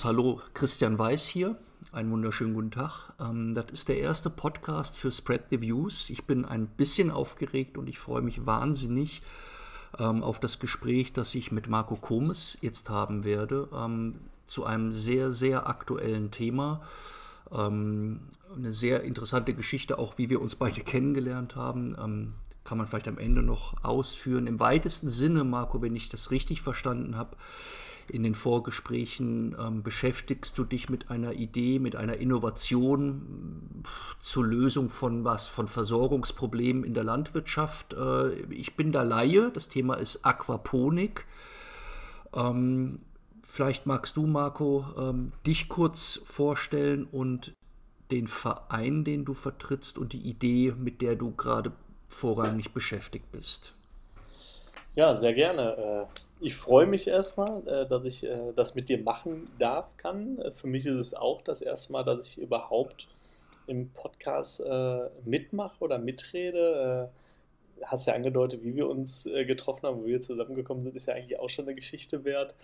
Los. 0.00 0.04
Hallo, 0.04 0.40
Christian 0.54 0.98
Weiß 0.98 1.26
hier. 1.26 1.56
Einen 1.92 2.10
wunderschönen 2.10 2.54
guten 2.54 2.70
Tag. 2.70 3.12
Ähm, 3.20 3.52
das 3.54 3.66
ist 3.72 3.88
der 3.88 3.98
erste 3.98 4.30
Podcast 4.30 4.96
für 4.96 5.12
Spread 5.12 5.42
the 5.50 5.60
Views. 5.60 6.08
Ich 6.08 6.24
bin 6.24 6.44
ein 6.44 6.68
bisschen 6.68 7.10
aufgeregt 7.10 7.76
und 7.76 7.86
ich 7.86 7.98
freue 7.98 8.22
mich 8.22 8.46
wahnsinnig 8.46 9.22
ähm, 9.98 10.22
auf 10.22 10.40
das 10.40 10.58
Gespräch, 10.58 11.12
das 11.12 11.34
ich 11.34 11.52
mit 11.52 11.68
Marco 11.68 11.96
Komes 11.96 12.56
jetzt 12.62 12.88
haben 12.88 13.24
werde, 13.24 13.68
ähm, 13.74 14.20
zu 14.46 14.64
einem 14.64 14.92
sehr, 14.92 15.32
sehr 15.32 15.68
aktuellen 15.68 16.30
Thema. 16.30 16.82
Eine 17.52 18.20
sehr 18.68 19.02
interessante 19.02 19.54
Geschichte, 19.54 19.98
auch 19.98 20.18
wie 20.18 20.30
wir 20.30 20.40
uns 20.40 20.54
beide 20.54 20.82
kennengelernt 20.82 21.56
haben. 21.56 22.34
Kann 22.62 22.78
man 22.78 22.86
vielleicht 22.86 23.08
am 23.08 23.18
Ende 23.18 23.42
noch 23.42 23.82
ausführen. 23.82 24.46
Im 24.46 24.60
weitesten 24.60 25.08
Sinne, 25.08 25.42
Marco, 25.42 25.82
wenn 25.82 25.96
ich 25.96 26.08
das 26.08 26.30
richtig 26.30 26.62
verstanden 26.62 27.16
habe, 27.16 27.36
in 28.10 28.22
den 28.22 28.34
Vorgesprächen 28.34 29.56
ähm, 29.58 29.82
beschäftigst 29.82 30.58
du 30.58 30.64
dich 30.64 30.88
mit 30.88 31.10
einer 31.10 31.32
Idee, 31.34 31.78
mit 31.78 31.96
einer 31.96 32.16
Innovation 32.16 33.84
zur 34.18 34.46
Lösung 34.46 34.90
von 34.90 35.24
was, 35.24 35.48
von 35.48 35.68
Versorgungsproblemen 35.68 36.84
in 36.84 36.94
der 36.94 37.04
Landwirtschaft. 37.04 37.94
Äh, 37.94 38.42
ich 38.52 38.76
bin 38.76 38.92
da 38.92 39.02
Laie, 39.02 39.50
das 39.52 39.68
Thema 39.68 39.94
ist 39.94 40.24
Aquaponik. 40.24 41.26
Ähm, 42.34 43.00
vielleicht 43.42 43.86
magst 43.86 44.16
du, 44.16 44.26
Marco, 44.26 44.84
ähm, 44.98 45.32
dich 45.46 45.68
kurz 45.68 46.20
vorstellen 46.24 47.04
und 47.04 47.52
den 48.10 48.26
Verein, 48.26 49.04
den 49.04 49.24
du 49.24 49.34
vertrittst 49.34 49.98
und 49.98 50.12
die 50.12 50.22
Idee, 50.22 50.74
mit 50.76 51.00
der 51.00 51.16
du 51.16 51.30
gerade 51.30 51.72
vorrangig 52.08 52.72
beschäftigt 52.72 53.30
bist. 53.30 53.74
Ja, 54.96 55.14
sehr 55.14 55.34
gerne. 55.34 56.06
Äh, 56.10 56.44
ich 56.44 56.56
freue 56.56 56.86
mich 56.86 57.06
erstmal, 57.06 57.66
äh, 57.68 57.86
dass 57.86 58.04
ich 58.04 58.24
äh, 58.24 58.52
das 58.56 58.74
mit 58.74 58.88
dir 58.88 59.00
machen 59.00 59.48
darf, 59.58 59.96
kann. 59.96 60.42
Für 60.52 60.66
mich 60.66 60.84
ist 60.84 60.96
es 60.96 61.14
auch 61.14 61.42
das 61.42 61.62
erste 61.62 61.92
Mal, 61.92 62.02
dass 62.02 62.26
ich 62.26 62.38
überhaupt 62.38 63.06
im 63.66 63.90
Podcast 63.92 64.64
mitmache 65.24 65.76
oder 65.78 65.98
mitrede. 65.98 67.08
Hast 67.84 68.06
ja 68.06 68.14
angedeutet, 68.14 68.64
wie 68.64 68.74
wir 68.74 68.88
uns 68.88 69.24
getroffen 69.24 69.86
haben, 69.86 70.02
wo 70.02 70.06
wir 70.06 70.20
zusammengekommen 70.20 70.82
sind, 70.82 70.96
ist 70.96 71.06
ja 71.06 71.14
eigentlich 71.14 71.38
auch 71.38 71.48
schon 71.48 71.66
eine 71.66 71.76
Geschichte 71.76 72.24
wert. 72.24 72.56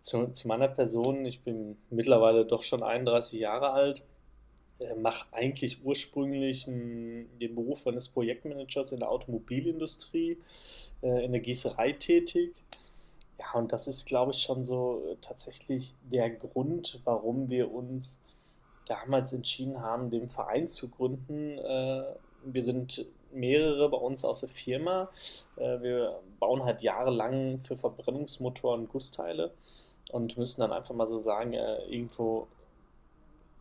Zu, 0.00 0.26
zu 0.32 0.48
meiner 0.48 0.66
Person, 0.66 1.24
ich 1.26 1.42
bin 1.42 1.76
mittlerweile 1.90 2.44
doch 2.44 2.64
schon 2.64 2.82
31 2.82 3.38
Jahre 3.38 3.70
alt 3.70 4.02
mache 4.96 5.26
eigentlich 5.32 5.84
ursprünglich 5.84 6.64
den 6.64 7.54
Beruf 7.54 7.86
eines 7.86 8.08
Projektmanagers 8.08 8.92
in 8.92 9.00
der 9.00 9.10
Automobilindustrie, 9.10 10.38
äh, 11.02 11.24
in 11.24 11.32
der 11.32 11.40
Gießerei 11.40 11.92
tätig. 11.92 12.54
Ja, 13.38 13.58
und 13.58 13.72
das 13.72 13.86
ist, 13.86 14.06
glaube 14.06 14.32
ich, 14.32 14.42
schon 14.42 14.64
so 14.64 15.02
äh, 15.10 15.16
tatsächlich 15.20 15.94
der 16.02 16.30
Grund, 16.30 17.00
warum 17.04 17.48
wir 17.48 17.72
uns 17.72 18.22
damals 18.86 19.32
entschieden 19.32 19.80
haben, 19.80 20.10
den 20.10 20.28
Verein 20.28 20.68
zu 20.68 20.88
gründen. 20.88 21.58
Äh, 21.58 22.04
wir 22.44 22.62
sind 22.62 23.06
mehrere 23.32 23.88
bei 23.88 23.96
uns 23.96 24.24
aus 24.24 24.40
der 24.40 24.48
Firma. 24.48 25.10
Äh, 25.56 25.80
wir 25.80 26.20
bauen 26.38 26.64
halt 26.64 26.82
jahrelang 26.82 27.58
für 27.58 27.76
Verbrennungsmotoren 27.76 28.88
Gussteile 28.88 29.52
und 30.10 30.36
müssen 30.36 30.60
dann 30.60 30.72
einfach 30.72 30.94
mal 30.94 31.08
so 31.08 31.18
sagen, 31.18 31.52
äh, 31.52 31.84
irgendwo 31.84 32.48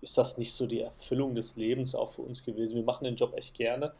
ist 0.02 0.18
das 0.18 0.38
nicht 0.38 0.54
so 0.54 0.66
die 0.66 0.82
Erfüllung 0.82 1.36
des 1.36 1.56
Lebens 1.56 1.96
auch 1.96 2.12
für 2.12 2.22
uns 2.22 2.44
gewesen. 2.44 2.76
Wir 2.76 2.84
machen 2.84 3.04
den 3.04 3.16
Job 3.16 3.34
echt 3.36 3.54
gerne, 3.54 3.94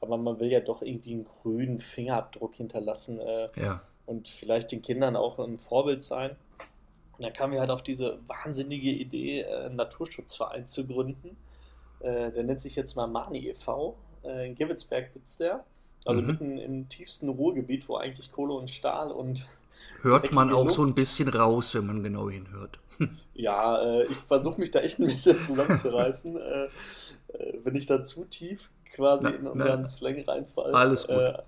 aber 0.00 0.16
man 0.16 0.40
will 0.40 0.50
ja 0.50 0.60
doch 0.60 0.82
irgendwie 0.82 1.12
einen 1.12 1.26
grünen 1.42 1.78
Fingerabdruck 1.78 2.54
hinterlassen 2.54 3.20
äh, 3.20 3.48
ja. 3.56 3.80
und 4.06 4.28
vielleicht 4.28 4.72
den 4.72 4.82
Kindern 4.82 5.16
auch 5.16 5.38
ein 5.38 5.58
Vorbild 5.58 6.02
sein. 6.02 6.36
Und 7.16 7.24
dann 7.24 7.32
kamen 7.32 7.52
wir 7.52 7.60
halt 7.60 7.70
auf 7.70 7.82
diese 7.82 8.18
wahnsinnige 8.26 8.90
Idee, 8.90 9.42
äh, 9.42 9.66
einen 9.66 9.76
Naturschutzverein 9.76 10.66
zu 10.66 10.86
gründen. 10.86 11.36
Äh, 12.00 12.32
der 12.32 12.42
nennt 12.42 12.60
sich 12.60 12.74
jetzt 12.76 12.96
mal 12.96 13.06
Mani 13.06 13.48
e.V. 13.48 13.96
Äh, 14.24 14.48
in 14.48 14.54
Gewitsberg 14.56 15.10
sitzt 15.14 15.40
der. 15.40 15.64
Also 16.04 16.20
mhm. 16.20 16.26
mitten 16.26 16.58
im 16.58 16.88
tiefsten 16.88 17.28
Ruhrgebiet, 17.28 17.88
wo 17.88 17.96
eigentlich 17.96 18.32
Kohle 18.32 18.54
und 18.54 18.70
Stahl 18.70 19.10
und. 19.10 19.46
Hört 20.02 20.32
man 20.32 20.52
auch 20.52 20.64
Luft. 20.64 20.76
so 20.76 20.84
ein 20.84 20.94
bisschen 20.94 21.28
raus, 21.28 21.74
wenn 21.74 21.86
man 21.86 22.02
genau 22.02 22.28
hinhört. 22.28 22.78
Ja, 23.34 23.82
äh, 23.82 24.04
ich 24.04 24.16
versuche 24.16 24.60
mich 24.60 24.70
da 24.70 24.80
echt 24.80 24.98
ein 25.00 25.06
bisschen 25.06 25.36
zusammenzureißen. 25.36 26.36
äh, 26.40 26.64
äh, 27.32 27.58
wenn 27.64 27.74
ich 27.74 27.86
da 27.86 28.04
zu 28.04 28.24
tief 28.26 28.70
quasi 28.94 29.24
na, 29.24 29.30
in 29.30 29.46
unseren 29.46 29.80
na, 29.80 29.86
Slang 29.86 30.20
reinfalle. 30.20 30.74
Alles 30.74 31.06
gut. 31.06 31.16
Äh, 31.16 31.42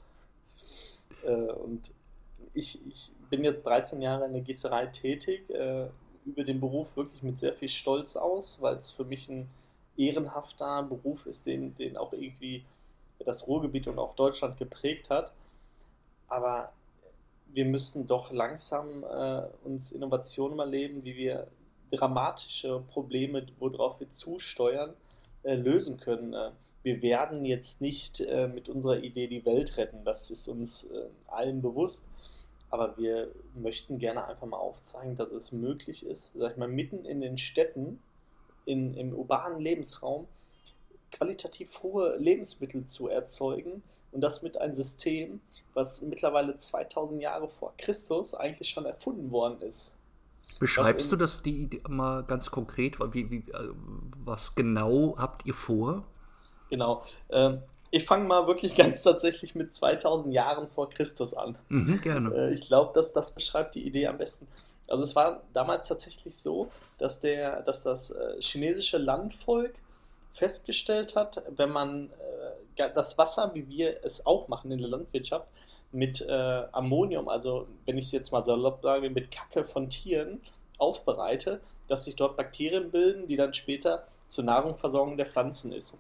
äh, 1.27 1.53
und 1.53 1.91
ich, 2.55 2.81
ich 2.89 3.13
bin 3.31 3.45
jetzt 3.45 3.67
13 3.67 4.01
Jahre 4.03 4.27
in 4.27 4.33
der 4.33 4.43
Gießerei 4.43 4.87
tätig, 4.87 5.49
äh, 5.51 5.87
übe 6.25 6.45
den 6.45 6.61
Beruf 6.61 6.97
wirklich 6.97 7.23
mit 7.23 7.39
sehr 7.39 7.53
viel 7.53 7.69
Stolz 7.69 8.17
aus, 8.17 8.61
weil 8.61 8.77
es 8.77 8.91
für 8.91 9.05
mich 9.05 9.29
ein 9.29 9.49
ehrenhafter 9.97 10.83
Beruf 10.83 11.27
ist, 11.27 11.47
den, 11.47 11.75
den 11.77 11.97
auch 11.97 12.13
irgendwie 12.13 12.65
das 13.25 13.47
Ruhrgebiet 13.47 13.87
und 13.87 13.99
auch 13.99 14.15
Deutschland 14.15 14.57
geprägt 14.57 15.11
hat. 15.11 15.33
Aber 16.29 16.73
wir 17.53 17.65
müssen 17.65 18.07
doch 18.07 18.33
langsam 18.33 19.05
äh, 19.05 19.43
uns 19.65 19.93
Innovationen 19.93 20.59
erleben, 20.59 21.05
wie 21.05 21.17
wir 21.17 21.49
dramatische 21.91 22.83
Probleme, 22.89 23.47
worauf 23.59 24.01
wir 24.01 24.11
zusteuern, 24.11 24.93
äh, 25.43 25.55
lösen 25.55 25.99
können. 25.99 26.35
Äh, 26.35 26.51
wir 26.83 27.03
werden 27.03 27.45
jetzt 27.45 27.81
nicht 27.81 28.21
äh, 28.21 28.49
mit 28.49 28.69
unserer 28.69 29.03
Idee 29.03 29.27
die 29.27 29.45
Welt 29.45 29.77
retten, 29.77 30.05
das 30.05 30.31
ist 30.31 30.49
uns 30.49 30.85
äh, 30.85 31.07
allen 31.27 31.63
bewusst. 31.63 32.09
Aber 32.69 32.97
wir 32.99 33.31
möchten 33.55 33.99
gerne 33.99 34.27
einfach 34.27 34.47
mal 34.47 34.57
aufzeigen, 34.57 35.15
dass 35.15 35.33
es 35.33 35.53
möglich 35.53 36.05
ist, 36.05 36.35
sag 36.37 36.53
ich 36.53 36.57
mal, 36.57 36.69
mitten 36.69 37.05
in 37.05 37.21
den 37.21 37.39
Städten, 37.39 38.01
in, 38.65 38.95
im 38.95 39.15
urbanen 39.15 39.61
Lebensraum, 39.61 40.27
qualitativ 41.13 41.83
hohe 41.83 42.17
Lebensmittel 42.19 42.87
zu 42.87 43.09
erzeugen 43.09 43.83
und 44.17 44.23
das 44.23 44.41
mit 44.41 44.59
einem 44.59 44.75
System, 44.75 45.41
was 45.75 46.01
mittlerweile 46.01 46.57
2000 46.57 47.21
Jahre 47.21 47.51
vor 47.51 47.75
Christus 47.77 48.35
eigentlich 48.35 48.71
schon 48.71 48.87
erfunden 48.87 49.31
worden 49.31 49.61
ist. 49.61 49.95
Beschreibst 50.59 51.13
du 51.13 51.17
das 51.17 51.43
die, 51.43 51.67
die, 51.67 51.83
mal 51.87 52.25
ganz 52.25 52.51
konkret? 52.51 52.99
Wie, 53.13 53.31
wie, 53.31 53.45
äh, 53.53 53.69
was 54.25 54.55
genau 54.55 55.17
habt 55.19 55.45
ihr 55.45 55.53
vor? 55.53 56.05
Genau. 56.71 57.05
Ähm, 57.29 57.61
ich 57.91 58.07
fange 58.07 58.25
mal 58.25 58.47
wirklich 58.47 58.75
ganz 58.75 59.03
tatsächlich 59.03 59.55
mit 59.55 59.75
2000 59.75 60.33
Jahren 60.33 60.67
vor 60.69 60.89
Christus 60.89 61.35
an. 61.35 61.59
Mhm, 61.69 62.01
gerne. 62.01 62.35
Äh, 62.35 62.53
ich 62.55 62.63
glaube, 62.63 62.93
dass 62.95 63.13
das 63.13 63.35
beschreibt 63.35 63.75
die 63.75 63.87
Idee 63.87 64.07
am 64.07 64.17
besten. 64.17 64.49
Also 64.89 65.03
es 65.03 65.15
war 65.15 65.43
damals 65.53 65.89
tatsächlich 65.89 66.39
so, 66.39 66.71
dass, 66.97 67.21
der, 67.21 67.61
dass 67.65 67.83
das 67.83 68.13
äh, 68.13 68.41
chinesische 68.41 68.97
Landvolk 68.97 69.75
festgestellt 70.33 71.17
hat, 71.17 71.43
wenn 71.55 71.71
man 71.71 72.11
das 72.77 73.19
Wasser, 73.19 73.51
wie 73.55 73.69
wir 73.69 74.05
es 74.05 74.27
auch 74.27 74.49
machen 74.49 74.71
in 74.71 74.79
der 74.79 74.89
Landwirtschaft, 74.89 75.49
mit 75.93 76.21
äh, 76.21 76.65
Ammonium, 76.73 77.29
also 77.29 77.67
wenn 77.85 77.97
ich 77.99 78.07
es 78.07 78.13
jetzt 78.13 78.33
mal 78.33 78.45
salopp 78.45 78.83
sage, 78.83 79.09
mit 79.11 79.31
Kacke 79.31 79.65
von 79.65 79.89
Tieren 79.89 80.41
aufbereite, 80.79 81.61
dass 81.89 82.05
sich 82.05 82.17
dort 82.17 82.37
Bakterien 82.37 82.91
bilden, 82.91 83.29
die 83.29 83.37
dann 83.37 83.55
später 83.55 84.07
zur 84.29 84.45
Nahrungsversorgung 84.45 85.17
der 85.17 85.27
Pflanzen 85.27 85.73
ist. 85.73 85.97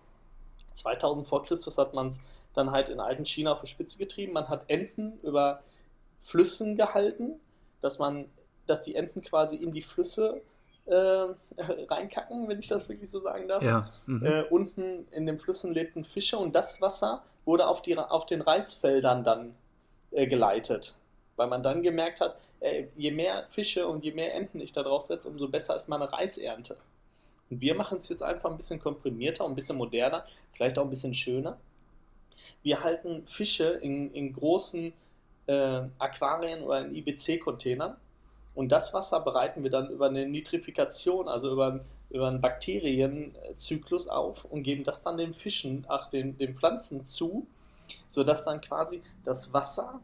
2000 0.74 1.26
vor 1.26 1.42
Christus 1.42 1.78
hat 1.78 1.94
man 1.94 2.08
es 2.08 2.20
dann 2.54 2.70
halt 2.70 2.88
in 2.88 3.00
alten 3.00 3.24
China 3.24 3.52
auf 3.52 3.60
die 3.60 3.66
Spitze 3.66 3.98
getrieben. 3.98 4.32
Man 4.32 4.48
hat 4.48 4.64
Enten 4.68 5.18
über 5.22 5.62
Flüssen 6.20 6.76
gehalten, 6.76 7.40
dass 7.80 7.98
man, 7.98 8.26
dass 8.66 8.82
die 8.82 8.94
Enten 8.94 9.22
quasi 9.22 9.56
in 9.56 9.72
die 9.72 9.82
Flüsse 9.82 10.42
äh, 10.86 11.26
reinkacken, 11.88 12.48
wenn 12.48 12.58
ich 12.58 12.68
das 12.68 12.88
wirklich 12.88 13.10
so 13.10 13.20
sagen 13.20 13.48
darf. 13.48 13.62
Ja. 13.62 13.88
Mhm. 14.06 14.24
Äh, 14.24 14.42
unten 14.44 15.06
in 15.10 15.26
den 15.26 15.38
Flüssen 15.38 15.72
lebten 15.72 16.04
Fische 16.04 16.38
und 16.38 16.54
das 16.54 16.80
Wasser 16.80 17.22
wurde 17.44 17.66
auf, 17.66 17.82
die, 17.82 17.96
auf 17.96 18.26
den 18.26 18.40
Reisfeldern 18.40 19.24
dann 19.24 19.54
äh, 20.10 20.26
geleitet. 20.26 20.94
Weil 21.36 21.48
man 21.48 21.62
dann 21.62 21.82
gemerkt 21.82 22.20
hat, 22.20 22.36
äh, 22.60 22.86
je 22.96 23.10
mehr 23.10 23.46
Fische 23.50 23.86
und 23.86 24.04
je 24.04 24.12
mehr 24.12 24.34
Enten 24.34 24.60
ich 24.60 24.72
da 24.72 24.82
drauf 24.82 25.04
setze, 25.04 25.28
umso 25.28 25.48
besser 25.48 25.76
ist 25.76 25.88
meine 25.88 26.12
Reisernte. 26.12 26.76
Und 27.50 27.60
wir 27.60 27.74
machen 27.74 27.98
es 27.98 28.08
jetzt 28.08 28.22
einfach 28.22 28.50
ein 28.50 28.56
bisschen 28.56 28.80
komprimierter 28.80 29.44
und 29.44 29.52
ein 29.52 29.54
bisschen 29.54 29.76
moderner, 29.76 30.24
vielleicht 30.52 30.78
auch 30.78 30.84
ein 30.84 30.90
bisschen 30.90 31.14
schöner. 31.14 31.58
Wir 32.62 32.82
halten 32.82 33.24
Fische 33.26 33.68
in, 33.68 34.12
in 34.12 34.32
großen 34.32 34.92
äh, 35.46 35.82
Aquarien 35.98 36.62
oder 36.62 36.80
in 36.80 36.94
IBC-Containern 36.96 37.96
und 38.56 38.72
das 38.72 38.94
Wasser 38.94 39.20
bereiten 39.20 39.62
wir 39.62 39.70
dann 39.70 39.90
über 39.90 40.06
eine 40.06 40.26
Nitrifikation, 40.26 41.28
also 41.28 41.52
über, 41.52 41.80
über 42.08 42.26
einen 42.26 42.40
Bakterienzyklus 42.40 44.08
auf 44.08 44.46
und 44.46 44.62
geben 44.62 44.82
das 44.82 45.02
dann 45.02 45.18
den 45.18 45.34
Fischen, 45.34 45.84
ach, 45.88 46.08
den, 46.08 46.38
den 46.38 46.54
Pflanzen 46.54 47.04
zu, 47.04 47.46
sodass 48.08 48.46
dann 48.46 48.62
quasi 48.62 49.02
das 49.24 49.52
Wasser 49.52 50.00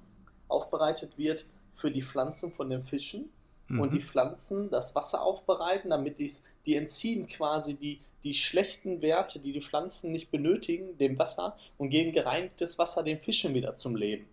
aufbereitet 0.48 1.16
wird 1.16 1.46
für 1.72 1.90
die 1.90 2.02
Pflanzen 2.02 2.52
von 2.52 2.68
den 2.68 2.82
Fischen 2.82 3.30
mhm. 3.68 3.80
und 3.80 3.94
die 3.94 4.00
Pflanzen 4.00 4.70
das 4.70 4.94
Wasser 4.94 5.22
aufbereiten, 5.22 5.88
damit 5.88 6.18
die 6.18 6.76
entziehen 6.76 7.26
quasi 7.28 7.72
die, 7.72 8.00
die 8.22 8.34
schlechten 8.34 9.00
Werte, 9.00 9.40
die 9.40 9.54
die 9.54 9.62
Pflanzen 9.62 10.12
nicht 10.12 10.30
benötigen, 10.30 10.98
dem 10.98 11.18
Wasser 11.18 11.56
und 11.78 11.88
geben 11.88 12.12
gereinigtes 12.12 12.78
Wasser 12.78 13.02
den 13.02 13.18
Fischen 13.18 13.54
wieder 13.54 13.76
zum 13.76 13.96
Leben. 13.96 14.26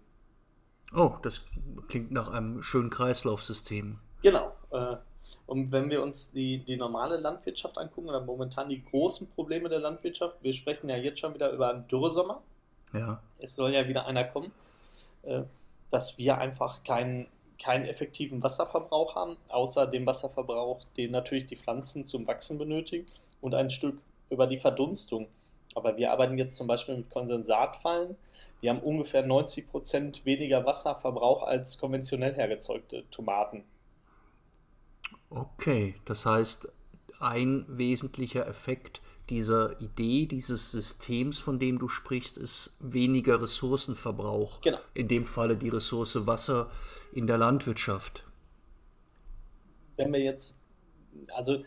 Oh, 0.94 1.14
das 1.22 1.46
klingt 1.88 2.12
nach 2.12 2.28
einem 2.28 2.62
schönen 2.62 2.90
Kreislaufsystem. 2.90 4.00
Genau. 4.22 4.54
Äh, 4.72 4.98
und 5.46 5.72
wenn 5.72 5.90
wir 5.90 6.02
uns 6.02 6.32
die, 6.32 6.60
die 6.60 6.76
normale 6.76 7.18
Landwirtschaft 7.18 7.78
angucken, 7.78 8.10
oder 8.10 8.22
momentan 8.22 8.70
die 8.70 8.84
großen 8.84 9.30
Probleme 9.30 9.70
der 9.70 9.80
Landwirtschaft, 9.80 10.38
wir 10.42 10.54
sprechen 10.54 10.90
ja 10.90 10.98
jetzt 10.98 11.20
schon 11.20 11.34
wieder 11.34 11.52
über 11.52 11.70
einen 11.70 11.88
Dürresommer. 11.88 12.42
Ja. 12.94 13.22
Es 13.38 13.56
soll 13.56 13.74
ja 13.74 13.88
wieder 13.88 14.06
einer 14.06 14.24
kommen, 14.24 14.52
äh, 15.24 15.44
dass 15.90 16.18
wir 16.18 16.38
einfach 16.38 16.84
keinen 16.84 17.28
keinen 17.60 17.86
effektiven 17.86 18.42
Wasserverbrauch 18.42 19.16
haben, 19.16 19.38
außer 19.50 19.86
dem 19.86 20.06
Wasserverbrauch, 20.06 20.80
den 20.98 21.12
natürlich 21.12 21.46
die 21.46 21.58
Pflanzen 21.58 22.06
zum 22.06 22.26
Wachsen 22.26 22.58
benötigen 22.58 23.06
und 23.42 23.54
ein 23.54 23.70
Stück 23.70 23.98
über 24.30 24.48
die 24.48 24.58
Verdunstung. 24.58 25.28
Aber 25.76 25.98
wir 25.98 26.12
arbeiten 26.12 26.38
jetzt 26.38 26.56
zum 26.56 26.68
Beispiel 26.68 26.98
mit 26.98 27.10
Kondensatfallen. 27.10 28.16
Die 28.62 28.70
haben 28.70 28.80
ungefähr 28.80 29.26
90 29.26 29.70
Prozent 29.70 30.26
weniger 30.26 30.66
Wasserverbrauch 30.66 31.44
als 31.44 31.78
konventionell 31.78 32.34
hergezeugte 32.34 33.04
Tomaten. 33.12 33.64
Okay, 35.30 35.96
das 36.06 36.26
heißt, 36.26 36.72
ein 37.20 37.66
wesentlicher 37.68 38.48
Effekt 38.48 39.02
dieser 39.30 39.80
Idee, 39.80 40.26
dieses 40.26 40.72
Systems, 40.72 41.40
von 41.40 41.60
dem 41.60 41.78
du 41.78 41.88
sprichst, 41.88 42.38
ist 42.38 42.76
weniger 42.80 43.42
Ressourcenverbrauch. 43.42 44.62
Genau. 44.62 44.80
In 44.94 45.08
dem 45.08 45.26
Falle 45.26 45.56
die 45.56 45.70
Ressource 45.70 46.26
Wasser 46.26 46.72
in 47.14 47.28
der 47.28 47.38
Landwirtschaft. 47.38 48.24
Wenn 49.98 50.12
wir 50.12 50.20
jetzt, 50.20 50.60
also 51.36 51.64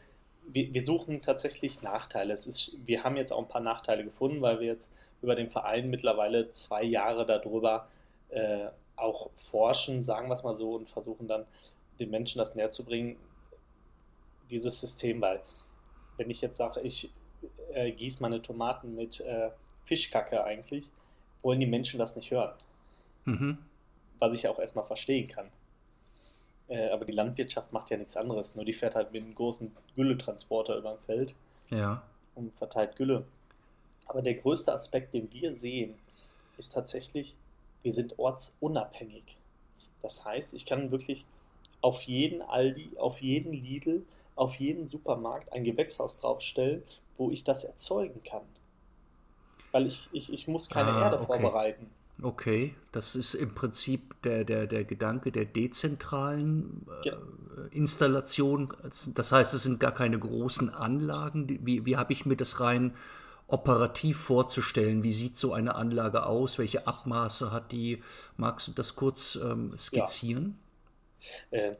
wir, 0.49 0.75
wir 0.75 0.85
suchen 0.85 1.23
tatsächlich 1.23 1.82
Nachteile. 1.82 2.32
Es 2.32 2.47
ist, 2.47 2.76
wir 2.85 3.05
haben 3.05 3.17
jetzt 3.17 3.32
auch 3.32 3.43
ein 3.43 3.49
paar 3.49 3.61
Nachteile 3.61 4.05
gefunden, 4.05 4.41
weil 4.43 4.59
wir 4.59 4.67
jetzt 4.67 4.93
über 5.20 5.37
den 5.37 5.49
Verein 5.49 5.88
mittlerweile 5.88 6.50
zwei 6.50 6.82
Jahre 6.82 7.25
darüber 7.26 7.88
äh, 8.31 8.67
auch 8.97 9.31
forschen, 9.37 10.03
sagen 10.03 10.29
wir 10.29 10.35
es 10.35 10.43
mal 10.43 10.56
so, 10.56 10.75
und 10.75 10.88
versuchen 10.88 11.29
dann 11.29 11.44
den 12.00 12.11
Menschen 12.11 12.38
das 12.38 12.55
näher 12.55 12.70
zu 12.70 12.85
bringen, 12.85 13.17
dieses 14.50 14.80
System, 14.80 15.20
weil 15.20 15.42
wenn 16.16 16.30
ich 16.30 16.40
jetzt 16.40 16.56
sage, 16.56 16.80
ich 16.80 17.10
äh, 17.72 17.92
gieße 17.92 18.22
meine 18.22 18.42
Tomaten 18.42 18.94
mit 18.94 19.20
äh, 19.20 19.50
Fischkacke 19.84 20.44
eigentlich, 20.44 20.88
wollen 21.42 21.60
die 21.60 21.66
Menschen 21.66 21.98
das 21.98 22.16
nicht 22.16 22.30
hören. 22.30 22.54
Mhm. 23.24 23.58
Was 24.18 24.34
ich 24.34 24.46
auch 24.48 24.58
erstmal 24.58 24.84
verstehen 24.84 25.26
kann. 25.28 25.48
Äh, 26.68 26.90
aber 26.90 27.04
die 27.04 27.12
Landwirtschaft 27.12 27.72
macht 27.72 27.90
ja 27.90 27.96
nichts 27.96 28.16
anderes, 28.16 28.54
nur 28.54 28.64
die 28.64 28.72
fährt 28.72 28.94
halt 28.94 29.12
mit 29.12 29.22
einem 29.24 29.34
großen 29.34 29.74
Gülletransporter 29.96 30.76
über 30.76 30.94
dem 30.94 31.00
Feld 31.00 31.34
Ja. 31.70 32.02
und 32.34 32.54
verteilt 32.54 32.96
Gülle. 32.96 33.24
Aber 34.06 34.22
der 34.22 34.34
größte 34.34 34.72
Aspekt, 34.72 35.14
den 35.14 35.32
wir 35.32 35.54
sehen, 35.54 35.94
ist 36.58 36.72
tatsächlich, 36.74 37.34
wir 37.82 37.92
sind 37.92 38.18
ortsunabhängig. 38.18 39.36
Das 40.02 40.24
heißt, 40.24 40.54
ich 40.54 40.66
kann 40.66 40.90
wirklich 40.90 41.24
auf 41.80 42.02
jeden 42.02 42.42
Aldi, 42.42 42.90
auf 42.98 43.20
jeden 43.20 43.52
Lidl, 43.52 44.04
auf 44.37 44.56
jeden 44.56 44.88
Supermarkt 44.88 45.52
ein 45.52 45.64
Gewächshaus 45.64 46.17
draufstellen, 46.19 46.84
wo 47.17 47.31
ich 47.31 47.44
das 47.44 47.64
erzeugen 47.64 48.23
kann. 48.25 48.43
Weil 49.73 49.87
ich, 49.87 50.08
ich, 50.12 50.32
ich 50.32 50.46
muss 50.49 50.70
keine 50.70 50.94
Ah, 50.94 50.96
Erde 50.96 51.19
okay. 51.19 51.26
vorbereiten. 51.26 51.90
Okay, 52.23 52.75
das 52.93 53.17
ist 53.17 53.34
im 53.34 53.55
Prinzip 53.55 54.20
der, 54.23 54.44
der, 54.44 54.67
der 54.67 54.84
Gedanke 54.84 55.32
der 55.32 55.46
dezentralen 55.46 56.87
äh, 56.88 57.08
Ja. 57.08 57.19
Installation. 57.70 58.73
Das 59.14 59.32
heißt, 59.32 59.55
es 59.55 59.62
sind 59.64 59.81
gar 59.81 59.93
keine 59.93 60.19
großen 60.19 60.70
Anlagen. 60.70 61.49
Wie, 61.67 61.87
wie 61.87 61.96
habe 61.96 62.12
ich 62.12 62.26
mir 62.26 62.37
das 62.37 62.61
rein 62.61 62.94
operativ 63.49 64.19
vorzustellen? 64.19 65.02
Wie 65.02 65.12
sieht 65.12 65.37
so 65.37 65.52
eine 65.55 65.75
Anlage 65.76 66.26
aus? 66.26 66.58
Welche 66.58 66.87
Abmaße 66.87 67.52
hat 67.52 67.73
die? 67.73 68.02
Magst 68.37 68.69
du 68.69 68.73
das 68.73 68.96
kurz 68.96 69.37
ähm, 69.43 69.76
skizzieren? 69.78 70.58
Äh, 71.50 71.76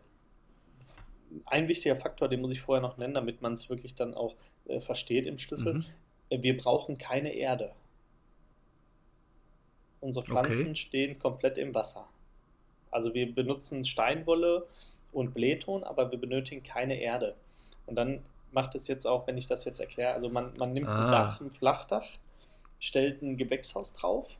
ein 1.47 1.69
wichtiger 1.69 1.97
Faktor, 1.97 2.29
den 2.29 2.41
muss 2.41 2.53
ich 2.53 2.61
vorher 2.61 2.83
noch 2.83 2.97
nennen, 2.99 3.15
damit 3.15 3.43
man 3.43 3.55
es 3.55 3.69
wirklich 3.71 3.95
dann 3.95 4.15
auch 4.15 4.35
äh, 4.67 4.81
versteht 4.81 5.27
im 5.27 5.39
Schlüssel. 5.39 5.75
Mhm. 5.75 5.85
Äh, 6.31 6.43
wir 6.43 6.57
brauchen 6.57 6.99
keine 6.99 7.33
Erde. 7.35 7.73
Unsere 10.01 10.25
Pflanzen 10.25 10.71
Okay. 10.71 10.75
stehen 10.75 11.19
komplett 11.19 11.59
im 11.59 11.75
Wasser. 11.75 12.09
Also 12.91 13.15
wir 13.15 13.33
benutzen 13.33 13.85
Steinwolle 13.85 14.67
und 15.13 15.33
Blähton, 15.33 15.85
aber 15.85 16.11
wir 16.11 16.19
benötigen 16.19 16.63
keine 16.63 17.01
Erde. 17.01 17.35
Und 17.87 17.95
dann 17.95 18.23
macht 18.51 18.75
es 18.75 18.89
jetzt 18.89 19.07
auch, 19.07 19.27
wenn 19.27 19.39
ich 19.39 19.47
das 19.47 19.65
jetzt 19.65 19.81
erkläre, 19.81 20.13
also 20.13 20.29
man, 20.29 20.53
man 20.59 20.73
nimmt 20.73 20.89
ein 20.89 20.93
Ah. 20.93 21.11
Dach, 21.11 21.41
ein 21.41 21.51
Flachdach, 21.51 22.07
stellt 22.81 23.23
ein 23.23 23.37
Gewächshaus 23.37 23.95
drauf, 23.95 24.37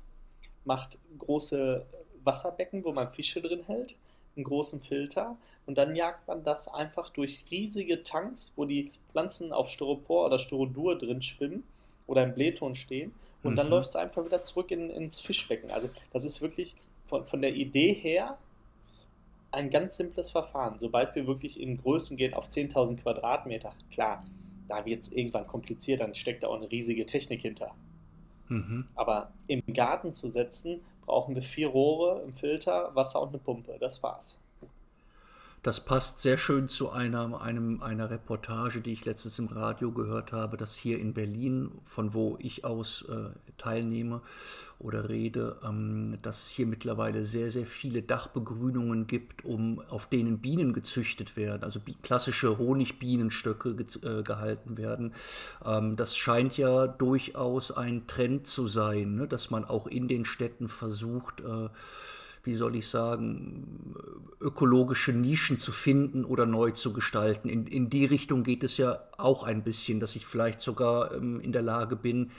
macht 0.65 0.99
große 1.19 1.87
Wasserbecken, 2.25 2.85
wo 2.85 2.93
man 2.93 3.11
Fische 3.11 3.41
drin 3.41 3.63
hält, 3.67 3.97
einen 4.37 4.45
großen 4.45 4.81
Filter 4.83 5.37
und 5.67 5.79
dann 5.79 5.95
jagt 5.97 6.27
man 6.29 6.43
das 6.45 6.69
einfach 6.69 7.11
durch 7.11 7.45
riesige 7.51 8.03
Tanks, 8.03 8.53
wo 8.57 8.65
die 8.65 8.93
Pflanzen 9.11 9.53
auf 9.53 9.69
Styropor 9.71 10.27
oder 10.27 10.39
Styrodur 10.39 10.99
drin 10.99 11.23
schwimmen 11.23 11.65
oder 12.07 12.25
im 12.25 12.35
Blähton 12.35 12.75
stehen 12.75 13.13
und 13.43 13.57
dann 13.57 13.69
Mhm. 13.69 13.71
läuft 13.71 13.91
es 13.91 13.97
einfach 13.97 14.25
wieder 14.25 14.43
zurück 14.43 14.71
in, 14.71 14.91
ins 14.91 15.21
Fischbecken. 15.21 15.71
Also 15.71 15.91
das 16.13 16.25
ist 16.25 16.41
wirklich 16.43 16.77
von, 17.07 17.25
von 17.25 17.43
der 17.43 17.55
Idee 17.55 17.93
her 17.95 18.39
ein 19.53 19.71
ganz 19.71 19.97
simples 19.97 20.31
Verfahren. 20.31 20.79
Sobald 20.79 21.15
wir 21.15 21.27
wirklich 21.27 21.61
in 21.61 21.77
Größen 21.79 22.17
gehen 22.17 22.35
auf 22.35 22.49
10.000 22.49 22.97
Quadratmeter, 22.97 23.75
klar, 23.91 24.25
da 24.69 24.85
wird 24.87 25.03
es 25.03 25.13
irgendwann 25.13 25.47
kompliziert, 25.47 26.01
dann 26.01 26.15
steckt 26.15 26.43
da 26.43 26.49
auch 26.49 26.57
eine 26.57 26.71
riesige 26.71 27.07
Technik 27.07 27.43
hinter. 27.43 27.75
Mhm. 28.49 28.89
Aber 28.95 29.33
im 29.47 29.63
Garten 29.73 30.13
zu 30.13 30.31
setzen, 30.31 30.81
brauchen 31.07 31.35
wir 31.35 31.43
vier 31.43 31.69
Rohre, 31.69 32.23
einen 32.23 32.33
Filter, 32.35 32.95
Wasser 32.95 33.21
und 33.23 33.31
eine 33.31 33.39
Pumpe. 33.39 33.77
Das 33.79 34.03
war's. 34.03 34.42
Das 35.63 35.79
passt 35.79 36.19
sehr 36.19 36.39
schön 36.39 36.69
zu 36.69 36.91
einer, 36.91 37.41
einem, 37.41 37.81
einer 37.85 38.11
Reportage, 38.11 38.81
die 38.81 38.95
ich 38.95 39.05
letztens 39.05 39.39
im 39.39 39.47
Radio 39.47 39.93
gehört 39.93 40.33
habe, 40.33 40.57
dass 40.57 40.75
hier 40.75 40.99
in 40.99 41.15
Berlin, 41.15 41.71
von 41.85 42.15
wo 42.15 42.37
ich 42.41 42.65
aus 42.65 43.03
äh, 43.03 43.31
teilnehme 43.59 44.23
oder 44.81 45.09
rede, 45.09 45.61
ähm, 45.65 46.19
dass 46.21 46.47
es 46.47 46.51
hier 46.51 46.67
mittlerweile 46.67 47.25
sehr, 47.25 47.53
sehr 47.53 47.65
viele 47.65 48.03
Dachbegrünungen 48.03 49.07
gibt, 49.07 49.45
um, 49.45 49.79
auf 49.89 50.07
denen 50.07 50.41
Bienen 50.41 50.73
gezüchtet 50.73 51.37
werden, 51.37 51.63
also 51.63 51.79
klassische 52.03 52.59
Honigbienenstöcke 52.59 53.77
ge 53.77 53.87
äh, 54.03 54.25
gehalten 54.25 54.79
werden. 54.79 55.15
Ähm, 55.65 55.95
das 55.95 56.17
scheint 56.17 56.57
ja 56.57 56.89
durchaus 56.89 57.71
ein 57.71 58.09
Trend 58.09 58.49
zu 58.49 58.67
sein, 58.67 59.15
ne? 59.15 59.29
dass 59.29 59.51
man 59.51 59.65
auch 59.65 59.87
in 59.87 60.09
den 60.09 60.25
Städten 60.25 60.67
versucht, 60.67 61.41
äh, 61.41 61.69
wie 62.45 62.55
soll 62.55 62.77
ich 62.77 62.89
sagen, 62.89 63.95
ökologische 64.41 65.13
Nischen 65.13 65.59
zu 65.59 65.71
finden 65.71 66.25
oder 66.25 66.47
neu 66.47 66.73
zu 66.73 66.93
gestalten. 66.93 67.49
In, 67.49 67.67
in 67.67 67.89
die 67.89 68.05
Richtung 68.05 68.43
geht 68.43 68.65
es 68.65 68.77
ja 68.77 69.01
auch 69.17 69.45
ein 69.45 69.63
bisschen, 69.63 70.01
dass 70.01 70.17
ich 70.17 70.27
vielleicht 70.27 70.61
sogar 70.61 71.15
ähm, 71.15 71.41
in 71.41 71.53
der 71.53 71.63
Lage 71.63 71.97
bin, 71.97 72.31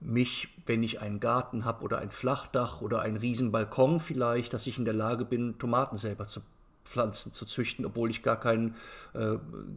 mich, 0.00 0.48
wenn 0.66 0.82
ich 0.82 1.00
einen 1.00 1.20
Garten 1.20 1.64
habe 1.64 1.84
oder 1.84 1.98
ein 1.98 2.10
Flachdach 2.10 2.80
oder 2.80 3.00
einen 3.00 3.16
riesen 3.16 3.52
Balkon 3.52 4.00
vielleicht, 4.00 4.52
dass 4.52 4.66
ich 4.66 4.78
in 4.78 4.84
der 4.84 4.94
Lage 4.94 5.24
bin, 5.24 5.58
Tomaten 5.58 5.96
selber 5.96 6.26
zu 6.26 6.40
Pflanzen 6.84 7.32
zu 7.32 7.44
züchten, 7.44 7.84
obwohl 7.84 8.10
ich 8.10 8.22
gar 8.22 8.40
keinen, 8.40 8.74
äh, 9.14 9.36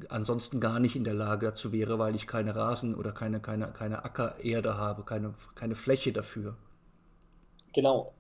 ansonsten 0.10 0.60
gar 0.60 0.80
nicht 0.80 0.96
in 0.96 1.04
der 1.04 1.14
Lage 1.14 1.48
dazu 1.48 1.72
wäre, 1.72 2.00
weil 2.00 2.16
ich 2.16 2.28
keine 2.28 2.56
Rasen 2.56 2.96
oder 2.96 3.12
keine, 3.12 3.40
keine, 3.40 3.68
keine 3.68 4.04
Ackererde 4.04 4.78
habe, 4.78 5.04
keine, 5.04 5.34
keine 5.54 5.76
Fläche 5.76 6.12
dafür. 6.12 6.56
Genau. 7.74 8.14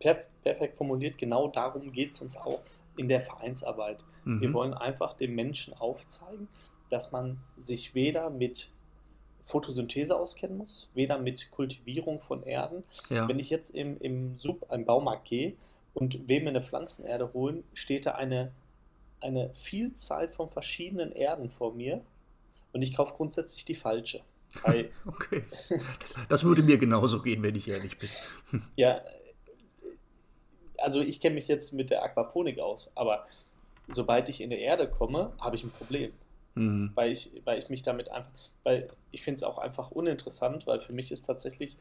Per 0.00 0.16
perfekt 0.42 0.76
formuliert, 0.76 1.18
genau 1.18 1.48
darum 1.48 1.92
geht 1.92 2.12
es 2.12 2.20
uns 2.22 2.36
auch 2.36 2.60
in 2.96 3.08
der 3.08 3.20
Vereinsarbeit. 3.20 4.04
Wir 4.24 4.48
Mhm. 4.48 4.52
wollen 4.52 4.74
einfach 4.74 5.14
dem 5.14 5.34
Menschen 5.34 5.74
aufzeigen, 5.74 6.48
dass 6.90 7.12
man 7.12 7.38
sich 7.58 7.94
weder 7.94 8.30
mit 8.30 8.68
Photosynthese 9.42 10.14
auskennen 10.16 10.58
muss, 10.58 10.90
weder 10.94 11.18
mit 11.18 11.50
Kultivierung 11.50 12.20
von 12.20 12.42
Erden. 12.42 12.84
Ja. 13.08 13.26
Wenn 13.28 13.38
ich 13.38 13.48
jetzt 13.48 13.70
im, 13.70 13.98
im 14.00 14.38
Sub, 14.38 14.66
im 14.70 14.84
Baumarkt 14.84 15.26
gehe 15.28 15.54
und 15.94 16.28
will 16.28 16.42
mir 16.42 16.50
eine 16.50 16.62
Pflanzenerde 16.62 17.32
holen, 17.32 17.64
steht 17.72 18.04
da 18.06 18.12
eine, 18.12 18.52
eine 19.20 19.50
Vielzahl 19.54 20.28
von 20.28 20.48
verschiedenen 20.50 21.12
Erden 21.12 21.50
vor 21.50 21.72
mir 21.74 22.02
und 22.72 22.82
ich 22.82 22.94
kaufe 22.94 23.14
grundsätzlich 23.16 23.64
die 23.64 23.74
falsche. 23.74 24.20
Okay. 25.06 25.44
Das 26.28 26.44
würde 26.44 26.62
mir 26.62 26.76
genauso 26.76 27.22
gehen, 27.22 27.40
wenn 27.42 27.54
ich 27.54 27.68
ehrlich 27.68 27.98
bin. 27.98 28.08
Ja, 28.76 29.00
also 30.80 31.00
ich 31.00 31.20
kenne 31.20 31.36
mich 31.36 31.48
jetzt 31.48 31.72
mit 31.72 31.90
der 31.90 32.02
Aquaponik 32.02 32.58
aus, 32.58 32.90
aber 32.94 33.26
sobald 33.88 34.28
ich 34.28 34.40
in 34.40 34.50
die 34.50 34.60
Erde 34.60 34.88
komme, 34.88 35.32
habe 35.40 35.56
ich 35.56 35.64
ein 35.64 35.70
Problem, 35.70 36.12
Mhm. 36.54 36.90
weil 36.94 37.12
ich, 37.12 37.30
weil 37.44 37.58
ich 37.58 37.68
mich 37.68 37.82
damit 37.82 38.10
einfach, 38.10 38.30
weil 38.64 38.90
ich 39.12 39.22
finde 39.22 39.36
es 39.36 39.42
auch 39.44 39.58
einfach 39.58 39.90
uninteressant, 39.92 40.66
weil 40.66 40.80
für 40.80 40.92
mich 40.92 41.12
ist 41.12 41.22
tatsächlich, 41.22 41.76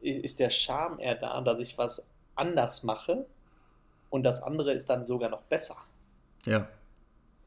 ist 0.00 0.38
der 0.38 0.50
Charme 0.50 1.00
eher 1.00 1.16
da, 1.16 1.40
dass 1.40 1.58
ich 1.58 1.76
was 1.76 2.04
anders 2.36 2.82
mache 2.82 3.26
und 4.10 4.22
das 4.22 4.42
andere 4.42 4.72
ist 4.72 4.88
dann 4.88 5.06
sogar 5.06 5.28
noch 5.28 5.42
besser. 5.42 5.76
Ja. 6.44 6.68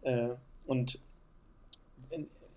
Äh, 0.01 0.29
und 0.65 0.99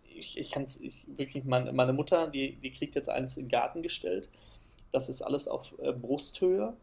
ich, 0.04 0.36
ich 0.36 0.50
kann 0.50 0.64
es 0.64 0.80
ich, 0.80 1.06
wirklich, 1.16 1.44
meine, 1.44 1.72
meine 1.72 1.92
Mutter, 1.92 2.28
die, 2.28 2.56
die 2.56 2.70
kriegt 2.70 2.94
jetzt 2.94 3.08
eins 3.08 3.36
in 3.36 3.44
den 3.44 3.50
Garten 3.50 3.82
gestellt. 3.82 4.28
Das 4.92 5.08
ist 5.08 5.22
alles 5.22 5.48
auf 5.48 5.74
äh, 5.78 5.92
Brusthöhe. 5.92 6.74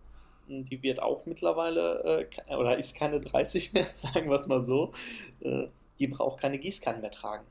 Die 0.50 0.82
wird 0.84 1.02
auch 1.02 1.26
mittlerweile, 1.26 2.28
äh, 2.48 2.56
oder 2.56 2.78
ist 2.78 2.96
keine 2.96 3.22
30 3.22 3.74
mehr, 3.74 3.86
sagen 3.90 4.30
wir 4.30 4.36
es 4.36 4.48
mal 4.48 4.64
so, 4.64 4.92
äh, 5.42 5.68
die 6.00 6.08
braucht 6.08 6.40
keine 6.40 6.58
Gießkannen 6.58 7.02
mehr 7.02 7.12
tragen. 7.12 7.46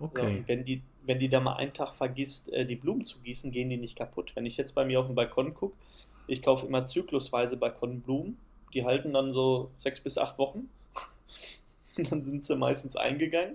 Okay. 0.00 0.38
So, 0.38 0.48
wenn, 0.48 0.64
die, 0.64 0.82
wenn 1.02 1.18
die 1.18 1.28
da 1.28 1.40
mal 1.40 1.54
einen 1.54 1.72
Tag 1.72 1.94
vergisst, 1.94 2.52
äh, 2.52 2.66
die 2.66 2.76
Blumen 2.76 3.04
zu 3.04 3.20
gießen, 3.20 3.52
gehen 3.52 3.70
die 3.70 3.76
nicht 3.76 3.96
kaputt. 3.96 4.32
Wenn 4.34 4.46
ich 4.46 4.56
jetzt 4.56 4.74
bei 4.74 4.84
mir 4.84 5.00
auf 5.00 5.06
dem 5.06 5.14
Balkon 5.14 5.54
gucke, 5.54 5.76
ich 6.26 6.42
kaufe 6.42 6.66
immer 6.66 6.84
zyklusweise 6.84 7.56
Balkonblumen, 7.56 8.38
die 8.72 8.84
halten 8.84 9.12
dann 9.12 9.32
so 9.32 9.70
sechs 9.78 10.00
bis 10.00 10.18
acht 10.18 10.38
Wochen. 10.38 10.68
dann 11.96 12.24
sind 12.24 12.44
sie 12.44 12.56
meistens 12.56 12.96
eingegangen 12.96 13.54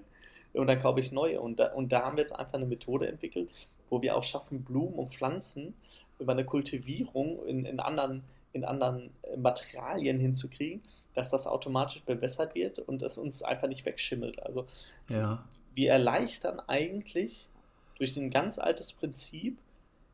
und 0.53 0.67
dann 0.67 0.79
kaufe 0.79 0.99
ich 0.99 1.11
neue. 1.11 1.41
Und 1.41 1.59
da, 1.59 1.73
und 1.73 1.91
da 1.91 2.03
haben 2.03 2.17
wir 2.17 2.21
jetzt 2.21 2.37
einfach 2.37 2.55
eine 2.55 2.65
Methode 2.65 3.07
entwickelt, 3.07 3.49
wo 3.89 4.01
wir 4.01 4.15
auch 4.15 4.23
schaffen, 4.23 4.63
Blumen 4.63 4.95
und 4.95 5.13
Pflanzen 5.13 5.73
über 6.19 6.33
eine 6.33 6.45
Kultivierung 6.45 7.45
in, 7.45 7.65
in, 7.65 7.79
anderen, 7.79 8.23
in 8.53 8.65
anderen 8.65 9.11
äh, 9.23 9.37
Materialien 9.37 10.19
hinzukriegen, 10.19 10.81
dass 11.13 11.29
das 11.29 11.47
automatisch 11.47 12.01
bewässert 12.03 12.55
wird 12.55 12.79
und 12.79 13.01
es 13.01 13.17
uns 13.17 13.41
einfach 13.41 13.67
nicht 13.67 13.85
wegschimmelt. 13.85 14.41
Also 14.43 14.67
ja. 15.09 15.43
wir 15.75 15.91
erleichtern 15.91 16.59
eigentlich 16.67 17.47
durch 17.95 18.15
ein 18.17 18.29
ganz 18.29 18.59
altes 18.59 18.93
Prinzip 18.93 19.57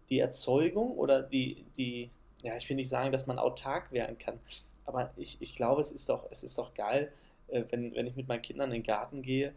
die 0.09 0.19
Erzeugung 0.19 0.91
oder 0.91 1.21
die, 1.21 1.65
die 1.77 2.09
ja, 2.43 2.55
ich 2.55 2.69
will 2.69 2.75
nicht 2.75 2.89
sagen, 2.89 3.11
dass 3.11 3.25
man 3.25 3.39
autark 3.39 3.91
werden 3.91 4.17
kann, 4.17 4.39
aber 4.85 5.11
ich, 5.17 5.37
ich 5.39 5.55
glaube, 5.55 5.81
es 5.81 5.91
ist 5.91 6.07
doch, 6.09 6.27
es 6.29 6.43
ist 6.43 6.57
doch 6.57 6.73
geil, 6.73 7.11
äh, 7.47 7.63
wenn, 7.71 7.93
wenn 7.95 8.07
ich 8.07 8.15
mit 8.15 8.27
meinen 8.27 8.41
Kindern 8.41 8.69
in 8.69 8.81
den 8.81 8.83
Garten 8.83 9.21
gehe 9.21 9.53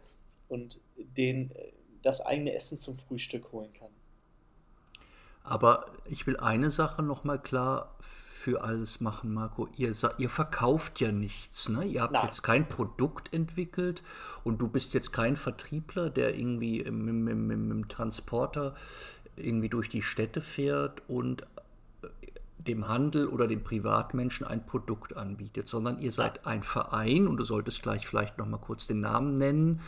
und 0.47 0.79
denen 0.97 1.51
äh, 1.51 1.71
das 2.01 2.21
eigene 2.21 2.53
Essen 2.53 2.79
zum 2.79 2.97
Frühstück 2.97 3.51
holen 3.51 3.71
kann. 3.73 3.89
Aber 5.49 5.87
ich 6.05 6.27
will 6.27 6.37
eine 6.37 6.69
Sache 6.69 7.01
nochmal 7.01 7.39
klar 7.39 7.95
für 7.99 8.61
alles 8.63 9.01
machen, 9.01 9.33
Marco. 9.33 9.67
Ihr, 9.75 9.91
ihr 10.19 10.29
verkauft 10.29 11.01
ja 11.01 11.11
nichts. 11.11 11.69
Ne? 11.69 11.85
Ihr 11.85 12.03
habt 12.03 12.13
Nein. 12.13 12.25
jetzt 12.25 12.43
kein 12.43 12.69
Produkt 12.69 13.33
entwickelt 13.33 14.03
und 14.43 14.61
du 14.61 14.67
bist 14.67 14.93
jetzt 14.93 15.11
kein 15.11 15.35
Vertriebler, 15.35 16.11
der 16.11 16.37
irgendwie 16.37 16.81
im, 16.81 17.07
im, 17.07 17.27
im, 17.27 17.71
im 17.71 17.87
Transporter 17.87 18.75
irgendwie 19.35 19.69
durch 19.69 19.89
die 19.89 20.03
Städte 20.03 20.39
fährt 20.39 21.01
und 21.09 21.47
dem 22.59 22.87
Handel 22.87 23.27
oder 23.27 23.47
dem 23.47 23.63
Privatmenschen 23.63 24.45
ein 24.45 24.65
Produkt 24.67 25.17
anbietet, 25.17 25.67
sondern 25.67 25.97
ihr 25.97 26.11
seid 26.11 26.45
ein 26.45 26.61
Verein 26.61 27.27
und 27.27 27.37
du 27.37 27.43
solltest 27.43 27.81
gleich 27.81 28.05
vielleicht 28.05 28.37
noch 28.37 28.45
mal 28.45 28.57
kurz 28.57 28.85
den 28.85 28.99
Namen 28.99 29.35
nennen 29.35 29.81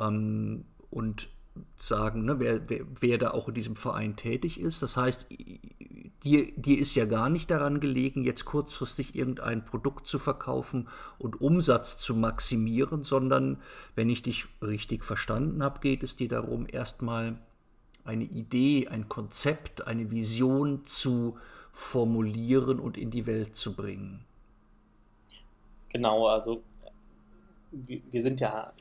ähm, 0.00 0.64
und 0.90 1.28
sagen, 1.76 2.24
ne, 2.24 2.38
wer, 2.38 2.68
wer, 2.68 2.84
wer, 3.00 3.18
da 3.18 3.32
auch 3.32 3.48
in 3.48 3.54
diesem 3.54 3.76
Verein 3.76 4.16
tätig 4.16 4.58
ist. 4.58 4.82
Das 4.82 4.96
heißt, 4.96 5.26
dir, 6.24 6.52
dir 6.56 6.78
ist 6.78 6.94
ja 6.94 7.04
gar 7.04 7.28
nicht 7.28 7.50
daran 7.50 7.80
gelegen, 7.80 8.24
jetzt 8.24 8.44
kurzfristig 8.44 9.14
irgendein 9.14 9.64
Produkt 9.64 10.06
zu 10.06 10.18
verkaufen 10.18 10.88
und 11.18 11.40
Umsatz 11.40 11.98
zu 11.98 12.14
maximieren, 12.14 13.02
sondern 13.02 13.58
wenn 13.94 14.08
ich 14.08 14.22
dich 14.22 14.46
richtig 14.62 15.04
verstanden 15.04 15.62
habe, 15.62 15.80
geht 15.80 16.02
es 16.02 16.16
dir 16.16 16.28
darum, 16.28 16.66
erstmal 16.70 17.38
eine 18.04 18.24
Idee, 18.24 18.88
ein 18.88 19.08
Konzept, 19.08 19.86
eine 19.86 20.10
Vision 20.10 20.84
zu 20.84 21.38
formulieren 21.72 22.80
und 22.80 22.96
in 22.96 23.10
die 23.10 23.26
Welt 23.26 23.56
zu 23.56 23.74
bringen. 23.74 24.24
Genau, 25.88 26.26
also 26.26 26.62
wir 27.70 28.22
sind 28.22 28.40
ja, 28.40 28.72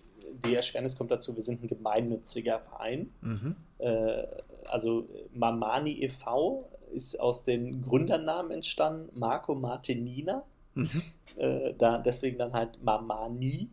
die 0.45 0.55
Erschwernis 0.55 0.95
kommt 0.95 1.11
dazu, 1.11 1.35
wir 1.35 1.43
sind 1.43 1.63
ein 1.63 1.67
gemeinnütziger 1.67 2.59
Verein. 2.59 3.11
Mhm. 3.21 3.55
Äh, 3.79 4.23
also 4.65 5.07
Mamani 5.33 6.03
e.V. 6.03 6.69
ist 6.93 7.19
aus 7.19 7.43
den 7.43 7.81
Gründernamen 7.81 8.51
entstanden, 8.51 9.17
Marco 9.17 9.55
Martinina. 9.55 10.43
Mhm. 10.75 11.01
Äh, 11.37 11.73
da, 11.77 11.97
deswegen 11.97 12.37
dann 12.37 12.53
halt 12.53 12.81
Mamani. 12.83 13.69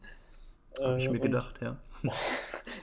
Habe 0.80 0.98
ich 0.98 1.10
mir 1.10 1.16
äh, 1.16 1.20
gedacht, 1.20 1.54
ja. 1.60 1.76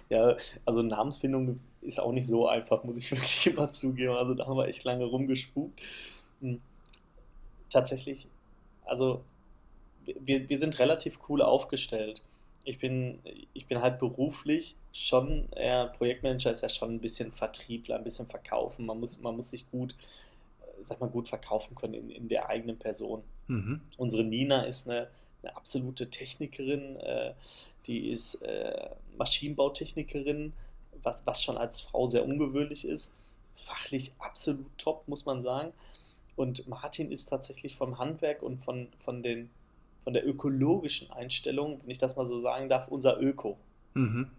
ja, 0.09 0.35
also 0.65 0.81
Namensfindung 0.81 1.59
ist 1.81 1.99
auch 1.99 2.11
nicht 2.11 2.27
so 2.27 2.47
einfach, 2.47 2.83
muss 2.83 2.97
ich 2.97 3.11
wirklich 3.11 3.47
immer 3.47 3.69
zugeben. 3.71 4.13
Also 4.13 4.33
da 4.33 4.45
haben 4.45 4.57
wir 4.57 4.67
echt 4.67 4.83
lange 4.83 5.05
rumgespukt. 5.05 5.79
Hm. 6.41 6.61
Tatsächlich, 7.69 8.27
also 8.85 9.21
wir, 10.05 10.47
wir 10.47 10.59
sind 10.59 10.79
relativ 10.79 11.19
cool 11.29 11.41
aufgestellt. 11.41 12.21
Ich 12.65 12.79
bin, 12.79 13.19
ich 13.53 13.67
bin 13.67 13.81
halt 13.81 13.99
beruflich 13.99 14.75
schon, 14.91 15.47
eher 15.51 15.87
Projektmanager 15.87 16.51
ist 16.51 16.61
ja 16.61 16.69
schon 16.69 16.95
ein 16.95 16.99
bisschen 16.99 17.31
Vertriebler, 17.31 17.97
ein 17.97 18.03
bisschen 18.03 18.27
verkaufen. 18.27 18.85
Man 18.85 18.99
muss, 18.99 19.19
man 19.19 19.35
muss 19.35 19.51
sich 19.51 19.69
gut, 19.71 19.95
sag 20.83 20.99
mal, 20.99 21.09
gut 21.09 21.27
verkaufen 21.27 21.75
können 21.75 21.93
in, 21.93 22.09
in 22.09 22.27
der 22.27 22.49
eigenen 22.49 22.77
Person. 22.77 23.23
Mhm. 23.47 23.81
Unsere 23.97 24.23
Nina 24.23 24.63
ist 24.63 24.89
eine, 24.89 25.09
eine 25.43 25.55
absolute 25.55 26.09
Technikerin, 26.09 26.97
äh, 26.97 27.33
die 27.85 28.09
ist 28.09 28.35
äh, 28.41 28.89
Maschinenbautechnikerin, 29.17 30.53
was, 31.03 31.25
was 31.25 31.43
schon 31.43 31.57
als 31.57 31.81
Frau 31.81 32.07
sehr 32.07 32.25
ungewöhnlich 32.25 32.85
ist. 32.85 33.13
Fachlich 33.53 34.11
absolut 34.19 34.65
top, 34.77 35.07
muss 35.07 35.25
man 35.25 35.43
sagen. 35.43 35.71
Und 36.35 36.67
Martin 36.67 37.11
ist 37.11 37.27
tatsächlich 37.27 37.75
vom 37.75 37.97
Handwerk 37.97 38.41
und 38.41 38.57
von, 38.57 38.87
von, 38.97 39.23
den, 39.23 39.49
von 40.05 40.13
der 40.13 40.25
ökologischen 40.25 41.11
Einstellung, 41.11 41.81
wenn 41.83 41.89
ich 41.89 41.97
das 41.97 42.15
mal 42.15 42.25
so 42.25 42.39
sagen 42.41 42.69
darf, 42.69 42.87
unser 42.87 43.19
Öko. 43.19 43.57
Mhm. 43.93 44.31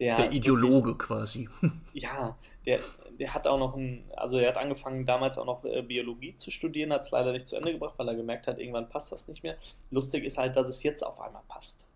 Der, 0.00 0.16
der, 0.16 0.32
Ideologe 0.32 0.90
sich, 0.90 0.98
quasi. 0.98 1.48
Ja, 1.92 2.36
der, 2.66 2.80
der 3.20 3.32
hat 3.32 3.46
auch 3.46 3.58
noch 3.58 3.76
ein, 3.76 4.02
also 4.16 4.38
er 4.38 4.48
hat 4.48 4.56
angefangen 4.56 5.06
damals 5.06 5.38
auch 5.38 5.46
noch 5.46 5.64
äh, 5.64 5.82
Biologie 5.82 6.34
zu 6.36 6.50
studieren, 6.50 6.92
hat 6.92 7.02
es 7.02 7.12
leider 7.12 7.30
nicht 7.30 7.46
zu 7.46 7.54
Ende 7.54 7.72
gebracht, 7.72 7.94
weil 7.96 8.08
er 8.08 8.16
gemerkt 8.16 8.48
hat, 8.48 8.58
irgendwann 8.58 8.88
passt 8.88 9.12
das 9.12 9.28
nicht 9.28 9.44
mehr. 9.44 9.56
Lustig 9.92 10.24
ist 10.24 10.36
halt, 10.36 10.56
dass 10.56 10.68
es 10.68 10.82
jetzt 10.82 11.04
auf 11.04 11.20
einmal 11.20 11.42
passt. 11.46 11.86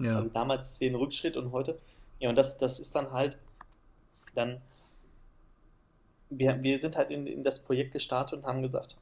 Ja. 0.00 0.16
Also 0.16 0.28
damals 0.28 0.78
den 0.78 0.94
Rückschritt 0.94 1.36
und 1.36 1.50
heute. 1.50 1.80
Ja, 2.20 2.28
und 2.28 2.38
das, 2.38 2.56
das 2.56 2.78
ist 2.78 2.94
dann 2.94 3.10
halt 3.10 3.36
dann 4.34 4.60
wir, 6.30 6.62
wir 6.62 6.80
sind 6.80 6.96
halt 6.96 7.10
in, 7.10 7.26
in 7.26 7.42
das 7.42 7.60
Projekt 7.60 7.92
gestartet 7.92 8.40
und 8.40 8.46
haben 8.46 8.62
gesagt, 8.62 8.96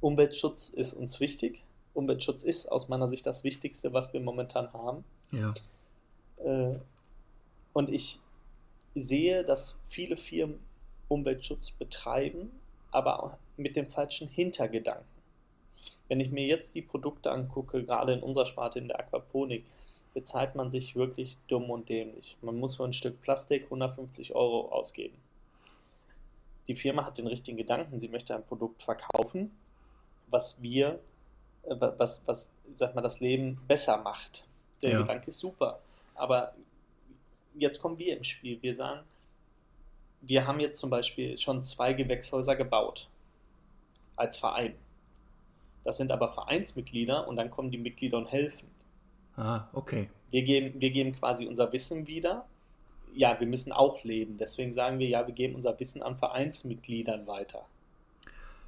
Umweltschutz 0.00 0.68
ist 0.68 0.94
uns 0.94 1.20
wichtig. 1.20 1.64
Umweltschutz 1.94 2.42
ist 2.42 2.70
aus 2.70 2.88
meiner 2.88 3.08
Sicht 3.08 3.26
das 3.26 3.44
Wichtigste, 3.44 3.92
was 3.92 4.12
wir 4.12 4.20
momentan 4.20 4.72
haben. 4.72 5.04
Ja. 5.30 5.52
Äh, 6.44 6.78
und 7.72 7.90
ich 7.90 8.20
sehe, 8.94 9.44
dass 9.44 9.78
viele 9.84 10.16
Firmen 10.16 10.60
Umweltschutz 11.08 11.70
betreiben, 11.70 12.50
aber 12.90 13.22
auch 13.22 13.32
mit 13.56 13.76
dem 13.76 13.86
falschen 13.86 14.28
Hintergedanken. 14.28 15.06
Wenn 16.08 16.20
ich 16.20 16.30
mir 16.30 16.46
jetzt 16.46 16.74
die 16.74 16.82
Produkte 16.82 17.30
angucke, 17.30 17.84
gerade 17.84 18.12
in 18.12 18.22
unserer 18.22 18.46
Sparte 18.46 18.78
in 18.78 18.88
der 18.88 19.00
Aquaponik, 19.00 19.64
bezahlt 20.14 20.54
man 20.54 20.70
sich 20.70 20.94
wirklich 20.94 21.36
dumm 21.48 21.70
und 21.70 21.88
dämlich. 21.88 22.36
Man 22.42 22.58
muss 22.58 22.76
für 22.76 22.84
ein 22.84 22.92
Stück 22.92 23.20
Plastik 23.22 23.64
150 23.64 24.34
Euro 24.34 24.68
ausgeben 24.70 25.16
die 26.68 26.74
Firma 26.74 27.04
hat 27.04 27.18
den 27.18 27.26
richtigen 27.26 27.56
Gedanken, 27.56 27.98
sie 27.98 28.08
möchte 28.08 28.34
ein 28.34 28.44
Produkt 28.44 28.82
verkaufen, 28.82 29.50
was 30.28 30.62
wir, 30.62 31.00
was, 31.64 32.22
was, 32.26 32.50
sag 32.74 32.94
mal, 32.94 33.02
das 33.02 33.20
Leben 33.20 33.60
besser 33.68 33.98
macht. 33.98 34.46
Der 34.82 34.90
ja. 34.90 35.00
Gedanke 35.00 35.28
ist 35.28 35.38
super. 35.38 35.80
Aber 36.14 36.54
jetzt 37.54 37.80
kommen 37.80 37.98
wir 37.98 38.16
im 38.16 38.24
Spiel. 38.24 38.60
Wir 38.62 38.74
sagen, 38.74 39.00
wir 40.20 40.46
haben 40.46 40.60
jetzt 40.60 40.78
zum 40.78 40.90
Beispiel 40.90 41.36
schon 41.38 41.62
zwei 41.64 41.92
Gewächshäuser 41.92 42.56
gebaut. 42.56 43.08
Als 44.16 44.38
Verein. 44.38 44.74
Das 45.84 45.96
sind 45.96 46.12
aber 46.12 46.32
Vereinsmitglieder 46.32 47.26
und 47.26 47.36
dann 47.36 47.50
kommen 47.50 47.70
die 47.70 47.78
Mitglieder 47.78 48.18
und 48.18 48.30
helfen. 48.30 48.68
Ah, 49.36 49.68
okay. 49.72 50.10
Wir 50.30 50.42
geben, 50.42 50.80
wir 50.80 50.90
geben 50.90 51.12
quasi 51.12 51.46
unser 51.46 51.72
Wissen 51.72 52.06
wieder 52.06 52.46
ja, 53.14 53.38
wir 53.38 53.46
müssen 53.46 53.72
auch 53.72 54.02
leben. 54.04 54.36
Deswegen 54.36 54.74
sagen 54.74 54.98
wir, 54.98 55.08
ja, 55.08 55.26
wir 55.26 55.34
geben 55.34 55.54
unser 55.54 55.78
Wissen 55.78 56.02
an 56.02 56.16
Vereinsmitgliedern 56.16 57.26
weiter. 57.26 57.66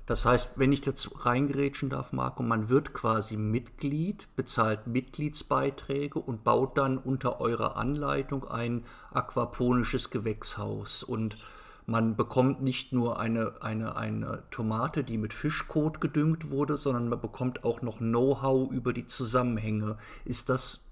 Das 0.07 0.27
heißt, 0.27 0.59
wenn 0.59 0.73
ich 0.73 0.83
dazu 0.83 1.11
reingerätschen 1.15 1.89
darf, 1.89 2.13
Marco, 2.13 2.43
man 2.43 2.69
wird 2.69 2.93
quasi 2.93 3.39
Mitglied, 3.39 4.29
bezahlt 4.37 4.87
Mitgliedsbeiträge 4.87 6.19
und 6.19 6.45
baut 6.45 6.77
dann 6.77 6.99
unter 6.99 7.41
eurer 7.41 7.77
Anleitung 7.77 8.47
ein 8.47 8.85
aquaponisches 9.13 10.11
Gewächshaus. 10.11 11.03
Und 11.03 11.39
man 11.87 12.17
bekommt 12.17 12.63
nicht 12.63 12.93
nur 12.93 13.19
eine, 13.19 13.55
eine, 13.63 13.97
eine 13.97 14.43
Tomate, 14.51 15.05
die 15.05 15.17
mit 15.17 15.33
Fischkot 15.33 16.03
gedüngt 16.03 16.51
wurde, 16.51 16.77
sondern 16.77 17.09
man 17.09 17.21
bekommt 17.21 17.65
auch 17.65 17.81
noch 17.81 17.99
Know-how 17.99 18.71
über 18.71 18.93
die 18.93 19.07
Zusammenhänge. 19.07 19.97
Ist 20.27 20.51
das 20.51 20.91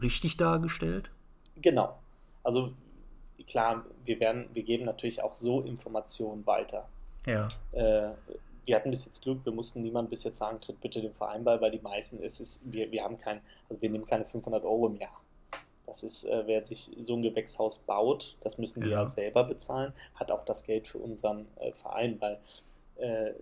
richtig 0.00 0.36
dargestellt? 0.36 1.10
Genau. 1.56 1.98
Also 2.42 2.74
klar, 3.46 3.84
wir 4.04 4.20
werden, 4.20 4.50
wir 4.52 4.62
geben 4.62 4.84
natürlich 4.84 5.22
auch 5.22 5.34
so 5.34 5.62
Informationen 5.62 6.46
weiter. 6.46 6.88
Ja. 7.26 7.48
Äh, 7.72 8.10
wir 8.70 8.76
hatten 8.76 8.90
bis 8.90 9.04
jetzt 9.04 9.22
Glück, 9.22 9.44
wir 9.44 9.50
mussten 9.50 9.80
niemand 9.80 10.10
bis 10.10 10.22
jetzt 10.22 10.38
sagen, 10.38 10.60
tritt 10.60 10.80
bitte 10.80 11.02
den 11.02 11.12
Verein 11.12 11.42
bei, 11.42 11.60
weil 11.60 11.72
die 11.72 11.80
meisten 11.80 12.20
ist 12.20 12.38
es, 12.38 12.60
wir, 12.62 12.92
wir 12.92 13.02
haben 13.02 13.18
kein, 13.18 13.40
also 13.68 13.82
wir 13.82 13.90
nehmen 13.90 14.04
keine 14.04 14.24
500 14.24 14.62
Euro 14.62 14.86
im 14.86 14.94
Jahr. 14.94 15.20
Das 15.86 16.04
ist, 16.04 16.22
äh, 16.22 16.44
wer 16.46 16.64
sich 16.64 16.88
so 17.02 17.16
ein 17.16 17.22
Gewächshaus 17.22 17.80
baut, 17.80 18.36
das 18.42 18.58
müssen 18.58 18.80
wir 18.84 18.92
ja. 18.92 19.06
selber 19.08 19.42
bezahlen, 19.42 19.92
hat 20.14 20.30
auch 20.30 20.44
das 20.44 20.62
Geld 20.62 20.86
für 20.86 20.98
unseren 20.98 21.48
äh, 21.56 21.72
Verein, 21.72 22.20
weil 22.20 22.38
äh, 22.98 23.32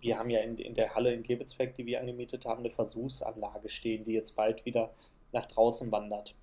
wir 0.00 0.18
haben 0.18 0.30
ja 0.30 0.40
in, 0.40 0.56
in 0.56 0.72
der 0.72 0.94
Halle 0.94 1.12
in 1.12 1.22
Gebetsberg, 1.22 1.74
die 1.74 1.84
wir 1.84 2.00
angemietet 2.00 2.46
haben, 2.46 2.60
eine 2.60 2.70
Versuchsanlage 2.70 3.68
stehen, 3.68 4.06
die 4.06 4.12
jetzt 4.12 4.36
bald 4.36 4.64
wieder 4.64 4.94
nach 5.32 5.44
draußen 5.44 5.92
wandert. 5.92 6.34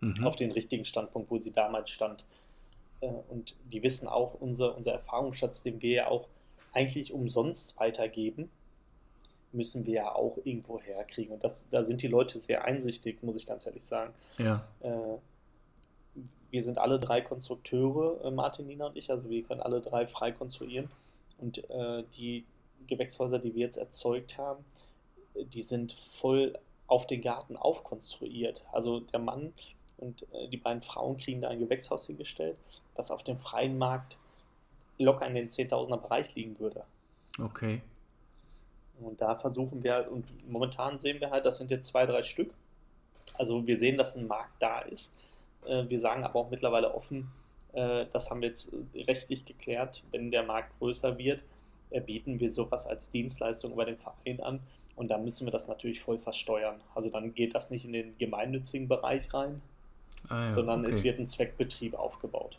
Mhm. 0.00 0.26
Auf 0.26 0.36
den 0.36 0.52
richtigen 0.52 0.84
Standpunkt, 0.84 1.30
wo 1.30 1.38
sie 1.38 1.50
damals 1.50 1.88
stand. 1.88 2.26
Äh, 3.00 3.06
und 3.30 3.56
die 3.72 3.82
wissen 3.82 4.06
auch, 4.06 4.34
unser, 4.34 4.76
unser 4.76 4.92
Erfahrungsschatz, 4.92 5.62
den 5.62 5.80
wir 5.80 5.92
ja 5.92 6.08
auch 6.08 6.28
eigentlich 6.72 7.12
umsonst 7.12 7.78
weitergeben, 7.78 8.50
müssen 9.52 9.86
wir 9.86 9.94
ja 9.94 10.14
auch 10.14 10.38
irgendwo 10.44 10.80
herkriegen. 10.80 11.34
Und 11.34 11.44
das, 11.44 11.68
da 11.70 11.82
sind 11.82 12.02
die 12.02 12.08
Leute 12.08 12.38
sehr 12.38 12.64
einsichtig, 12.64 13.22
muss 13.22 13.36
ich 13.36 13.46
ganz 13.46 13.66
ehrlich 13.66 13.84
sagen. 13.84 14.14
Ja. 14.38 14.66
Äh, 14.80 15.18
wir 16.50 16.64
sind 16.64 16.78
alle 16.78 16.98
drei 16.98 17.20
Konstrukteure, 17.20 18.24
äh, 18.24 18.30
Martin, 18.30 18.66
Nina 18.66 18.86
und 18.86 18.96
ich, 18.96 19.10
also 19.10 19.28
wir 19.28 19.42
können 19.42 19.60
alle 19.60 19.80
drei 19.80 20.06
frei 20.06 20.32
konstruieren. 20.32 20.90
Und 21.38 21.68
äh, 21.70 22.04
die 22.16 22.44
Gewächshäuser, 22.86 23.38
die 23.38 23.54
wir 23.54 23.66
jetzt 23.66 23.76
erzeugt 23.76 24.38
haben, 24.38 24.64
die 25.34 25.62
sind 25.62 25.92
voll 25.92 26.58
auf 26.86 27.06
den 27.06 27.22
Garten 27.22 27.56
aufkonstruiert. 27.56 28.64
Also 28.72 29.00
der 29.00 29.20
Mann 29.20 29.52
und 29.96 30.26
äh, 30.32 30.48
die 30.48 30.56
beiden 30.56 30.82
Frauen 30.82 31.16
kriegen 31.16 31.40
da 31.40 31.48
ein 31.48 31.60
Gewächshaus 31.60 32.06
hingestellt, 32.06 32.56
das 32.94 33.10
auf 33.10 33.22
dem 33.22 33.38
freien 33.38 33.78
Markt 33.78 34.18
locker 35.04 35.26
in 35.26 35.34
den 35.34 35.48
10.000er 35.48 35.96
Bereich 35.96 36.34
liegen 36.34 36.58
würde. 36.58 36.84
Okay. 37.38 37.80
Und 39.00 39.20
da 39.20 39.34
versuchen 39.34 39.82
wir, 39.82 39.94
halt, 39.94 40.08
und 40.08 40.26
momentan 40.48 40.98
sehen 40.98 41.20
wir 41.20 41.30
halt, 41.30 41.46
das 41.46 41.58
sind 41.58 41.70
jetzt 41.70 41.86
zwei, 41.86 42.06
drei 42.06 42.22
Stück. 42.22 42.52
Also 43.34 43.66
wir 43.66 43.78
sehen, 43.78 43.96
dass 43.96 44.16
ein 44.16 44.26
Markt 44.26 44.60
da 44.60 44.80
ist. 44.80 45.12
Äh, 45.66 45.88
wir 45.88 46.00
sagen 46.00 46.24
aber 46.24 46.38
auch 46.38 46.50
mittlerweile 46.50 46.94
offen, 46.94 47.30
äh, 47.72 48.06
das 48.12 48.30
haben 48.30 48.42
wir 48.42 48.48
jetzt 48.48 48.72
rechtlich 48.94 49.44
geklärt, 49.44 50.02
wenn 50.10 50.30
der 50.30 50.42
Markt 50.42 50.78
größer 50.78 51.18
wird, 51.18 51.44
bieten 52.06 52.38
wir 52.38 52.50
sowas 52.50 52.86
als 52.86 53.10
Dienstleistung 53.10 53.72
über 53.72 53.84
den 53.84 53.98
Verein 53.98 54.40
an 54.40 54.60
und 54.94 55.08
dann 55.08 55.24
müssen 55.24 55.46
wir 55.46 55.50
das 55.50 55.66
natürlich 55.66 56.00
voll 56.00 56.18
versteuern. 56.18 56.80
Also 56.94 57.10
dann 57.10 57.34
geht 57.34 57.54
das 57.54 57.70
nicht 57.70 57.84
in 57.84 57.92
den 57.92 58.16
gemeinnützigen 58.18 58.86
Bereich 58.86 59.32
rein, 59.34 59.60
ah 60.28 60.44
ja, 60.44 60.52
sondern 60.52 60.80
okay. 60.80 60.90
es 60.90 61.02
wird 61.02 61.18
ein 61.18 61.26
Zweckbetrieb 61.26 61.94
aufgebaut. 61.94 62.58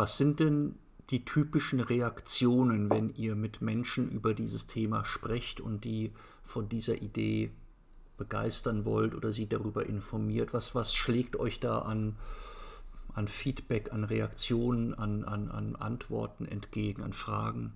Was 0.00 0.16
sind 0.16 0.40
denn 0.40 0.76
die 1.10 1.26
typischen 1.26 1.78
Reaktionen, 1.78 2.88
wenn 2.88 3.12
ihr 3.16 3.36
mit 3.36 3.60
Menschen 3.60 4.10
über 4.10 4.32
dieses 4.32 4.66
Thema 4.66 5.04
sprecht 5.04 5.60
und 5.60 5.84
die 5.84 6.12
von 6.42 6.70
dieser 6.70 7.02
Idee 7.02 7.50
begeistern 8.16 8.86
wollt 8.86 9.14
oder 9.14 9.34
sie 9.34 9.46
darüber 9.46 9.84
informiert? 9.84 10.54
Was, 10.54 10.74
was 10.74 10.94
schlägt 10.94 11.36
euch 11.36 11.60
da 11.60 11.80
an, 11.80 12.16
an 13.12 13.28
Feedback, 13.28 13.92
an 13.92 14.04
Reaktionen, 14.04 14.94
an, 14.94 15.22
an, 15.22 15.50
an 15.50 15.76
Antworten 15.76 16.46
entgegen, 16.46 17.02
an 17.02 17.12
Fragen? 17.12 17.74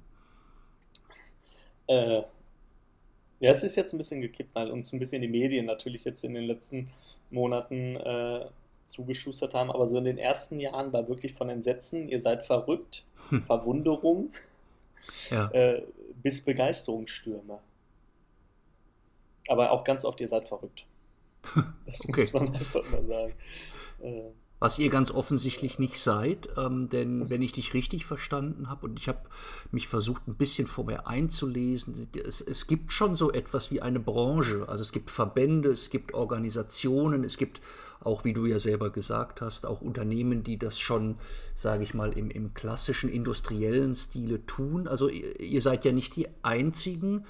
Äh, 1.88 2.22
ja, 3.40 3.50
es 3.50 3.62
ist 3.64 3.76
jetzt 3.76 3.92
ein 3.92 3.98
bisschen 3.98 4.22
gekippt, 4.22 4.54
weil 4.54 4.70
uns 4.70 4.94
ein 4.94 4.98
bisschen 4.98 5.20
die 5.20 5.28
Medien 5.28 5.66
natürlich 5.66 6.04
jetzt 6.04 6.24
in 6.24 6.32
den 6.32 6.44
letzten 6.44 6.90
Monaten 7.30 7.96
äh, 7.96 8.46
zugeschustert 8.86 9.54
haben, 9.54 9.70
aber 9.70 9.86
so 9.86 9.98
in 9.98 10.04
den 10.04 10.18
ersten 10.18 10.60
Jahren 10.60 10.92
war 10.92 11.08
wirklich 11.08 11.34
von 11.34 11.48
Entsetzen, 11.48 12.08
ihr 12.08 12.20
seid 12.20 12.46
verrückt, 12.46 13.04
hm. 13.30 13.44
Verwunderung 13.44 14.30
ja. 15.30 15.50
äh, 15.50 15.82
bis 16.22 16.42
Begeisterungsstürme. 16.42 17.58
Aber 19.48 19.70
auch 19.70 19.84
ganz 19.84 20.04
oft, 20.04 20.20
ihr 20.20 20.28
seid 20.28 20.48
verrückt. 20.48 20.86
Das 21.86 22.08
okay. 22.08 22.22
muss 22.22 22.32
man 22.32 22.54
einfach 22.54 22.90
mal 22.90 23.06
sagen. 23.06 23.34
Äh, 24.02 24.30
was 24.64 24.78
ihr 24.78 24.88
ganz 24.88 25.10
offensichtlich 25.10 25.78
nicht 25.78 25.98
seid, 25.98 26.48
ähm, 26.56 26.88
denn 26.88 27.28
wenn 27.28 27.42
ich 27.42 27.52
dich 27.52 27.74
richtig 27.74 28.06
verstanden 28.06 28.70
habe 28.70 28.86
und 28.86 28.98
ich 28.98 29.08
habe 29.08 29.20
mich 29.72 29.88
versucht 29.88 30.26
ein 30.26 30.36
bisschen 30.36 30.66
vorher 30.66 31.06
einzulesen, 31.06 32.08
es, 32.24 32.40
es 32.40 32.66
gibt 32.66 32.90
schon 32.90 33.14
so 33.14 33.30
etwas 33.30 33.70
wie 33.70 33.82
eine 33.82 34.00
Branche, 34.00 34.66
also 34.66 34.80
es 34.80 34.92
gibt 34.92 35.10
Verbände, 35.10 35.70
es 35.70 35.90
gibt 35.90 36.14
Organisationen, 36.14 37.24
es 37.24 37.36
gibt 37.36 37.60
auch, 38.06 38.24
wie 38.24 38.32
du 38.32 38.46
ja 38.46 38.58
selber 38.58 38.90
gesagt 38.90 39.40
hast, 39.40 39.66
auch 39.66 39.80
Unternehmen, 39.80 40.42
die 40.42 40.58
das 40.58 40.78
schon, 40.78 41.16
sage 41.54 41.84
ich 41.84 41.94
mal, 41.94 42.16
im, 42.16 42.30
im 42.30 42.54
klassischen 42.54 43.10
industriellen 43.10 43.94
Stile 43.94 44.44
tun. 44.46 44.86
Also 44.86 45.08
ihr, 45.08 45.40
ihr 45.40 45.62
seid 45.62 45.84
ja 45.84 45.92
nicht 45.92 46.16
die 46.16 46.28
Einzigen, 46.42 47.24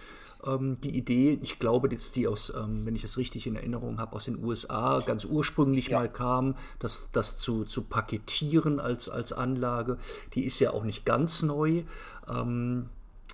ähm, 0.47 0.81
die 0.83 0.97
Idee, 0.97 1.39
ich 1.43 1.59
glaube, 1.59 1.89
dass 1.89 2.13
die 2.13 2.27
aus, 2.27 2.53
ähm, 2.55 2.85
wenn 2.85 2.97
ich 2.97 3.03
das 3.03 3.17
richtig 3.17 3.47
in 3.47 3.57
Erinnerung 3.57 3.99
habe, 3.99 4.15
aus 4.15 4.27
den 4.27 4.43
USA 4.43 5.01
ganz 5.01 5.25
ursprünglich 5.25 5.89
ja. 5.89 5.99
mal 5.99 6.13
kam, 6.13 6.57
das, 6.79 7.11
das 7.13 7.39
zu, 7.39 7.65
zu 7.65 7.83
paketieren 7.83 8.81
als, 8.81 9.09
als 9.09 9.33
Anlage, 9.33 9.99
die 10.35 10.45
ist 10.45 10.59
ja 10.61 10.73
auch 10.73 10.85
nicht 10.85 11.05
ganz 11.05 11.43
neu. 11.43 11.85
Ähm, 12.29 12.89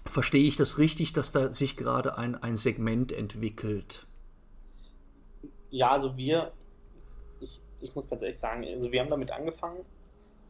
verstehe 0.06 0.44
ich 0.44 0.56
das 0.56 0.78
richtig, 0.78 1.12
dass 1.12 1.32
da 1.32 1.52
sich 1.52 1.76
gerade 1.76 2.16
ein, 2.16 2.34
ein 2.34 2.56
Segment 2.56 3.12
entwickelt? 3.12 4.06
Ja, 5.70 5.90
also 5.90 6.16
wir, 6.16 6.52
ich, 7.80 7.94
muss 7.94 8.08
ganz 8.08 8.22
ehrlich 8.22 8.38
sagen, 8.38 8.64
also 8.64 8.92
wir 8.92 9.00
haben 9.00 9.10
damit 9.10 9.30
angefangen. 9.30 9.84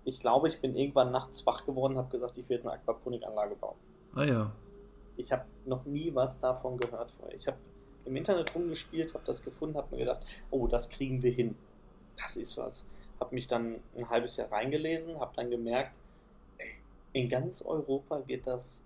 Ich 0.05 0.21
glaube, 0.21 0.49
ich 0.49 0.61
bin 0.61 0.77
irgendwann 0.77 1.11
nachts 1.11 1.47
wach 1.47 1.67
geworden, 1.67 1.97
habe 1.97 2.11
gesagt, 2.11 2.37
ich 2.39 2.49
werde 2.49 2.65
eine 2.65 2.73
Aquaponikanlage 2.73 3.55
bauen. 3.57 3.77
Ah 4.15 4.25
ja. 4.25 4.53
Ich 5.17 5.31
habe 5.31 5.45
noch 5.67 5.85
nie 5.85 6.15
was 6.15 6.41
davon 6.41 6.79
gehört 6.79 7.11
vorher. 7.11 7.37
Ich 7.37 7.47
habe 7.47 7.59
im 8.07 8.17
Internet 8.17 8.55
rumgespielt, 8.55 9.15
habe 9.15 9.25
das 9.27 9.45
gefunden, 9.45 9.77
habe 9.77 9.95
mir 9.95 9.99
gedacht, 9.99 10.25
oh, 10.51 10.67
das 10.67 10.89
kriegen 10.89 11.23
wir 11.23 11.33
hin. 11.33 11.57
Das 12.17 12.37
ist 12.37 12.57
was. 12.57 12.87
Habe 13.21 13.35
mich 13.35 13.47
dann 13.47 13.81
ein 13.97 14.09
halbes 14.09 14.37
Jahr 14.37 14.51
reingelesen, 14.51 15.21
habe 15.21 15.33
dann 15.37 15.51
gemerkt, 15.51 15.93
in 17.13 17.29
ganz 17.29 17.63
Europa 17.63 18.23
wird 18.27 18.47
das, 18.47 18.85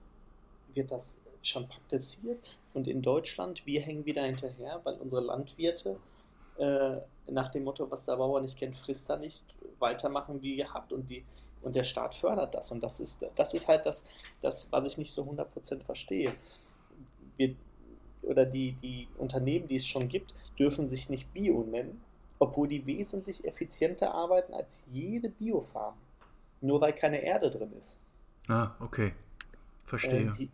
wird 0.72 0.90
das 0.90 1.20
schon 1.42 1.68
praktiziert 1.68 2.38
und 2.72 2.88
in 2.88 3.02
Deutschland, 3.02 3.66
wir 3.66 3.80
hängen 3.82 4.06
wieder 4.06 4.24
hinterher, 4.24 4.80
weil 4.84 4.94
unsere 4.94 5.22
Landwirte 5.22 5.98
äh, 6.58 6.96
nach 7.26 7.48
dem 7.48 7.64
Motto, 7.64 7.90
was 7.90 8.06
der 8.06 8.16
Bauer 8.16 8.40
nicht 8.40 8.56
kennt, 8.56 8.76
frisst 8.76 9.08
er 9.10 9.16
nicht, 9.16 9.44
weitermachen 9.78 10.42
wie 10.42 10.56
gehabt 10.56 10.92
und 10.92 11.08
die 11.08 11.24
und 11.64 11.74
der 11.74 11.84
Staat 11.84 12.14
fördert 12.14 12.54
das. 12.54 12.70
Und 12.70 12.82
das 12.82 13.00
ist, 13.00 13.24
das 13.34 13.54
ist 13.54 13.66
halt 13.66 13.86
das, 13.86 14.04
das, 14.42 14.70
was 14.70 14.86
ich 14.86 14.98
nicht 14.98 15.12
so 15.12 15.22
100% 15.22 15.82
verstehe. 15.82 16.30
Wir, 17.36 17.56
oder 18.22 18.44
die, 18.44 18.72
die 18.72 19.08
Unternehmen, 19.18 19.66
die 19.66 19.76
es 19.76 19.86
schon 19.86 20.08
gibt, 20.08 20.34
dürfen 20.58 20.86
sich 20.86 21.08
nicht 21.08 21.32
Bio 21.32 21.64
nennen, 21.64 22.02
obwohl 22.38 22.68
die 22.68 22.86
wesentlich 22.86 23.44
effizienter 23.44 24.12
arbeiten 24.12 24.54
als 24.54 24.84
jede 24.92 25.30
Biofarm. 25.30 25.94
Nur 26.60 26.80
weil 26.80 26.92
keine 26.92 27.22
Erde 27.22 27.50
drin 27.50 27.72
ist. 27.78 27.98
Ah, 28.48 28.72
okay. 28.80 29.12
Verstehe. 29.86 30.30
Äh, 30.30 30.32
die, 30.38 30.50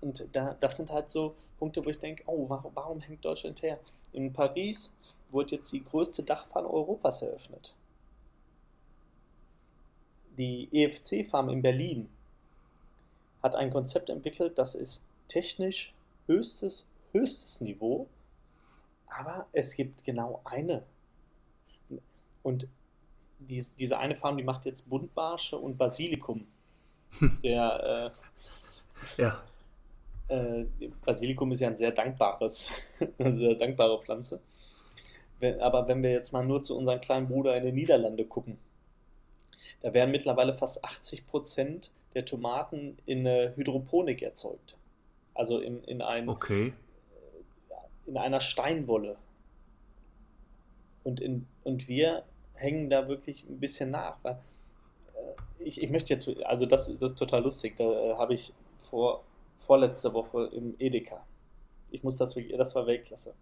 und 0.00 0.26
da, 0.32 0.54
das 0.54 0.76
sind 0.76 0.90
halt 0.90 1.10
so 1.10 1.34
Punkte, 1.58 1.84
wo 1.84 1.90
ich 1.90 1.98
denke, 1.98 2.22
oh, 2.26 2.48
warum, 2.48 2.70
warum 2.74 3.00
hängt 3.00 3.24
Deutschland 3.24 3.62
her? 3.62 3.78
In 4.12 4.32
Paris 4.32 4.92
wurde 5.30 5.56
jetzt 5.56 5.72
die 5.72 5.84
größte 5.84 6.22
Dachfarm 6.22 6.66
Europas 6.66 7.22
eröffnet 7.22 7.74
die 10.38 10.68
EFC-Farm 10.72 11.50
in 11.50 11.60
Berlin 11.60 12.08
hat 13.42 13.54
ein 13.54 13.70
Konzept 13.70 14.08
entwickelt, 14.08 14.56
das 14.56 14.74
ist 14.74 15.02
technisch 15.26 15.92
höchstes, 16.26 16.86
höchstes 17.12 17.60
Niveau, 17.60 18.08
aber 19.08 19.46
es 19.52 19.74
gibt 19.74 20.04
genau 20.04 20.40
eine. 20.44 20.82
Und 22.42 22.68
die, 23.38 23.64
diese 23.78 23.98
eine 23.98 24.16
Farm, 24.16 24.36
die 24.36 24.42
macht 24.42 24.64
jetzt 24.64 24.88
Buntbarsche 24.88 25.56
und 25.56 25.76
Basilikum. 25.76 26.46
Der, 27.42 28.12
äh, 29.16 29.22
ja. 29.22 29.42
Äh, 30.28 30.64
Basilikum 31.04 31.52
ist 31.52 31.60
ja 31.60 31.68
ein 31.68 31.76
sehr 31.76 31.92
dankbares, 31.92 32.68
eine 33.18 33.36
sehr 33.36 33.54
dankbare 33.54 34.00
Pflanze. 34.00 34.40
Wenn, 35.40 35.60
aber 35.60 35.88
wenn 35.88 36.02
wir 36.02 36.10
jetzt 36.10 36.32
mal 36.32 36.44
nur 36.44 36.62
zu 36.62 36.76
unserem 36.76 37.00
kleinen 37.00 37.28
Bruder 37.28 37.56
in 37.56 37.62
den 37.64 37.74
Niederlanden 37.74 38.28
gucken, 38.28 38.58
da 39.80 39.94
werden 39.94 40.10
mittlerweile 40.10 40.54
fast 40.54 40.84
80 40.84 41.26
Prozent 41.26 41.92
der 42.14 42.24
Tomaten 42.24 42.96
in 43.06 43.26
äh, 43.26 43.52
Hydroponik 43.54 44.22
erzeugt. 44.22 44.76
Also 45.34 45.60
in, 45.60 45.84
in, 45.84 46.02
ein, 46.02 46.28
okay. 46.28 46.72
in 48.06 48.16
einer 48.16 48.40
Steinwolle. 48.40 49.16
Und, 51.04 51.20
in, 51.20 51.46
und 51.62 51.86
wir 51.86 52.24
hängen 52.54 52.90
da 52.90 53.06
wirklich 53.06 53.44
ein 53.48 53.60
bisschen 53.60 53.90
nach. 53.90 54.18
Weil, 54.22 54.40
äh, 55.14 55.64
ich, 55.64 55.80
ich 55.80 55.90
möchte 55.90 56.12
jetzt, 56.12 56.28
also 56.44 56.66
das, 56.66 56.88
das 56.98 57.12
ist 57.12 57.18
total 57.18 57.42
lustig, 57.42 57.76
da 57.76 57.84
äh, 57.84 58.14
habe 58.14 58.34
ich 58.34 58.52
vor, 58.80 59.22
vorletzte 59.68 60.14
Woche 60.14 60.46
im 60.46 60.74
Edeka. 60.78 61.24
Ich 61.90 62.02
muss 62.02 62.16
das, 62.16 62.34
das 62.34 62.74
war 62.74 62.86
Weltklasse. 62.86 63.34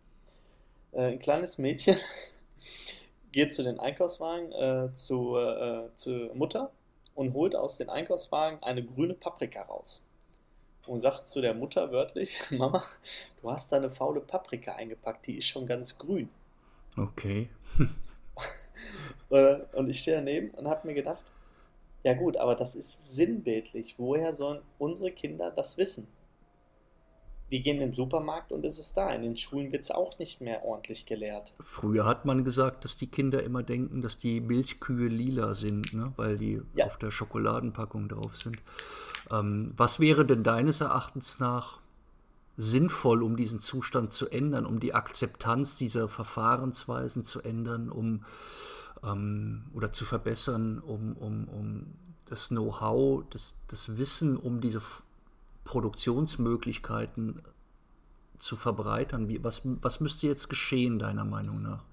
Äh, 0.91 1.13
ein 1.13 1.19
kleines 1.21 1.57
Mädchen 1.57 1.97
geht 3.33 3.55
zu 3.55 3.63
den 3.63 3.79
Einkaufswagen 3.79 4.51
äh, 4.53 4.93
zu, 4.95 5.37
äh, 5.39 5.89
zur 5.95 6.35
Mutter 6.35 6.73
und 7.15 7.33
holt 7.33 7.55
aus 7.55 7.79
den 7.79 7.89
Einkaufswagen 7.89 8.61
eine 8.63 8.85
grüne 8.85 9.15
Paprika 9.15 9.63
raus. 9.63 10.03
Und 10.87 10.99
sagt 10.99 11.29
zu 11.29 11.41
der 11.41 11.55
Mutter 11.55 11.93
wörtlich, 11.93 12.41
Mama, 12.51 12.83
du 13.41 13.51
hast 13.51 13.71
da 13.71 13.77
eine 13.77 13.91
faule 13.91 14.21
Paprika 14.21 14.75
eingepackt, 14.75 15.29
die 15.29 15.39
ist 15.39 15.47
schon 15.47 15.65
ganz 15.65 15.97
grün. 15.97 16.29
Okay. 16.97 17.49
Und 19.29 19.89
ich 19.91 20.01
stehe 20.01 20.17
daneben 20.17 20.51
und 20.51 20.69
habe 20.69 20.87
mir 20.87 20.95
gedacht, 20.95 21.25
ja 22.05 22.15
gut, 22.15 22.37
aber 22.37 22.55
das 22.55 22.77
ist 22.77 22.99
sinnbildlich. 23.05 23.97
Woher 23.99 24.35
sollen 24.35 24.61
unsere 24.79 25.11
Kinder 25.11 25.51
das 25.51 25.77
wissen? 25.77 26.07
Wir 27.49 27.61
gehen 27.61 27.77
in 27.77 27.91
den 27.91 27.95
Supermarkt 27.95 28.51
und 28.51 28.65
es 28.65 28.79
ist 28.79 28.97
da. 28.97 29.11
In 29.13 29.23
den 29.23 29.37
Schulen 29.37 29.71
wird 29.71 29.85
es 29.85 29.91
auch 29.91 30.19
nicht 30.19 30.41
mehr 30.41 30.65
ordentlich 30.65 31.07
gelehrt. 31.07 31.55
Früher 31.61 32.05
hat 32.05 32.25
man 32.25 32.45
gesagt, 32.45 32.85
dass 32.85 32.97
die 32.97 33.07
Kinder 33.07 33.43
immer 33.43 33.63
denken, 33.63 34.03
dass 34.03 34.19
die 34.19 34.41
Milchkühe 34.41 35.09
lila 35.09 35.55
sind, 35.55 35.93
ne? 35.93 36.13
weil 36.17 36.39
die 36.39 36.61
ja. 36.75 36.87
auf 36.87 36.97
der 36.99 37.11
Schokoladenpackung 37.11 38.09
drauf 38.09 38.37
sind. 38.37 38.59
Ähm, 39.31 39.73
was 39.77 40.01
wäre 40.01 40.27
denn 40.27 40.43
deines 40.43 40.81
Erachtens 40.81 41.39
nach 41.39 41.81
sinnvoll, 42.57 43.23
um 43.23 43.37
diesen 43.37 43.61
Zustand 43.61 44.13
zu 44.13 44.29
ändern, 44.29 44.67
um 44.67 44.81
die 44.81 44.95
Akzeptanz 44.95 45.77
dieser 45.77 46.09
Verfahrensweisen 46.09 47.23
zu 47.23 47.43
ändern, 47.43 47.91
um 47.91 48.25
ähm, 49.05 49.65
oder 49.75 49.93
zu 49.93 50.05
verbessern, 50.05 50.79
um, 50.79 51.17
um, 51.17 51.49
um 51.49 51.87
das 52.29 52.49
Know-how, 52.49 53.25
das, 53.31 53.57
das 53.69 53.99
Wissen 53.99 54.37
um 54.37 54.61
diese 54.61 54.81
Produktionsmöglichkeiten 55.67 57.43
zu 58.39 58.57
verbreitern? 58.57 59.29
Wie, 59.29 59.45
was, 59.45 59.63
was 59.65 60.01
müsste 60.01 60.27
jetzt 60.27 60.49
geschehen, 60.49 60.99
deiner 60.99 61.25
Meinung 61.25 61.63
nach? 61.63 61.85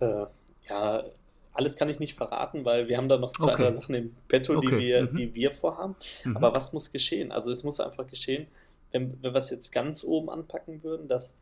Äh, 0.00 0.26
ja, 0.68 1.04
alles 1.52 1.76
kann 1.76 1.88
ich 1.88 2.00
nicht 2.00 2.14
verraten, 2.14 2.64
weil 2.64 2.88
wir 2.88 2.96
haben 2.96 3.08
da 3.08 3.18
noch 3.18 3.32
zwei, 3.32 3.52
okay. 3.52 3.74
Sachen 3.74 3.94
im 3.94 4.16
Petto, 4.26 4.56
okay. 4.56 4.70
die, 4.70 4.78
wir, 4.78 5.02
mhm. 5.02 5.16
die 5.16 5.34
wir 5.34 5.52
vorhaben. 5.52 5.94
Mhm. 6.24 6.36
Aber 6.36 6.54
was 6.54 6.72
muss 6.72 6.90
geschehen? 6.90 7.30
Also 7.30 7.50
es 7.50 7.62
muss 7.62 7.78
einfach 7.78 8.06
geschehen, 8.06 8.46
wenn, 8.90 9.22
wenn 9.22 9.34
wir 9.34 9.38
es 9.38 9.50
jetzt 9.50 9.70
ganz 9.70 10.02
oben 10.02 10.30
anpacken 10.30 10.82
würden, 10.82 11.08
dass 11.08 11.34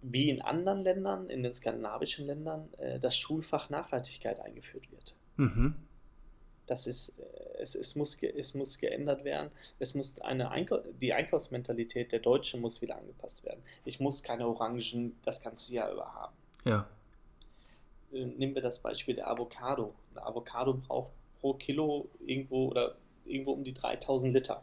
wie 0.00 0.30
in 0.30 0.40
anderen 0.40 0.80
Ländern, 0.80 1.28
in 1.28 1.42
den 1.42 1.52
skandinavischen 1.52 2.26
Ländern, 2.26 2.68
äh, 2.78 2.98
das 3.00 3.16
Schulfach 3.16 3.68
Nachhaltigkeit 3.68 4.40
eingeführt 4.40 4.90
wird. 4.92 5.16
Mhm. 5.36 5.74
Das 6.68 6.86
ist, 6.86 7.10
äh, 7.18 7.60
es, 7.60 7.74
es, 7.74 7.96
muss, 7.96 8.22
es 8.22 8.54
muss 8.54 8.78
geändert 8.78 9.24
werden. 9.24 9.50
Es 9.78 9.94
muss 9.94 10.20
eine 10.20 10.50
Einkau 10.50 10.78
die 11.00 11.12
Einkaufsmentalität 11.12 12.12
der 12.12 12.20
Deutschen 12.20 12.60
muss 12.60 12.80
wieder 12.80 12.96
angepasst 12.96 13.44
werden. 13.44 13.62
Ich 13.84 13.98
muss 13.98 14.22
keine 14.22 14.46
Orangen 14.46 15.18
das 15.24 15.40
ganze 15.40 15.74
Jahr 15.74 15.90
über 15.92 16.14
haben. 16.14 16.34
Ja. 16.64 16.88
Äh, 18.12 18.24
nehmen 18.24 18.54
wir 18.54 18.62
das 18.62 18.78
Beispiel 18.78 19.14
der 19.14 19.28
Avocado. 19.28 19.94
Eine 20.12 20.24
Avocado 20.24 20.74
braucht 20.74 21.12
pro 21.40 21.54
Kilo 21.54 22.08
irgendwo 22.24 22.68
oder 22.68 22.96
irgendwo 23.24 23.52
um 23.52 23.64
die 23.64 23.74
3000 23.74 24.32
Liter 24.34 24.62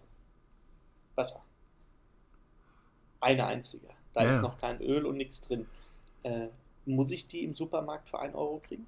Wasser. 1.15 1.41
Eine 3.19 3.45
einzige. 3.45 3.87
Da 4.13 4.23
ja. 4.23 4.29
ist 4.29 4.41
noch 4.41 4.57
kein 4.57 4.81
Öl 4.81 5.05
und 5.05 5.17
nichts 5.17 5.41
drin. 5.41 5.67
Äh, 6.23 6.47
muss 6.85 7.11
ich 7.11 7.27
die 7.27 7.43
im 7.43 7.55
Supermarkt 7.55 8.09
für 8.09 8.19
1 8.19 8.35
Euro 8.35 8.61
kriegen? 8.65 8.85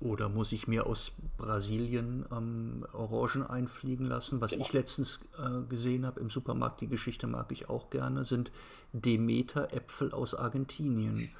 Oder 0.00 0.28
muss 0.28 0.52
ich 0.52 0.66
mir 0.66 0.86
aus 0.86 1.12
Brasilien 1.36 2.26
ähm, 2.32 2.86
Orangen 2.92 3.46
einfliegen 3.46 4.06
lassen? 4.06 4.40
Was 4.40 4.52
genau. 4.52 4.64
ich 4.64 4.72
letztens 4.72 5.20
äh, 5.38 5.66
gesehen 5.68 6.04
habe 6.04 6.20
im 6.20 6.30
Supermarkt, 6.30 6.80
die 6.80 6.88
Geschichte 6.88 7.26
mag 7.26 7.52
ich 7.52 7.68
auch 7.68 7.90
gerne, 7.90 8.24
sind 8.24 8.50
Demeter-Äpfel 8.92 10.12
aus 10.12 10.34
Argentinien. 10.34 11.30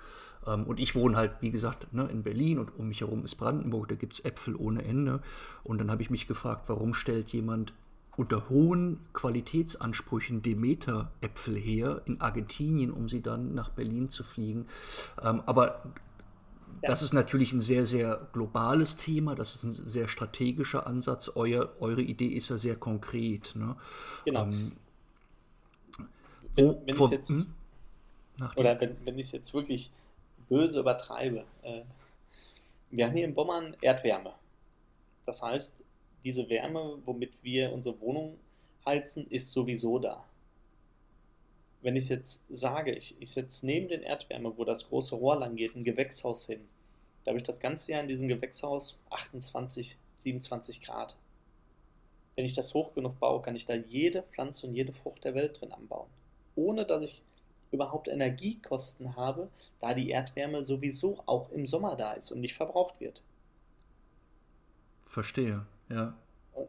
Ähm, 0.47 0.65
und 0.65 0.81
ich 0.81 0.95
wohne 0.95 1.17
halt, 1.17 1.33
wie 1.41 1.51
gesagt, 1.51 1.93
ne, 1.93 2.05
in 2.05 2.23
Berlin 2.23 2.59
und 2.59 2.79
um 2.79 2.89
mich 2.89 3.01
herum 3.01 3.25
ist 3.25 3.37
Brandenburg, 3.37 3.89
da 3.89 3.95
gibt 3.95 4.15
es 4.15 4.25
Äpfel 4.25 4.55
ohne 4.57 4.85
Ende. 4.85 5.21
Und 5.63 5.79
dann 5.79 5.91
habe 5.91 6.03
ich 6.03 6.11
mich 6.11 6.27
gefragt, 6.27 6.69
warum 6.69 6.95
stellt 6.95 7.31
jemand 7.31 7.73
unter 8.17 8.49
hohen 8.49 9.01
Qualitätsansprüchen 9.13 10.43
Demeter-Äpfel 10.43 11.57
her 11.57 12.03
in 12.05 12.21
Argentinien, 12.21 12.93
um 12.93 13.09
sie 13.09 13.23
dann 13.23 13.55
nach 13.55 13.71
Berlin 13.71 14.09
zu 14.09 14.23
fliegen. 14.23 14.67
Ähm, 15.23 15.43
aber 15.47 15.83
das 16.83 17.03
ist 17.03 17.13
natürlich 17.13 17.53
ein 17.53 17.61
sehr, 17.61 17.87
sehr 17.87 18.29
globales 18.33 18.97
Thema, 18.97 19.35
das 19.35 19.55
ist 19.55 19.65
ein 19.65 19.73
sehr 19.73 20.09
strategischer 20.09 20.87
Ansatz. 20.87 21.33
Euer, 21.35 21.73
eure 21.81 22.03
Idee 22.03 22.29
ist 22.29 22.51
ja 22.51 22.59
sehr 22.59 22.77
konkret. 22.77 23.55
Ne? 23.57 23.77
Genau. 24.25 24.45
Ähm, 24.45 24.73
wenn, 26.55 26.87
wenn 26.87 26.95
vor, 26.95 27.11
jetzt, 27.11 27.31
hm? 27.31 27.47
oder 28.57 28.81
wenn, 28.81 28.97
wenn 29.05 29.19
ich 29.19 29.27
es 29.27 29.33
jetzt 29.33 29.55
wirklich 29.55 29.91
böse 30.49 30.81
übertreibe, 30.81 31.45
äh, 31.63 31.83
wir 32.91 33.07
haben 33.07 33.15
hier 33.15 33.25
in 33.25 33.35
Bommern 33.35 33.77
Erdwärme. 33.81 34.35
Das 35.27 35.43
heißt, 35.43 35.77
diese 36.23 36.49
Wärme, 36.49 36.99
womit 37.05 37.33
wir 37.43 37.73
unsere 37.73 38.01
Wohnung 38.01 38.39
heizen, 38.87 39.27
ist 39.29 39.51
sowieso 39.53 39.99
da 39.99 40.25
wenn 41.85 41.97
ich 41.97 42.09
jetzt 42.09 42.41
sage, 42.49 42.93
ich, 42.93 43.15
ich 43.21 43.31
setze 43.31 43.67
neben 43.67 43.89
den 43.89 44.03
Erdwärme, 44.03 44.57
wo 44.57 44.65
das 44.65 44.89
große 44.89 45.15
Rohr 45.15 45.37
lang 45.37 45.55
geht, 45.55 45.77
ein 45.77 45.85
Gewächshaus 45.85 46.47
hin, 46.47 46.67
da 47.23 47.31
habe 47.31 47.39
ich 47.39 47.45
das 47.45 47.61
ganze 47.61 47.93
Jahr 47.93 48.01
in 48.01 48.09
diesem 48.09 48.27
Gewächshaus 48.27 48.99
28, 49.11 49.99
27 50.17 50.81
Grad. 50.81 51.15
Wenn 52.37 52.47
ich 52.47 52.55
das 52.55 52.73
hoch 52.73 52.95
genug 52.95 53.21
baue, 53.21 53.43
kann 53.43 53.55
ich 53.55 53.67
da 53.67 53.75
jede 53.75 54.23
Pflanze 54.23 54.67
und 54.67 54.75
jede 54.75 54.95
Frucht 54.95 55.25
der 55.25 55.35
Welt 55.35 55.61
drin 55.61 55.73
anbauen. 55.73 56.09
Ohne 56.57 56.87
dass 56.87 57.03
ich 57.03 57.23
überhaupt 57.71 58.09
Energiekosten 58.09 59.15
habe, 59.15 59.51
da 59.79 59.93
die 59.93 60.09
Erdwärme 60.09 60.65
sowieso 60.65 61.23
auch 61.27 61.51
im 61.51 61.67
Sommer 61.67 61.97
da 61.97 62.15
ist 62.15 62.33
und 62.33 62.41
nicht 62.41 62.55
verbraucht 62.55 62.99
wird. 63.01 63.23
Verstehe, 65.07 65.67
ja. 65.91 66.17
Und 66.55 66.69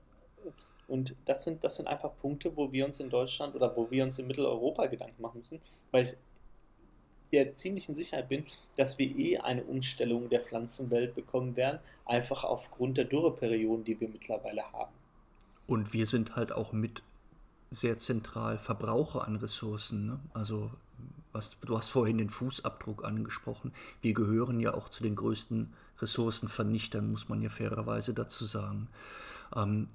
das 1.25 1.43
sind, 1.43 1.63
das 1.63 1.77
sind 1.77 1.87
einfach 1.87 2.11
Punkte, 2.21 2.55
wo 2.55 2.71
wir 2.71 2.85
uns 2.85 2.99
in 2.99 3.09
Deutschland 3.09 3.55
oder 3.55 3.75
wo 3.75 3.89
wir 3.89 4.03
uns 4.03 4.19
in 4.19 4.27
Mitteleuropa 4.27 4.85
Gedanken 4.87 5.21
machen 5.21 5.39
müssen, 5.39 5.59
weil 5.91 6.03
ich 6.03 6.15
der 7.31 7.55
ziemlichen 7.55 7.95
Sicherheit 7.95 8.29
bin, 8.29 8.45
dass 8.77 8.97
wir 8.97 9.07
eh 9.17 9.37
eine 9.39 9.63
Umstellung 9.63 10.29
der 10.29 10.41
Pflanzenwelt 10.41 11.15
bekommen 11.15 11.55
werden, 11.55 11.79
einfach 12.05 12.43
aufgrund 12.43 12.97
der 12.97 13.05
Dürreperioden, 13.05 13.83
die 13.83 13.99
wir 13.99 14.07
mittlerweile 14.07 14.63
haben. 14.71 14.93
Und 15.67 15.93
wir 15.93 16.05
sind 16.05 16.35
halt 16.35 16.51
auch 16.51 16.71
mit 16.71 17.01
sehr 17.71 17.97
zentral 17.97 18.59
Verbraucher 18.59 19.27
an 19.27 19.35
Ressourcen. 19.35 20.05
Ne? 20.05 20.19
Also 20.33 20.71
was, 21.31 21.59
du 21.59 21.77
hast 21.77 21.89
vorhin 21.89 22.17
den 22.17 22.29
Fußabdruck 22.29 23.03
angesprochen. 23.03 23.73
Wir 24.01 24.13
gehören 24.13 24.59
ja 24.59 24.73
auch 24.73 24.87
zu 24.87 25.03
den 25.03 25.15
größten 25.15 25.73
Ressourcenvernichtern, 25.99 27.11
muss 27.11 27.27
man 27.27 27.41
ja 27.41 27.49
fairerweise 27.49 28.13
dazu 28.13 28.45
sagen. 28.45 28.87
Ähm, 29.55 29.87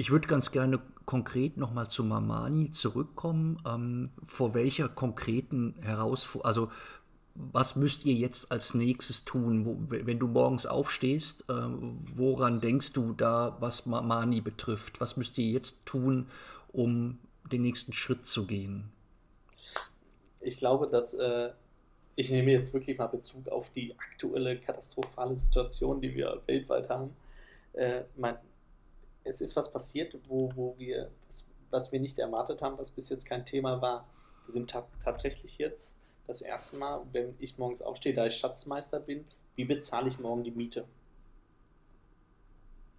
ich 0.00 0.10
würde 0.10 0.26
ganz 0.26 0.50
gerne 0.50 0.80
konkret 1.04 1.58
nochmal 1.58 1.88
zu 1.88 2.02
Mamani 2.02 2.70
zurückkommen. 2.70 3.62
Ähm, 3.66 4.08
vor 4.24 4.54
welcher 4.54 4.88
konkreten 4.88 5.74
Herausforderung, 5.82 6.46
also 6.46 6.70
was 7.34 7.76
müsst 7.76 8.06
ihr 8.06 8.14
jetzt 8.14 8.50
als 8.50 8.72
nächstes 8.72 9.26
tun? 9.26 9.66
Wo, 9.66 9.76
wenn 9.88 10.18
du 10.18 10.26
morgens 10.26 10.64
aufstehst, 10.64 11.44
äh, 11.50 11.52
woran 11.52 12.62
denkst 12.62 12.94
du 12.94 13.12
da, 13.12 13.58
was 13.60 13.84
Mamani 13.84 14.40
betrifft? 14.40 15.02
Was 15.02 15.18
müsst 15.18 15.36
ihr 15.36 15.50
jetzt 15.50 15.84
tun, 15.84 16.28
um 16.72 17.18
den 17.52 17.60
nächsten 17.60 17.92
Schritt 17.92 18.24
zu 18.24 18.46
gehen? 18.46 18.90
Ich 20.40 20.56
glaube, 20.56 20.88
dass 20.88 21.12
äh, 21.12 21.50
ich 22.16 22.30
nehme 22.30 22.52
jetzt 22.52 22.72
wirklich 22.72 22.96
mal 22.96 23.08
Bezug 23.08 23.48
auf 23.48 23.70
die 23.74 23.94
aktuelle 23.98 24.58
katastrophale 24.58 25.38
Situation, 25.38 26.00
die 26.00 26.14
wir 26.14 26.40
weltweit 26.46 26.88
haben. 26.88 27.14
Äh, 27.74 28.04
mein, 28.16 28.36
es 29.24 29.40
ist 29.40 29.56
was 29.56 29.70
passiert, 29.70 30.16
wo, 30.28 30.50
wo 30.54 30.74
wir, 30.78 31.10
was, 31.26 31.46
was, 31.70 31.92
wir 31.92 32.00
nicht 32.00 32.18
erwartet 32.18 32.62
haben, 32.62 32.78
was 32.78 32.90
bis 32.90 33.08
jetzt 33.08 33.26
kein 33.26 33.44
Thema 33.44 33.80
war. 33.80 34.08
Wir 34.46 34.52
sind 34.52 34.70
ta 34.70 34.86
tatsächlich 35.02 35.58
jetzt 35.58 35.98
das 36.26 36.42
erste 36.42 36.76
Mal, 36.76 37.02
wenn 37.12 37.34
ich 37.38 37.58
morgens 37.58 37.82
aufstehe, 37.82 38.14
da 38.14 38.26
ich 38.26 38.36
Schatzmeister 38.36 39.00
bin, 39.00 39.24
wie 39.56 39.64
bezahle 39.64 40.08
ich 40.08 40.18
morgen 40.18 40.44
die 40.44 40.50
Miete? 40.50 40.84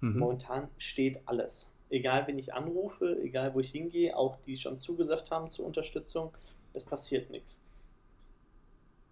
Mhm. 0.01 0.19
Momentan 0.19 0.69
steht 0.77 1.19
alles. 1.25 1.71
Egal, 1.89 2.27
wen 2.27 2.39
ich 2.39 2.53
anrufe, 2.53 3.19
egal, 3.21 3.53
wo 3.53 3.59
ich 3.59 3.71
hingehe, 3.71 4.15
auch 4.15 4.37
die 4.45 4.57
schon 4.57 4.79
zugesagt 4.79 5.31
haben 5.31 5.49
zur 5.49 5.65
Unterstützung, 5.65 6.31
es 6.73 6.85
passiert 6.85 7.29
nichts. 7.29 7.63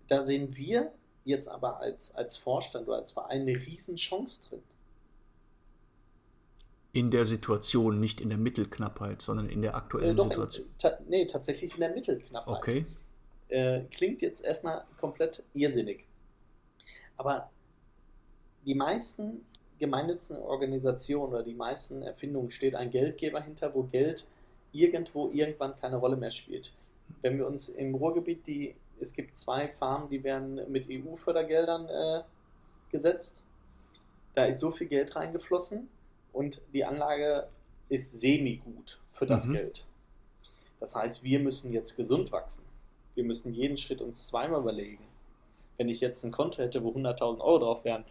Da 0.07 0.25
sehen 0.25 0.55
wir 0.55 0.91
jetzt 1.25 1.47
aber 1.47 1.79
als, 1.79 2.15
als 2.15 2.37
Vorstand 2.37 2.87
oder 2.87 2.97
als 2.97 3.11
Verein 3.11 3.41
eine 3.41 3.55
Riesenchance 3.55 4.47
drin 4.47 4.63
in 6.91 7.11
der 7.11 7.25
Situation, 7.25 7.99
nicht 7.99 8.19
in 8.19 8.29
der 8.29 8.37
Mittelknappheit, 8.37 9.21
sondern 9.21 9.49
in 9.49 9.61
der 9.61 9.75
aktuellen 9.75 10.17
äh, 10.17 10.21
Situation. 10.21 10.65
In, 10.65 10.77
ta 10.77 10.97
nee, 11.07 11.25
tatsächlich 11.25 11.73
in 11.75 11.81
der 11.81 11.93
Mittelknappheit. 11.93 12.57
Okay. 12.57 12.85
Äh, 13.49 13.81
klingt 13.91 14.21
jetzt 14.21 14.43
erstmal 14.43 14.83
komplett 14.99 15.43
irrsinnig. 15.53 16.05
Aber 17.17 17.49
die 18.65 18.75
meisten 18.75 19.45
gemeinnützigen 19.79 20.41
Organisationen 20.41 21.33
oder 21.33 21.43
die 21.43 21.53
meisten 21.53 22.01
Erfindungen 22.01 22.51
steht 22.51 22.75
ein 22.75 22.91
Geldgeber 22.91 23.41
hinter, 23.41 23.73
wo 23.73 23.83
Geld 23.83 24.27
irgendwo 24.71 25.29
irgendwann 25.31 25.79
keine 25.79 25.97
Rolle 25.97 26.17
mehr 26.17 26.29
spielt. 26.29 26.73
Wenn 27.21 27.37
wir 27.37 27.47
uns 27.47 27.69
im 27.69 27.95
Ruhrgebiet 27.95 28.45
die, 28.45 28.75
es 28.99 29.13
gibt 29.13 29.37
zwei 29.37 29.67
Farmen, 29.67 30.09
die 30.09 30.23
werden 30.23 30.61
mit 30.71 30.87
EU-Fördergeldern 30.89 31.87
äh, 31.87 32.23
gesetzt. 32.91 33.43
Da 34.35 34.45
ist 34.45 34.59
so 34.59 34.69
viel 34.69 34.87
Geld 34.87 35.15
reingeflossen, 35.15 35.87
und 36.33 36.61
die 36.73 36.85
Anlage 36.85 37.47
ist 37.89 38.19
semi-gut 38.19 38.99
für 39.11 39.25
das 39.25 39.47
mhm. 39.47 39.53
Geld. 39.53 39.85
Das 40.79 40.95
heißt, 40.95 41.23
wir 41.23 41.39
müssen 41.39 41.73
jetzt 41.73 41.95
gesund 41.95 42.31
wachsen. 42.31 42.65
Wir 43.15 43.23
müssen 43.23 43.53
jeden 43.53 43.77
Schritt 43.77 44.01
uns 44.01 44.27
zweimal 44.27 44.61
überlegen. 44.61 45.05
Wenn 45.77 45.89
ich 45.89 45.99
jetzt 45.99 46.23
ein 46.23 46.31
Konto 46.31 46.61
hätte, 46.61 46.83
wo 46.83 46.91
100.000 46.91 47.39
Euro 47.39 47.59
drauf 47.59 47.83
wären, 47.83 48.05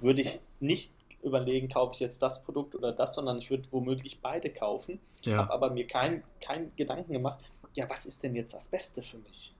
würde 0.00 0.22
ich 0.22 0.40
nicht 0.60 0.92
überlegen, 1.22 1.68
kaufe 1.68 1.94
ich 1.94 2.00
jetzt 2.00 2.22
das 2.22 2.42
Produkt 2.42 2.74
oder 2.74 2.92
das, 2.92 3.14
sondern 3.14 3.38
ich 3.38 3.50
würde 3.50 3.64
womöglich 3.70 4.20
beide 4.20 4.50
kaufen. 4.50 5.00
Ja. 5.22 5.38
Habe 5.38 5.52
aber 5.52 5.70
mir 5.70 5.86
keinen 5.86 6.22
kein 6.40 6.74
Gedanken 6.76 7.12
gemacht, 7.12 7.44
ja, 7.74 7.88
was 7.88 8.06
ist 8.06 8.22
denn 8.22 8.34
jetzt 8.34 8.54
das 8.54 8.68
Beste 8.68 9.02
für 9.02 9.18
mich? 9.18 9.54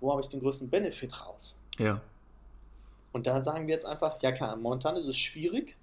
Wo 0.00 0.10
habe 0.10 0.20
ich 0.20 0.28
den 0.28 0.40
größten 0.40 0.70
Benefit 0.70 1.24
raus? 1.24 1.58
Ja. 1.78 2.00
Und 3.12 3.26
da 3.26 3.42
sagen 3.42 3.66
wir 3.66 3.74
jetzt 3.74 3.86
einfach, 3.86 4.20
ja 4.22 4.32
klar, 4.32 4.56
momentan 4.56 4.96
ist 4.96 5.06
es 5.06 5.16
schwierig, 5.16 5.76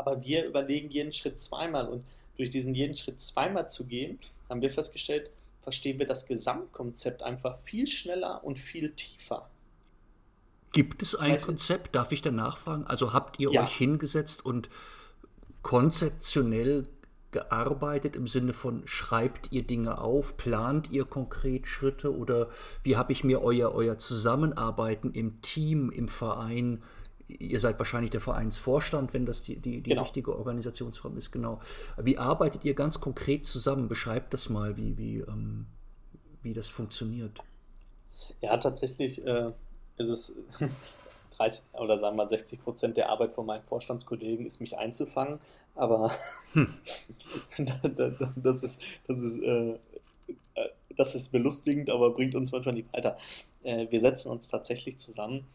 aber 0.00 0.24
wir 0.24 0.46
überlegen 0.46 0.90
jeden 0.90 1.12
Schritt 1.12 1.38
zweimal 1.38 1.86
und 1.88 2.04
durch 2.38 2.48
diesen 2.48 2.74
jeden 2.74 2.96
Schritt 2.96 3.20
zweimal 3.20 3.68
zu 3.68 3.84
gehen, 3.84 4.18
haben 4.48 4.62
wir 4.62 4.70
festgestellt, 4.72 5.30
verstehen 5.60 5.98
wir 5.98 6.06
das 6.06 6.26
Gesamtkonzept 6.26 7.22
einfach 7.22 7.58
viel 7.60 7.86
schneller 7.86 8.42
und 8.42 8.58
viel 8.58 8.92
tiefer. 8.92 9.48
Gibt 10.72 11.02
es 11.02 11.14
ein 11.14 11.38
Konzept, 11.38 11.94
darf 11.94 12.12
ich 12.12 12.22
da 12.22 12.30
nachfragen? 12.30 12.86
Also 12.86 13.12
habt 13.12 13.38
ihr 13.40 13.52
ja. 13.52 13.64
euch 13.64 13.76
hingesetzt 13.76 14.44
und 14.44 14.70
konzeptionell 15.62 16.88
gearbeitet 17.32 18.16
im 18.16 18.26
Sinne 18.26 18.54
von 18.54 18.82
schreibt 18.86 19.52
ihr 19.52 19.62
Dinge 19.62 19.98
auf, 19.98 20.38
plant 20.38 20.90
ihr 20.90 21.04
konkret 21.04 21.66
Schritte 21.66 22.16
oder 22.16 22.48
wie 22.82 22.96
habe 22.96 23.12
ich 23.12 23.22
mir 23.22 23.42
euer, 23.42 23.72
euer 23.74 23.98
Zusammenarbeiten 23.98 25.12
im 25.12 25.42
Team, 25.42 25.90
im 25.90 26.08
Verein, 26.08 26.82
ihr 27.38 27.60
seid 27.60 27.78
wahrscheinlich 27.78 28.10
der 28.10 28.20
Vereinsvorstand, 28.20 29.14
wenn 29.14 29.26
das 29.26 29.42
die, 29.42 29.56
die, 29.56 29.82
die 29.82 29.90
genau. 29.90 30.02
richtige 30.02 30.36
Organisationsform 30.36 31.16
ist, 31.16 31.30
genau. 31.30 31.60
Wie 31.96 32.18
arbeitet 32.18 32.64
ihr 32.64 32.74
ganz 32.74 33.00
konkret 33.00 33.46
zusammen? 33.46 33.88
Beschreibt 33.88 34.34
das 34.34 34.48
mal, 34.48 34.76
wie, 34.76 34.96
wie, 34.98 35.18
ähm, 35.18 35.66
wie 36.42 36.54
das 36.54 36.68
funktioniert. 36.68 37.38
Ja, 38.40 38.56
tatsächlich 38.56 39.24
äh, 39.24 39.52
ist 39.96 40.08
es 40.08 40.34
30 41.40 41.64
oder 41.74 41.98
sagen 41.98 42.16
wir 42.16 42.28
60 42.28 42.62
Prozent 42.62 42.96
der 42.96 43.08
Arbeit 43.08 43.32
von 43.32 43.46
meinen 43.46 43.64
Vorstandskollegen 43.64 44.46
ist, 44.46 44.60
mich 44.60 44.76
einzufangen. 44.76 45.38
Aber 45.74 46.12
hm. 46.52 46.74
das 48.36 48.62
ist, 48.62 48.80
das 49.06 49.20
ist, 49.20 49.42
äh, 49.42 49.70
äh, 49.70 50.68
das 50.96 51.14
ist 51.14 51.32
belustigend, 51.32 51.90
aber 51.90 52.10
bringt 52.10 52.34
uns 52.34 52.52
manchmal 52.52 52.74
nicht 52.74 52.92
weiter. 52.92 53.16
Äh, 53.62 53.86
wir 53.90 54.00
setzen 54.00 54.30
uns 54.30 54.48
tatsächlich 54.48 54.98
zusammen, 54.98 55.46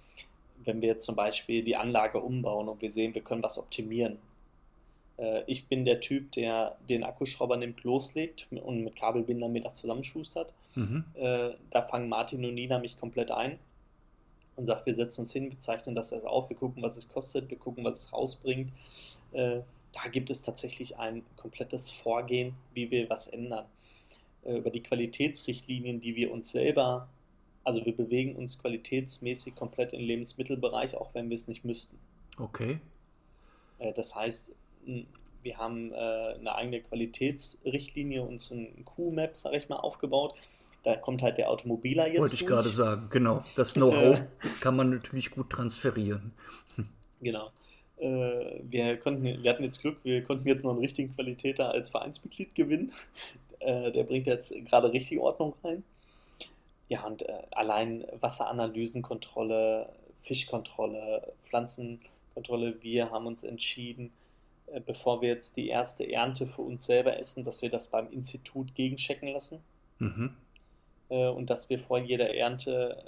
wenn 0.66 0.82
wir 0.82 0.90
jetzt 0.90 1.06
zum 1.06 1.16
Beispiel 1.16 1.64
die 1.64 1.76
Anlage 1.76 2.20
umbauen 2.20 2.68
und 2.68 2.82
wir 2.82 2.92
sehen, 2.92 3.16
wir 3.16 3.22
können 3.22 3.44
was 3.44 3.58
optimieren. 3.58 4.18
Äh, 5.18 5.44
ich 5.48 5.68
bin 5.68 5.86
der 5.86 6.00
Typ, 6.02 6.32
der 6.34 6.78
den 6.90 7.04
Akkuschrauber 7.04 7.58
nimmt, 7.58 7.84
loslegt 7.84 8.48
und 8.52 8.84
mit 8.84 8.96
Kabelbinder 8.96 9.48
mir 9.48 9.62
das 9.62 9.76
zusammenschustert. 9.76 10.54
Mhm. 10.76 11.06
Äh, 11.16 11.52
da 11.72 11.82
fangen 11.82 12.10
Martin 12.10 12.46
und 12.46 12.54
Nina 12.54 12.80
mich 12.80 13.00
komplett 13.00 13.32
ein 13.32 13.60
und 14.56 14.66
sagt, 14.66 14.86
wir 14.86 14.96
setzen 14.96 15.22
uns 15.22 15.34
hin, 15.34 15.52
wir 15.52 15.60
zeichnen 15.60 15.96
das 15.96 16.14
also 16.14 16.28
auf, 16.28 16.50
wir 16.50 16.56
gucken, 16.56 16.82
was 16.82 16.98
es 16.98 17.10
kostet, 17.10 17.50
wir 17.50 17.58
gucken, 17.58 17.84
was 17.84 18.06
es 18.06 18.14
rausbringt. 18.14 18.72
Äh, 19.32 19.62
da 19.92 20.10
gibt 20.12 20.30
es 20.30 20.42
tatsächlich 20.42 20.98
ein 20.98 21.24
komplettes 21.38 21.92
Vorgehen, 21.92 22.54
wie 22.74 22.92
wir 22.92 23.10
was 23.10 23.28
ändern. 23.28 23.66
Äh, 24.44 24.58
über 24.58 24.70
die 24.70 24.84
Qualitätsrichtlinien, 24.84 26.02
die 26.02 26.16
wir 26.16 26.32
uns 26.32 26.52
selber, 26.52 27.08
also 27.66 27.84
wir 27.84 27.98
bewegen 27.98 28.36
uns 28.36 28.58
qualitätsmäßig 28.60 29.56
komplett 29.56 29.92
im 29.92 30.02
Lebensmittelbereich, 30.02 30.96
auch 30.96 31.14
wenn 31.14 31.30
wir 31.30 31.36
es 31.36 31.48
nicht 31.48 31.66
müssten. 31.66 31.98
Okay. 32.38 32.80
Äh, 33.80 33.92
das 33.94 34.16
heißt, 34.16 34.52
wir 35.42 35.58
haben 35.58 35.92
äh, 35.92 35.96
eine 35.96 36.56
eigene 36.56 36.82
Qualitätsrichtlinie, 36.82 38.22
uns 38.22 38.52
ein 38.52 38.86
Q-Map, 38.86 39.36
sage 39.36 39.58
ich 39.58 39.68
mal, 39.68 39.78
aufgebaut, 39.78 40.36
da 40.84 40.96
kommt 40.96 41.24
halt 41.24 41.40
der 41.40 41.50
Automobiler 41.50 42.08
jetzt. 42.08 42.20
Wollte 42.20 42.36
ich 42.36 42.46
gerade 42.46 42.70
sagen, 42.70 43.08
genau. 43.10 43.42
Das 43.56 43.74
Know-how 43.74 44.20
äh, 44.20 44.26
kann 44.62 44.76
man 44.76 44.92
natürlich 44.92 45.32
gut 45.32 45.50
transferieren. 45.50 46.32
Genau. 47.22 47.50
Wir, 47.98 48.98
konnten, 48.98 49.24
wir 49.24 49.50
hatten 49.50 49.64
jetzt 49.64 49.80
Glück, 49.80 49.98
wir 50.04 50.22
konnten 50.22 50.46
jetzt 50.50 50.66
noch 50.66 50.72
einen 50.72 50.82
richtigen 50.82 51.16
Qualitäter 51.16 51.72
als 51.72 51.88
Vereinsmitglied 51.90 52.54
gewinnen. 52.54 52.92
Der 53.62 54.04
bringt 54.04 54.28
jetzt 54.28 54.54
gerade 54.66 54.92
richtig 54.92 55.18
Ordnung 55.20 55.56
rein. 55.64 55.82
Ja, 56.88 57.06
und 57.06 57.24
äh, 57.24 57.42
allein 57.52 58.06
Wasseranalysenkontrolle, 58.20 59.90
Fischkontrolle, 60.24 61.34
Pflanzenkontrolle, 61.46 62.82
wir 62.82 63.12
haben 63.12 63.28
uns 63.28 63.44
entschieden, 63.44 64.12
äh, 64.68 64.80
bevor 64.80 65.22
wir 65.22 65.30
jetzt 65.30 65.58
die 65.58 65.68
erste 65.68 66.12
Ernte 66.12 66.48
für 66.48 66.62
uns 66.62 66.86
selber 66.86 67.18
essen, 67.18 67.44
dass 67.44 67.62
wir 67.62 67.70
das 67.70 67.88
beim 67.88 68.12
Institut 68.12 68.76
gegenchecken 68.76 69.30
lassen. 69.30 69.60
Mhm 70.00 70.36
äh, 71.10 71.28
und 71.28 71.50
dass 71.50 71.70
wir 71.70 71.80
vor 71.80 72.00
jeder 72.00 72.34
Ernte 72.36 73.04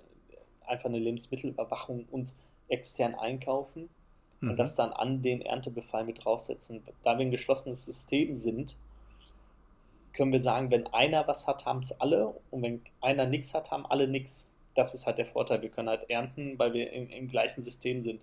einfach 0.65 0.85
eine 0.85 0.99
Lebensmittelüberwachung 0.99 2.05
uns 2.11 2.37
extern 2.67 3.15
einkaufen 3.15 3.89
mhm. 4.41 4.51
und 4.51 4.57
das 4.57 4.75
dann 4.75 4.91
an 4.91 5.21
den 5.21 5.41
Erntebefall 5.41 6.03
mit 6.03 6.23
draufsetzen. 6.23 6.83
Da 7.03 7.17
wir 7.17 7.25
ein 7.25 7.31
geschlossenes 7.31 7.85
System 7.85 8.35
sind, 8.35 8.75
können 10.17 10.33
wir 10.33 10.41
sagen, 10.41 10.71
wenn 10.71 10.87
einer 10.87 11.27
was 11.27 11.47
hat, 11.47 11.65
haben 11.65 11.79
es 11.79 11.91
alle 12.01 12.33
und 12.49 12.63
wenn 12.63 12.81
einer 13.01 13.27
nichts 13.27 13.53
hat, 13.53 13.69
haben 13.69 13.85
alle 13.85 14.07
nichts. 14.07 14.49
Das 14.73 14.93
ist 14.93 15.05
halt 15.05 15.19
der 15.19 15.25
Vorteil. 15.25 15.61
Wir 15.61 15.69
können 15.69 15.89
halt 15.89 16.09
ernten, 16.09 16.57
weil 16.57 16.73
wir 16.73 16.91
im, 16.91 17.09
im, 17.09 17.27
gleichen 17.29 17.63
System 17.63 18.01
sind. 18.03 18.21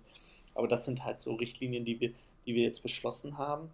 Aber 0.53 0.67
das 0.67 0.85
sind 0.85 1.05
halt 1.05 1.21
so 1.21 1.35
Richtlinien, 1.35 1.85
die 1.85 1.99
wir, 1.99 2.11
die 2.45 2.53
wir 2.53 2.63
jetzt 2.63 2.83
beschlossen 2.83 3.37
haben, 3.37 3.69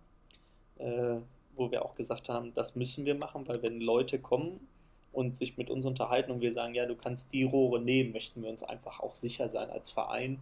äh, 0.77 1.15
wo 1.55 1.71
wir 1.71 1.83
auch 1.83 1.95
gesagt 1.95 2.29
haben, 2.29 2.53
das 2.53 2.75
müssen 2.75 3.05
wir 3.05 3.15
machen, 3.15 3.47
weil 3.47 3.61
wenn 3.63 3.81
Leute 3.81 4.19
kommen 4.19 4.67
und 5.11 5.35
sich 5.35 5.57
mit 5.57 5.69
uns 5.69 5.85
unterhalten 5.85 6.31
und 6.31 6.41
wir 6.41 6.53
sagen, 6.53 6.75
ja, 6.75 6.85
du 6.85 6.95
kannst 6.95 7.33
die 7.33 7.43
Rohre 7.43 7.81
nehmen, 7.81 8.13
möchten 8.13 8.41
wir 8.43 8.49
uns 8.49 8.63
einfach 8.63 8.99
auch 8.99 9.15
sicher 9.15 9.49
sein 9.49 9.69
als 9.69 9.89
Verein, 9.91 10.39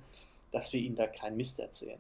dass 0.52 0.74
wir 0.74 0.82
ihnen 0.82 0.96
da 0.96 1.08
keinen 1.08 1.38
Mist 1.38 1.60
erzählen. 1.60 2.00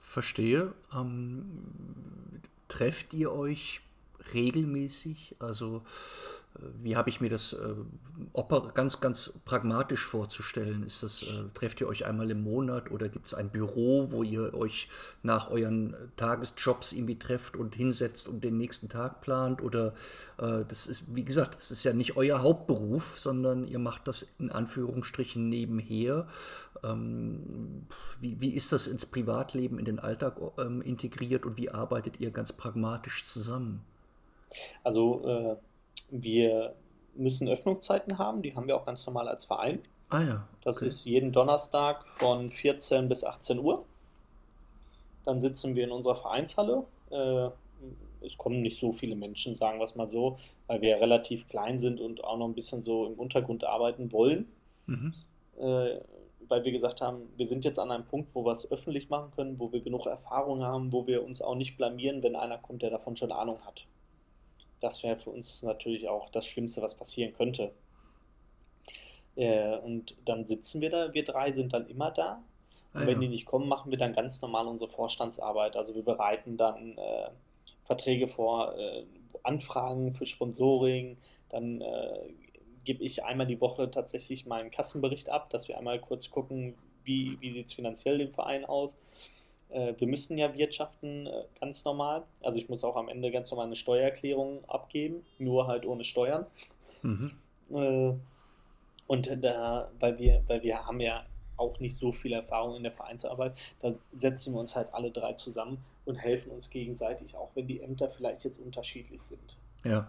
Verstehe. 0.00 0.74
Ähm, 0.92 2.42
trefft 2.68 3.14
ihr 3.14 3.32
euch 3.32 3.80
regelmäßig? 4.34 5.36
Also 5.38 5.82
wie 6.78 6.96
habe 6.96 7.10
ich 7.10 7.20
mir 7.20 7.28
das 7.28 7.52
äh, 7.52 7.74
ganz, 8.74 9.00
ganz 9.00 9.32
pragmatisch 9.44 10.04
vorzustellen? 10.04 10.82
Ist 10.82 11.02
das, 11.02 11.22
äh, 11.22 11.48
trefft 11.54 11.80
ihr 11.80 11.88
euch 11.88 12.06
einmal 12.06 12.30
im 12.30 12.42
Monat 12.42 12.90
oder 12.90 13.08
gibt 13.08 13.26
es 13.26 13.34
ein 13.34 13.50
Büro, 13.50 14.10
wo 14.10 14.22
ihr 14.22 14.54
euch 14.54 14.88
nach 15.22 15.50
euren 15.50 15.94
Tagesjobs 16.16 16.92
irgendwie 16.92 17.18
trefft 17.18 17.56
und 17.56 17.74
hinsetzt 17.74 18.28
und 18.28 18.44
den 18.44 18.56
nächsten 18.56 18.88
Tag 18.88 19.20
plant? 19.20 19.62
Oder 19.62 19.94
äh, 20.38 20.64
das 20.66 20.86
ist, 20.86 21.14
wie 21.14 21.24
gesagt, 21.24 21.54
das 21.54 21.70
ist 21.70 21.84
ja 21.84 21.92
nicht 21.92 22.16
euer 22.16 22.42
Hauptberuf, 22.42 23.18
sondern 23.18 23.64
ihr 23.64 23.78
macht 23.78 24.08
das 24.08 24.26
in 24.38 24.50
Anführungsstrichen 24.50 25.48
nebenher. 25.48 26.26
Ähm, 26.84 27.86
wie, 28.20 28.40
wie 28.40 28.54
ist 28.54 28.72
das 28.72 28.86
ins 28.86 29.06
Privatleben, 29.06 29.78
in 29.78 29.84
den 29.84 29.98
Alltag 29.98 30.36
ähm, 30.58 30.82
integriert 30.82 31.44
und 31.44 31.56
wie 31.56 31.70
arbeitet 31.70 32.20
ihr 32.20 32.30
ganz 32.30 32.52
pragmatisch 32.52 33.24
zusammen? 33.24 33.82
Also 34.82 35.26
äh 35.26 35.56
wir 36.10 36.74
müssen 37.14 37.48
Öffnungszeiten 37.48 38.18
haben, 38.18 38.42
die 38.42 38.54
haben 38.54 38.66
wir 38.66 38.76
auch 38.76 38.86
ganz 38.86 39.06
normal 39.06 39.28
als 39.28 39.44
Verein. 39.44 39.80
Ah 40.08 40.22
ja. 40.22 40.34
Okay. 40.34 40.42
Das 40.62 40.82
ist 40.82 41.04
jeden 41.04 41.32
Donnerstag 41.32 42.06
von 42.06 42.50
14 42.50 43.08
bis 43.08 43.24
18 43.24 43.58
Uhr. 43.58 43.84
Dann 45.24 45.40
sitzen 45.40 45.74
wir 45.74 45.84
in 45.84 45.90
unserer 45.90 46.16
Vereinshalle. 46.16 46.84
Äh, 47.10 47.48
es 48.24 48.38
kommen 48.38 48.62
nicht 48.62 48.78
so 48.78 48.92
viele 48.92 49.16
Menschen, 49.16 49.56
sagen 49.56 49.78
wir 49.78 49.84
es 49.84 49.94
mal 49.94 50.08
so, 50.08 50.38
weil 50.66 50.80
wir 50.80 50.96
relativ 51.00 51.48
klein 51.48 51.78
sind 51.78 52.00
und 52.00 52.22
auch 52.24 52.36
noch 52.36 52.46
ein 52.46 52.54
bisschen 52.54 52.82
so 52.82 53.06
im 53.06 53.14
Untergrund 53.14 53.64
arbeiten 53.64 54.12
wollen. 54.12 54.48
Mhm. 54.86 55.14
Äh, 55.58 56.00
weil 56.48 56.64
wir 56.64 56.70
gesagt 56.70 57.00
haben, 57.00 57.22
wir 57.36 57.46
sind 57.48 57.64
jetzt 57.64 57.78
an 57.78 57.90
einem 57.90 58.04
Punkt, 58.04 58.28
wo 58.34 58.44
wir 58.44 58.52
es 58.52 58.70
öffentlich 58.70 59.08
machen 59.08 59.32
können, 59.34 59.58
wo 59.58 59.72
wir 59.72 59.80
genug 59.80 60.06
Erfahrung 60.06 60.62
haben, 60.62 60.92
wo 60.92 61.06
wir 61.08 61.24
uns 61.24 61.42
auch 61.42 61.56
nicht 61.56 61.76
blamieren, 61.76 62.22
wenn 62.22 62.36
einer 62.36 62.58
kommt, 62.58 62.82
der 62.82 62.90
davon 62.90 63.16
schon 63.16 63.32
Ahnung 63.32 63.58
hat. 63.64 63.86
Das 64.86 65.02
wäre 65.02 65.16
für 65.16 65.30
uns 65.30 65.64
natürlich 65.64 66.08
auch 66.08 66.30
das 66.30 66.46
Schlimmste, 66.46 66.80
was 66.80 66.94
passieren 66.94 67.34
könnte. 67.34 67.72
Äh, 69.34 69.78
und 69.78 70.14
dann 70.24 70.46
sitzen 70.46 70.80
wir 70.80 70.90
da, 70.90 71.12
wir 71.12 71.24
drei 71.24 71.50
sind 71.50 71.72
dann 71.72 71.88
immer 71.88 72.12
da. 72.12 72.40
Und 72.94 73.02
ah, 73.02 73.06
wenn 73.06 73.14
ja. 73.14 73.20
die 73.22 73.28
nicht 73.28 73.46
kommen, 73.46 73.66
machen 73.66 73.90
wir 73.90 73.98
dann 73.98 74.12
ganz 74.12 74.40
normal 74.40 74.68
unsere 74.68 74.88
Vorstandsarbeit. 74.88 75.76
Also 75.76 75.96
wir 75.96 76.04
bereiten 76.04 76.56
dann 76.56 76.96
äh, 76.98 77.30
Verträge 77.82 78.28
vor, 78.28 78.78
äh, 78.78 79.02
Anfragen 79.42 80.12
für 80.12 80.24
Sponsoring, 80.24 81.18
dann 81.48 81.80
äh, 81.80 82.20
gebe 82.84 83.02
ich 83.02 83.24
einmal 83.24 83.48
die 83.48 83.60
Woche 83.60 83.90
tatsächlich 83.90 84.46
meinen 84.46 84.70
Kassenbericht 84.70 85.30
ab, 85.30 85.50
dass 85.50 85.66
wir 85.66 85.78
einmal 85.78 86.00
kurz 86.00 86.30
gucken, 86.30 86.74
wie, 87.02 87.36
wie 87.40 87.52
sieht 87.52 87.66
es 87.66 87.74
finanziell 87.74 88.18
dem 88.18 88.30
Verein 88.30 88.64
aus 88.64 88.96
wir 89.98 90.06
müssen 90.06 90.38
ja 90.38 90.54
wirtschaften 90.54 91.26
äh, 91.26 91.44
ganz 91.60 91.84
normal. 91.84 92.22
Also 92.42 92.58
ich 92.58 92.68
muss 92.68 92.84
auch 92.84 92.96
am 92.96 93.08
Ende 93.08 93.30
ganz 93.30 93.50
normal 93.50 93.66
eine 93.66 93.76
Steuererklärung 93.76 94.64
abgeben, 94.68 95.24
nur 95.38 95.66
halt 95.66 95.84
ohne 95.84 96.04
Steuern. 96.04 96.46
Mhm. 97.02 97.32
Äh, 97.70 98.12
und 99.06 99.44
da, 99.44 99.90
weil 100.00 100.18
wir, 100.18 100.42
weil 100.46 100.62
wir 100.62 100.84
haben 100.86 101.00
ja 101.00 101.24
auch 101.56 101.78
nicht 101.80 101.96
so 101.96 102.12
viel 102.12 102.32
Erfahrung 102.32 102.76
in 102.76 102.82
der 102.82 102.92
Vereinsarbeit, 102.92 103.56
da 103.80 103.94
setzen 104.16 104.52
wir 104.52 104.60
uns 104.60 104.76
halt 104.76 104.92
alle 104.92 105.10
drei 105.10 105.32
zusammen 105.32 105.82
und 106.04 106.16
helfen 106.16 106.52
uns 106.52 106.70
gegenseitig, 106.70 107.36
auch 107.36 107.50
wenn 107.54 107.66
die 107.66 107.80
Ämter 107.80 108.08
vielleicht 108.08 108.44
jetzt 108.44 108.58
unterschiedlich 108.58 109.22
sind. 109.22 109.56
Ja. 109.84 110.08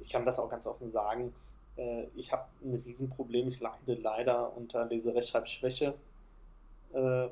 ich 0.00 0.08
kann 0.10 0.24
das 0.24 0.38
auch 0.38 0.48
ganz 0.48 0.66
offen 0.66 0.90
sagen. 0.92 1.34
äh, 1.76 2.04
ich 2.16 2.32
habe 2.32 2.44
ein 2.62 2.82
Riesenproblem, 2.84 3.48
ich 3.48 3.60
leide 3.60 3.94
leider 3.94 4.56
unter 4.56 4.86
dieser 4.86 5.14
Rechtschreibschwäche, 5.14 5.94
äh, 6.92 7.28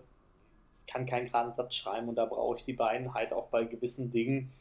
kann 0.86 1.06
keinen 1.06 1.26
geraden 1.26 1.52
Satz 1.52 1.74
schreiben 1.74 2.08
und 2.08 2.16
da 2.16 2.24
brauche 2.24 2.56
ich 2.56 2.64
die 2.64 2.72
beiden 2.72 3.14
halt 3.14 3.32
auch 3.32 3.48
bei 3.48 3.64
gewissen 3.64 4.10
Dingen, 4.10 4.52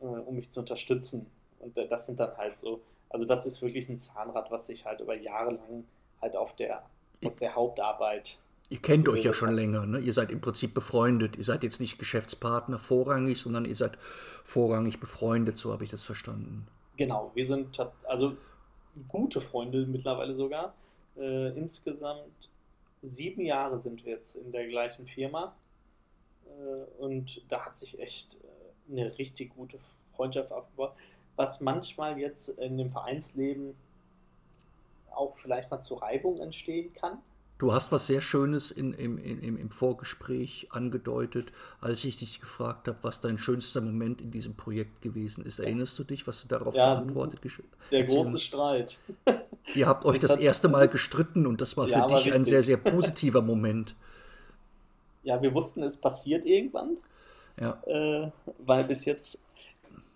äh, 0.00 0.04
um 0.04 0.36
mich 0.36 0.50
zu 0.50 0.60
unterstützen. 0.60 1.26
Und 1.58 1.76
äh, 1.78 1.88
das 1.88 2.06
sind 2.06 2.20
dann 2.20 2.36
halt 2.36 2.56
so, 2.56 2.80
also 3.10 3.24
das 3.24 3.46
ist 3.46 3.62
wirklich 3.62 3.88
ein 3.88 3.98
Zahnrad, 3.98 4.50
was 4.50 4.66
sich 4.66 4.84
halt 4.84 5.00
über 5.00 5.16
Jahre 5.16 5.52
lang 5.52 5.84
halt 6.20 6.36
auf 6.36 6.54
der, 6.56 6.82
aus 7.24 7.36
der 7.36 7.54
Hauptarbeit 7.54 8.40
Ihr 8.68 8.78
kennt 8.78 9.08
euch 9.08 9.22
ja 9.22 9.32
schon 9.32 9.54
länger, 9.54 9.86
ne? 9.86 10.00
Ihr 10.00 10.12
seid 10.12 10.30
im 10.30 10.40
Prinzip 10.40 10.74
befreundet. 10.74 11.36
Ihr 11.36 11.44
seid 11.44 11.62
jetzt 11.62 11.80
nicht 11.80 11.98
Geschäftspartner 11.98 12.78
vorrangig, 12.78 13.40
sondern 13.40 13.64
ihr 13.64 13.76
seid 13.76 13.96
vorrangig 14.42 14.98
befreundet, 14.98 15.56
so 15.56 15.72
habe 15.72 15.84
ich 15.84 15.90
das 15.90 16.02
verstanden. 16.02 16.66
Genau, 16.96 17.30
wir 17.34 17.46
sind 17.46 17.78
also 18.04 18.36
gute 19.06 19.40
Freunde 19.40 19.86
mittlerweile 19.86 20.34
sogar. 20.34 20.74
Äh, 21.16 21.56
insgesamt 21.56 22.50
sieben 23.02 23.42
Jahre 23.42 23.78
sind 23.78 24.04
wir 24.04 24.12
jetzt 24.12 24.36
in 24.36 24.52
der 24.52 24.66
gleichen 24.68 25.06
Firma. 25.06 25.54
Äh, 26.46 27.02
und 27.02 27.42
da 27.48 27.66
hat 27.66 27.76
sich 27.76 27.98
echt 28.00 28.34
äh, 28.34 28.92
eine 28.92 29.18
richtig 29.18 29.54
gute 29.54 29.78
Freundschaft 30.14 30.52
aufgebaut. 30.52 30.92
Was 31.36 31.60
manchmal 31.60 32.18
jetzt 32.18 32.48
in 32.48 32.78
dem 32.78 32.90
Vereinsleben 32.90 33.74
auch 35.10 35.34
vielleicht 35.34 35.70
mal 35.70 35.80
zu 35.80 35.94
Reibung 35.94 36.40
entstehen 36.40 36.92
kann 36.94 37.18
Du 37.58 37.72
hast 37.72 37.90
was 37.90 38.06
sehr 38.06 38.20
Schönes 38.20 38.70
in, 38.70 38.92
im, 38.92 39.16
im, 39.16 39.56
im 39.56 39.70
Vorgespräch 39.70 40.68
angedeutet, 40.70 41.52
als 41.80 42.04
ich 42.04 42.18
dich 42.18 42.38
gefragt 42.38 42.86
habe, 42.86 42.98
was 43.00 43.22
dein 43.22 43.38
schönster 43.38 43.80
Moment 43.80 44.20
in 44.20 44.30
diesem 44.30 44.56
Projekt 44.56 45.00
gewesen 45.00 45.42
ist. 45.46 45.58
Erinnerst 45.58 45.98
du 45.98 46.04
dich, 46.04 46.26
was 46.26 46.42
du 46.42 46.48
darauf 46.48 46.76
ja, 46.76 46.94
geantwortet 46.94 47.40
hast? 47.42 47.62
Der 47.90 48.04
große 48.04 48.38
Streit. 48.38 49.00
Ihr 49.74 49.86
habt 49.86 50.04
euch 50.04 50.18
das, 50.18 50.32
das 50.32 50.40
erste 50.40 50.68
Mal 50.68 50.88
gestritten 50.88 51.46
und 51.46 51.60
das 51.60 51.76
war 51.76 51.88
ja, 51.88 52.08
für 52.08 52.14
dich 52.14 52.32
ein 52.32 52.44
sehr, 52.44 52.62
sehr 52.62 52.76
positiver 52.76 53.42
Moment. 53.42 53.94
Ja, 55.22 55.42
wir 55.42 55.52
wussten, 55.54 55.82
es 55.82 55.96
passiert 55.96 56.44
irgendwann. 56.46 56.96
Ja. 57.60 57.82
Äh, 57.86 58.30
weil 58.58 58.84
bis 58.84 59.04
jetzt, 59.04 59.38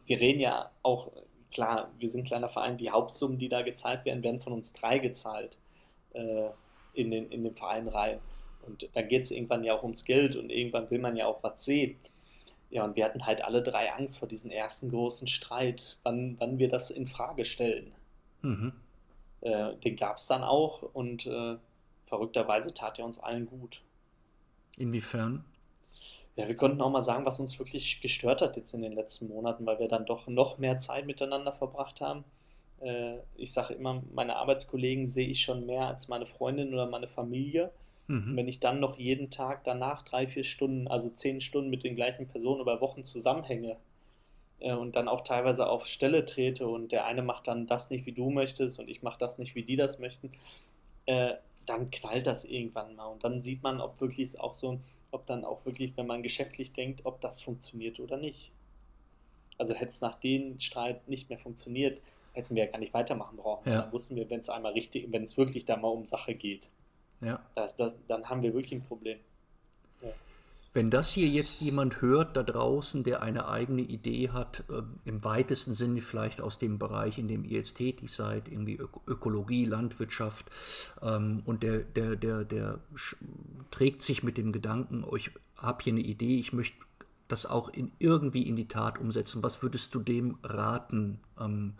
wir 0.07 0.21
reden 0.21 0.41
ja 0.41 0.71
auch, 0.83 1.11
klar, 1.53 1.91
wir 1.99 2.09
sind 2.09 2.21
ein 2.21 2.25
kleiner 2.25 2.49
Verein, 2.49 2.77
die 2.77 2.91
Hauptsummen, 2.91 3.39
die 3.39 3.49
da 3.49 3.63
gezahlt 3.63 4.05
werden, 4.05 4.23
werden 4.23 4.41
von 4.41 4.53
uns 4.53 4.73
drei 4.73 4.99
gezahlt. 4.99 5.57
Äh, 6.13 6.51
in 6.95 7.11
den, 7.11 7.31
in 7.31 7.45
den 7.45 7.55
Verein 7.55 7.89
rein. 7.89 8.19
Und 8.67 8.89
dann 8.95 9.09
geht 9.09 9.23
es 9.23 9.31
irgendwann 9.31 9.65
ja 9.65 9.75
auch 9.75 9.83
ums 9.83 10.05
Geld 10.05 10.37
und 10.37 10.51
irgendwann 10.51 10.91
will 10.91 10.99
man 10.99 11.17
ja 11.17 11.27
auch 11.27 11.43
was 11.43 11.65
sehen. 11.65 11.97
Ja, 12.71 12.85
und 12.85 12.95
wir 12.97 13.05
hatten 13.05 13.27
halt 13.27 13.43
alle 13.43 13.63
drei 13.63 13.93
Angst 13.93 14.19
vor 14.19 14.29
diesem 14.29 14.51
ersten 14.51 14.91
großen 14.91 15.27
Streit, 15.27 15.99
wann, 16.03 16.37
wann 16.39 16.59
wir 16.59 16.69
das 16.69 16.91
in 16.91 17.07
Frage 17.07 17.45
stellen. 17.45 17.93
Mhm. 18.43 18.73
Äh, 19.40 19.76
den 19.76 19.96
gab 19.96 20.18
es 20.18 20.26
dann 20.26 20.42
auch 20.42 20.83
und 20.92 21.26
äh, 21.26 21.57
verrückterweise 22.03 22.74
tat 22.74 22.98
er 22.98 23.05
uns 23.05 23.18
allen 23.18 23.46
gut. 23.46 23.83
Inwiefern? 24.76 25.44
Ja, 26.37 26.48
wir 26.48 26.57
konnten 26.57 26.81
auch 26.81 26.90
mal 26.90 27.03
sagen, 27.03 27.26
was 27.26 27.40
uns 27.40 27.59
wirklich 27.59 28.00
gestört 28.00 28.40
hat 28.40 28.57
jetzt 28.57 28.72
in 28.72 28.83
den 28.83 28.92
letzten 28.92 29.29
Monaten, 29.29 29.66
weil 29.66 29.79
wir 29.79 29.88
dann 29.88 30.07
doch 30.07 30.26
noch 30.26 30.59
mehr 30.59 30.79
Zeit 30.79 31.07
miteinander 31.07 31.53
verbracht 31.53 32.00
haben. 32.00 32.24
Äh, 32.81 33.18
ich 33.37 33.53
sage 33.53 33.74
immer, 33.74 34.03
meine 34.12 34.37
Arbeitskollegen 34.37 35.07
sehe 35.07 35.29
ich 35.29 35.42
schon 35.42 35.66
mehr 35.66 35.87
als 35.87 36.09
meine 36.09 36.26
Freundin 36.26 36.72
oder 36.72 36.87
meine 36.87 37.09
Familie. 37.09 37.70
Mhm. 38.07 38.37
Wenn 38.37 38.48
ich 38.48 38.61
dann 38.61 38.81
noch 38.81 38.98
jeden 38.98 39.31
Tag 39.31 39.64
danach 39.64 40.03
drei, 40.03 40.26
vier 40.26 40.44
Stunden, 40.44 40.88
also 40.88 41.11
zehn 41.11 41.40
Stunden 41.40 41.70
mit 41.70 41.85
den 41.85 41.96
gleichen 41.96 42.26
Personen 42.26 42.61
über 42.61 42.81
Wochen 42.81 43.05
zusammenhänge 43.05 43.76
äh, 44.61 44.73
und 44.73 44.96
dann 44.96 45.09
auch 45.09 45.23
teilweise 45.23 45.66
auf 45.68 45.87
Stelle 45.87 46.25
trete 46.25 46.66
und 46.68 46.92
der 46.92 47.07
eine 47.07 47.23
macht 47.23 47.49
dann 47.49 47.66
das 47.66 47.90
nicht, 47.90 48.07
wie 48.07 48.12
du 48.12 48.31
möchtest 48.31 48.79
und 48.79 48.88
ich 48.88 49.03
mache 49.03 49.18
das 49.18 49.38
nicht, 49.38 49.55
wie 49.55 49.62
die 49.62 49.77
das 49.77 49.99
möchten, 49.99 50.33
äh, 51.07 51.35
dann 51.66 51.90
knallt 51.90 52.27
das 52.27 52.44
irgendwann 52.44 52.96
mal. 52.96 53.07
Und 53.07 53.25
dann 53.25 53.42
sieht 53.42 53.62
man, 53.62 53.81
ob 53.81 54.01
wirklich 54.01 54.29
es 54.29 54.38
auch 54.38 54.55
so, 54.55 54.81
ob 55.11 55.27
dann 55.27 55.44
auch 55.44 55.64
wirklich, 55.66 55.96
wenn 55.96 56.07
man 56.07 56.23
geschäftlich 56.23 56.73
denkt, 56.73 57.03
ob 57.05 57.20
das 57.20 57.40
funktioniert 57.40 58.01
oder 58.01 58.16
nicht. 58.16 58.53
Also 59.59 59.75
hätte 59.75 59.88
es 59.88 60.01
nach 60.01 60.18
dem 60.20 60.59
Streit 60.59 61.07
nicht 61.09 61.29
mehr 61.29 61.38
funktioniert, 61.38 62.01
hätten 62.33 62.55
wir 62.55 62.64
ja 62.64 62.70
gar 62.70 62.79
nicht 62.79 62.94
weitermachen 62.94 63.37
brauchen. 63.37 63.68
Ja. 63.70 63.83
Dann 63.83 63.92
wussten 63.92 64.16
wir, 64.16 64.29
wenn 64.31 64.40
es 64.40 64.49
einmal 64.49 64.73
richtig, 64.73 65.11
wenn 65.12 65.25
es 65.25 65.37
wirklich 65.37 65.64
da 65.64 65.77
mal 65.77 65.88
um 65.88 66.07
Sache 66.07 66.35
geht, 66.35 66.68
ja. 67.20 67.40
das, 67.55 67.77
das, 67.77 67.99
dann 68.07 68.29
haben 68.29 68.42
wir 68.42 68.55
wirklich 68.55 68.73
ein 68.73 68.83
Problem. 68.83 69.18
Wenn 70.73 70.91
das 70.91 71.11
hier 71.11 71.27
jetzt 71.27 71.61
jemand 71.61 72.01
hört 72.01 72.37
da 72.37 72.45
draußen, 72.45 73.03
der 73.03 73.23
eine 73.23 73.49
eigene 73.49 73.83
Idee 73.83 74.31
hat, 74.31 74.63
äh, 74.71 74.83
im 75.05 75.25
weitesten 75.25 75.75
Sinne 75.75 76.01
vielleicht 76.01 76.41
aus 76.41 76.59
dem 76.59 76.79
Bereich, 76.79 77.19
in 77.19 77.27
dem 77.27 77.45
ihr 77.45 77.59
jetzt 77.59 77.77
tätig 77.77 78.13
seid, 78.13 78.47
irgendwie 78.47 78.77
Ök 78.77 79.01
Ökologie, 79.09 79.65
Landwirtschaft, 79.65 80.47
ähm, 81.03 81.43
und 81.45 81.65
der, 81.65 81.81
der, 81.81 82.15
der, 82.15 82.45
der 82.45 82.79
trägt 83.73 84.03
sich 84.03 84.23
mit 84.23 84.39
dem 84.39 84.53
Gedanken, 84.53 85.03
oh, 85.03 85.17
ich 85.17 85.33
habe 85.57 85.83
hier 85.83 85.93
eine 85.93 86.03
Idee, 86.03 86.39
ich 86.39 86.53
möchte 86.53 86.77
das 87.27 87.47
auch 87.47 87.69
in, 87.69 87.91
irgendwie 87.99 88.43
in 88.43 88.55
die 88.55 88.69
Tat 88.69 88.99
umsetzen. 88.99 89.43
Was 89.43 89.63
würdest 89.63 89.95
du 89.95 90.01
dem 90.01 90.39
raten? 90.43 91.21
Ähm, 91.39 91.75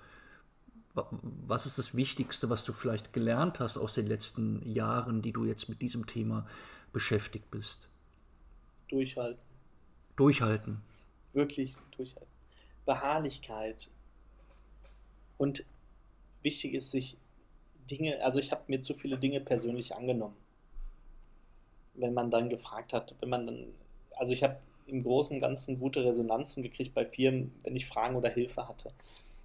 was 1.47 1.67
ist 1.67 1.79
das 1.79 1.95
Wichtigste, 1.95 2.51
was 2.51 2.65
du 2.65 2.73
vielleicht 2.73 3.13
gelernt 3.13 3.61
hast 3.61 3.79
aus 3.79 3.95
den 3.95 4.09
letzten 4.09 4.61
Jahren, 4.69 5.23
die 5.23 5.33
du 5.33 5.45
jetzt 5.45 5.69
mit 5.69 5.81
diesem 5.81 6.07
Thema 6.07 6.47
beschäftigt 6.93 7.51
bist? 7.53 7.90
Durchhalten. 8.91 9.43
Durchhalten. 10.17 10.83
Wirklich 11.33 11.77
durchhalten. 11.97 12.29
Beharrlichkeit. 12.85 13.89
Und 15.39 15.65
wichtig 16.43 16.75
ist 16.75 16.91
sich 16.91 17.17
Dinge, 17.91 18.23
also 18.23 18.39
ich 18.39 18.51
habe 18.51 18.63
mir 18.67 18.81
zu 18.81 18.95
viele 18.95 19.17
Dinge 19.17 19.41
persönlich 19.41 19.95
angenommen. 19.95 20.37
Wenn 21.95 22.15
man 22.15 22.31
dann 22.31 22.51
gefragt 22.51 22.93
hat, 22.93 23.15
wenn 23.21 23.29
man 23.29 23.47
dann, 23.47 23.67
also 24.17 24.33
ich 24.33 24.43
habe 24.43 24.59
im 24.87 25.03
Großen 25.03 25.37
und 25.37 25.41
Ganzen 25.41 25.79
gute 25.79 26.05
Resonanzen 26.05 26.63
gekriegt 26.63 26.93
bei 26.93 27.05
Firmen, 27.05 27.55
wenn 27.63 27.77
ich 27.77 27.87
Fragen 27.87 28.17
oder 28.17 28.29
Hilfe 28.29 28.67
hatte. 28.67 28.93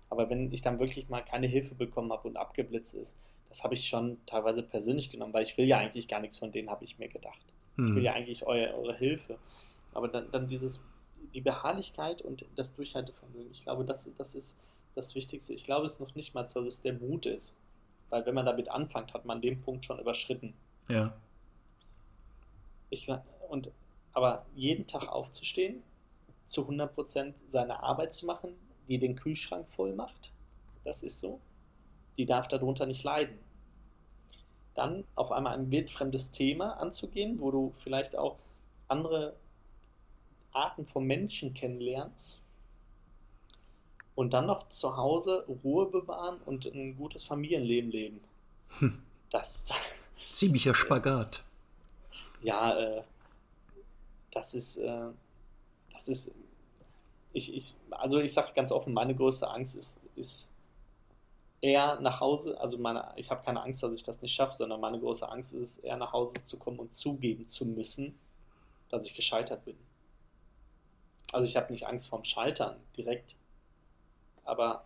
Aber 0.10 0.30
wenn 0.30 0.52
ich 0.52 0.62
dann 0.62 0.80
wirklich 0.80 1.08
mal 1.10 1.22
keine 1.22 1.48
Hilfe 1.48 1.76
bekommen 1.76 2.12
habe 2.12 2.28
und 2.28 2.38
abgeblitzt 2.38 2.96
ist, 2.96 3.18
das 3.50 3.64
habe 3.64 3.76
ich 3.76 3.88
schon 3.88 4.18
teilweise 4.26 4.64
persönlich 4.64 5.10
genommen, 5.10 5.34
weil 5.34 5.44
ich 5.44 5.58
will 5.58 5.68
ja 5.68 5.78
eigentlich 5.78 6.08
gar 6.08 6.20
nichts 6.20 6.38
von 6.38 6.52
denen, 6.52 6.70
habe 6.70 6.84
ich 6.84 6.98
mir 6.98 7.10
gedacht. 7.10 7.55
Hm. 7.76 7.86
Ich 7.86 7.92
will 7.92 7.98
hm. 7.98 8.04
ja 8.04 8.14
eigentlich 8.14 8.46
eure, 8.46 8.74
eure 8.76 8.96
Hilfe. 8.96 9.38
Aber 9.94 10.08
dann, 10.08 10.30
dann 10.32 10.48
dieses, 10.48 10.82
die 11.34 11.42
Beharrlichkeit 11.42 12.22
und 12.22 12.46
das 12.56 12.76
Durchhaltevermögen, 12.76 13.52
ich 13.52 13.62
glaube, 13.62 13.86
das, 13.86 14.10
das 14.18 14.36
ist 14.36 14.58
das 14.96 15.16
Wichtigste. 15.16 15.54
Ich 15.54 15.64
glaube 15.64 15.86
es 15.86 16.00
noch 16.00 16.16
nicht 16.16 16.34
mal, 16.34 16.44
dass 16.44 16.56
es 16.56 16.82
der 16.82 16.94
Mut 16.94 17.26
ist. 17.26 17.58
Weil 18.10 18.26
wenn 18.26 18.36
man 18.36 18.46
damit 18.46 18.70
anfängt, 18.70 19.14
hat 19.14 19.26
man 19.26 19.42
den 19.42 19.62
Punkt 19.62 19.86
schon 19.86 20.00
überschritten. 20.00 20.54
Ja. 20.88 21.14
Ich, 22.90 23.08
und, 23.50 23.72
aber 24.14 24.46
jeden 24.56 24.86
Tag 24.86 25.08
aufzustehen, 25.08 25.82
zu 26.46 26.70
100% 26.70 27.34
seine 27.52 27.82
Arbeit 27.82 28.14
zu 28.14 28.26
machen, 28.26 28.54
die 28.88 29.00
den 29.00 29.16
Kühlschrank 29.16 29.68
voll 29.70 29.94
macht. 29.94 30.32
Das 30.84 31.04
ist 31.04 31.20
so. 31.20 31.40
Die 32.18 32.26
darf 32.26 32.48
darunter 32.48 32.86
nicht 32.86 33.04
leiden. 33.04 33.38
Dann 34.76 35.04
auf 35.16 35.32
einmal 35.32 35.54
ein 35.54 35.72
wildfremdes 35.72 36.32
Thema 36.32 36.74
anzugehen, 36.80 37.40
wo 37.40 37.52
du 37.52 37.72
vielleicht 37.72 38.16
auch 38.16 38.38
andere 38.88 39.34
Arten 40.52 40.86
von 40.86 41.06
Menschen 41.06 41.54
kennenlernst. 41.54 42.46
Und 44.14 44.34
dann 44.34 44.46
noch 44.46 44.70
zu 44.70 44.96
Hause 44.96 45.46
Ruhe 45.64 45.88
bewahren 45.88 46.38
und 46.46 46.66
ein 46.66 46.96
gutes 46.96 47.26
Familienleben 47.26 47.92
leben. 47.92 48.22
Hm. 48.80 49.02
Das. 49.30 49.70
Ziemlicher 50.32 50.74
Spagat. 50.74 51.44
Ja, 52.42 52.78
äh, 52.78 53.04
das 54.32 54.54
ist, 54.54 54.78
äh, 54.78 55.08
das 55.92 56.08
ist 56.08 56.32
ich, 57.36 57.54
ich, 57.54 57.76
also 57.92 58.20
ich 58.20 58.34
sage 58.34 58.54
ganz 58.56 58.72
offen, 58.72 58.94
meine 58.94 59.14
größte 59.14 59.50
Angst 59.50 59.76
ist, 59.76 60.02
ist 60.16 60.52
eher 61.62 62.00
nach 62.00 62.20
Hause, 62.20 62.60
also 62.60 62.78
meine, 62.78 63.14
ich 63.16 63.30
habe 63.30 63.44
keine 63.44 63.62
Angst, 63.62 63.82
dass 63.82 63.94
ich 63.94 64.04
das 64.04 64.22
nicht 64.22 64.34
schaffe, 64.34 64.54
sondern 64.54 64.80
meine 64.80 65.00
große 65.00 65.28
Angst 65.28 65.54
ist 65.54 65.62
es, 65.62 65.78
eher 65.80 65.98
nach 65.98 66.14
Hause 66.14 66.42
zu 66.44 66.58
kommen 66.58 66.80
und 66.80 66.94
zugeben 66.94 67.48
zu 67.48 67.66
müssen, 67.66 68.18
dass 68.90 69.06
ich 69.06 69.16
gescheitert 69.16 69.66
bin. 69.66 69.78
Also 71.32 71.48
ich 71.48 71.58
habe 71.58 71.72
nicht 71.72 71.88
Angst 71.88 72.08
vorm 72.08 72.24
Scheitern 72.24 72.78
direkt, 72.96 73.36
aber 74.44 74.86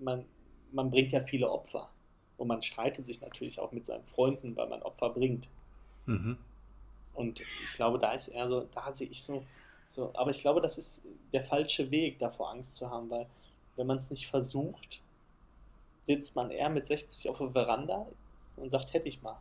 man, 0.00 0.24
man 0.72 0.90
bringt 0.90 1.12
ja 1.12 1.22
viele 1.22 1.50
Opfer. 1.50 1.90
Und 2.38 2.48
man 2.48 2.62
streitet 2.62 3.04
sich 3.04 3.20
natürlich 3.20 3.60
auch 3.60 3.70
mit 3.70 3.84
seinen 3.84 4.06
Freunden, 4.06 4.56
weil 4.56 4.66
man 4.66 4.82
Opfer 4.82 5.10
bringt. 5.10 5.48
Mhm. 6.06 6.38
Und 7.12 7.40
ich 7.40 7.74
glaube, 7.74 7.98
da 7.98 8.12
ist 8.12 8.28
eher 8.28 8.48
so, 8.48 8.62
da 8.72 8.94
sehe 8.94 9.08
ich 9.08 9.22
so, 9.22 9.44
so, 9.88 10.10
aber 10.14 10.30
ich 10.30 10.38
glaube, 10.38 10.62
das 10.62 10.78
ist 10.78 11.02
der 11.32 11.44
falsche 11.44 11.90
Weg, 11.90 12.18
davor 12.18 12.50
Angst 12.50 12.76
zu 12.76 12.88
haben, 12.88 13.10
weil 13.10 13.26
wenn 13.76 13.86
man 13.86 13.98
es 13.98 14.08
nicht 14.08 14.26
versucht, 14.28 15.02
sitzt 16.10 16.34
man 16.34 16.50
eher 16.50 16.68
mit 16.68 16.86
60 16.86 17.28
auf 17.28 17.38
der 17.38 17.50
Veranda 17.50 18.04
und 18.56 18.70
sagt, 18.70 18.92
hätte 18.94 19.08
ich 19.08 19.22
mal. 19.22 19.40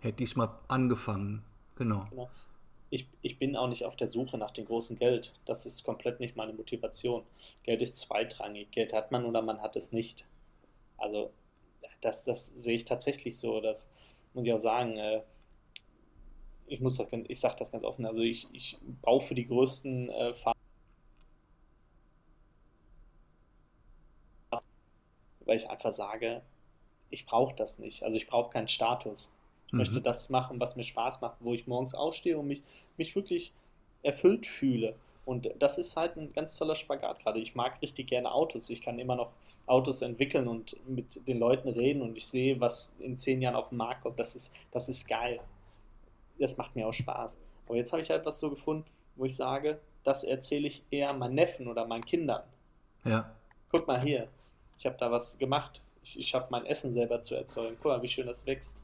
Hätte 0.00 0.22
ich 0.22 0.36
mal 0.36 0.56
angefangen, 0.68 1.42
genau. 1.74 2.06
genau. 2.10 2.30
Ich, 2.90 3.08
ich 3.22 3.40
bin 3.40 3.56
auch 3.56 3.66
nicht 3.66 3.84
auf 3.84 3.96
der 3.96 4.06
Suche 4.06 4.38
nach 4.38 4.52
dem 4.52 4.66
großen 4.66 4.96
Geld. 4.96 5.34
Das 5.46 5.66
ist 5.66 5.82
komplett 5.82 6.20
nicht 6.20 6.36
meine 6.36 6.52
Motivation. 6.52 7.24
Geld 7.64 7.82
ist 7.82 7.96
zweitrangig. 7.96 8.70
Geld 8.70 8.92
hat 8.92 9.10
man 9.10 9.24
oder 9.24 9.42
man 9.42 9.60
hat 9.60 9.74
es 9.74 9.90
nicht. 9.90 10.24
Also 10.96 11.32
das, 12.00 12.24
das 12.24 12.52
sehe 12.56 12.76
ich 12.76 12.84
tatsächlich 12.84 13.36
so. 13.36 13.60
Das 13.60 13.90
muss 14.32 14.46
ich 14.46 14.52
auch 14.52 14.58
sagen. 14.58 14.96
Äh, 14.96 15.22
ich 16.68 16.80
muss 16.80 16.98
das, 16.98 17.08
ich 17.26 17.40
sage 17.40 17.56
das 17.58 17.72
ganz 17.72 17.82
offen. 17.82 18.06
Also 18.06 18.20
ich, 18.20 18.46
ich 18.52 18.78
baue 19.02 19.20
für 19.20 19.34
die 19.34 19.46
größten 19.46 20.08
äh, 20.08 20.34
weil 25.46 25.56
ich 25.56 25.70
einfach 25.70 25.92
sage, 25.92 26.42
ich 27.10 27.26
brauche 27.26 27.54
das 27.54 27.78
nicht. 27.78 28.02
Also 28.02 28.16
ich 28.18 28.26
brauche 28.26 28.50
keinen 28.50 28.68
Status. 28.68 29.32
Ich 29.66 29.72
mhm. 29.72 29.78
möchte 29.78 30.00
das 30.00 30.28
machen, 30.28 30.60
was 30.60 30.76
mir 30.76 30.84
Spaß 30.84 31.20
macht, 31.20 31.36
wo 31.40 31.54
ich 31.54 31.66
morgens 31.66 31.94
ausstehe 31.94 32.38
und 32.38 32.48
mich, 32.48 32.62
mich 32.96 33.14
wirklich 33.16 33.52
erfüllt 34.02 34.46
fühle. 34.46 34.94
Und 35.24 35.48
das 35.58 35.78
ist 35.78 35.96
halt 35.96 36.16
ein 36.16 36.32
ganz 36.32 36.56
toller 36.56 36.76
Spagat 36.76 37.20
gerade. 37.20 37.40
Ich 37.40 37.56
mag 37.56 37.82
richtig 37.82 38.06
gerne 38.06 38.30
Autos. 38.30 38.70
Ich 38.70 38.80
kann 38.80 38.98
immer 38.98 39.16
noch 39.16 39.32
Autos 39.66 40.02
entwickeln 40.02 40.46
und 40.46 40.76
mit 40.88 41.26
den 41.26 41.40
Leuten 41.40 41.68
reden 41.68 42.00
und 42.02 42.16
ich 42.16 42.28
sehe, 42.28 42.60
was 42.60 42.92
in 43.00 43.18
zehn 43.18 43.42
Jahren 43.42 43.56
auf 43.56 43.70
den 43.70 43.78
Markt 43.78 44.02
kommt. 44.02 44.20
Das 44.20 44.36
ist, 44.36 44.52
das 44.70 44.88
ist 44.88 45.08
geil. 45.08 45.40
Das 46.38 46.56
macht 46.56 46.76
mir 46.76 46.86
auch 46.86 46.92
Spaß. 46.92 47.36
Aber 47.66 47.76
jetzt 47.76 47.92
habe 47.92 48.02
ich 48.02 48.10
halt 48.10 48.24
was 48.24 48.38
so 48.38 48.50
gefunden, 48.50 48.84
wo 49.16 49.24
ich 49.24 49.34
sage, 49.34 49.80
das 50.04 50.22
erzähle 50.22 50.68
ich 50.68 50.84
eher 50.92 51.12
meinen 51.12 51.34
Neffen 51.34 51.66
oder 51.66 51.84
meinen 51.86 52.04
Kindern. 52.04 52.42
Ja. 53.04 53.34
Guck 53.72 53.88
mal 53.88 54.00
hier, 54.00 54.28
ich 54.78 54.86
habe 54.86 54.96
da 54.98 55.10
was 55.10 55.38
gemacht. 55.38 55.82
Ich, 56.02 56.18
ich 56.18 56.28
schaffe 56.28 56.48
mein 56.50 56.66
Essen 56.66 56.94
selber 56.94 57.22
zu 57.22 57.34
erzeugen. 57.34 57.76
Guck 57.82 57.92
mal, 57.92 58.02
wie 58.02 58.08
schön 58.08 58.26
das 58.26 58.46
wächst. 58.46 58.82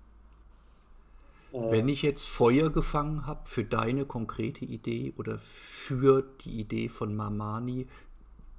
Äh, 1.53 1.59
Wenn 1.71 1.89
ich 1.89 2.03
jetzt 2.03 2.27
Feuer 2.27 2.71
gefangen 2.71 3.27
habe 3.27 3.41
für 3.45 3.65
deine 3.65 4.05
konkrete 4.05 4.65
Idee 4.65 5.13
oder 5.17 5.39
für 5.39 6.23
die 6.45 6.61
Idee 6.61 6.89
von 6.89 7.15
Mamani, 7.15 7.87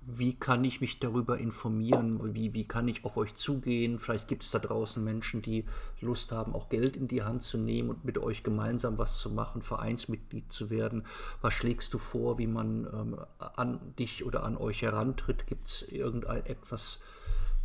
wie 0.05 0.33
kann 0.33 0.63
ich 0.63 0.81
mich 0.81 0.99
darüber 0.99 1.37
informieren? 1.37 2.33
Wie, 2.33 2.53
wie 2.53 2.67
kann 2.67 2.87
ich 2.87 3.05
auf 3.05 3.17
euch 3.17 3.35
zugehen? 3.35 3.99
Vielleicht 3.99 4.27
gibt 4.27 4.43
es 4.43 4.51
da 4.51 4.59
draußen 4.59 5.03
Menschen, 5.03 5.41
die 5.41 5.65
Lust 6.01 6.31
haben, 6.31 6.53
auch 6.53 6.69
Geld 6.69 6.97
in 6.97 7.07
die 7.07 7.23
Hand 7.23 7.43
zu 7.43 7.57
nehmen 7.57 7.89
und 7.89 8.05
mit 8.05 8.17
euch 8.17 8.43
gemeinsam 8.43 8.97
was 8.97 9.19
zu 9.19 9.29
machen, 9.29 9.61
Vereinsmitglied 9.61 10.51
zu 10.51 10.69
werden. 10.69 11.05
Was 11.41 11.53
schlägst 11.53 11.93
du 11.93 11.97
vor, 11.97 12.37
wie 12.37 12.47
man 12.47 12.85
ähm, 12.85 13.19
an 13.39 13.79
dich 13.97 14.25
oder 14.25 14.43
an 14.43 14.57
euch 14.57 14.81
herantritt? 14.81 15.47
Gibt 15.47 15.67
es 15.67 15.81
irgendetwas, 15.83 16.99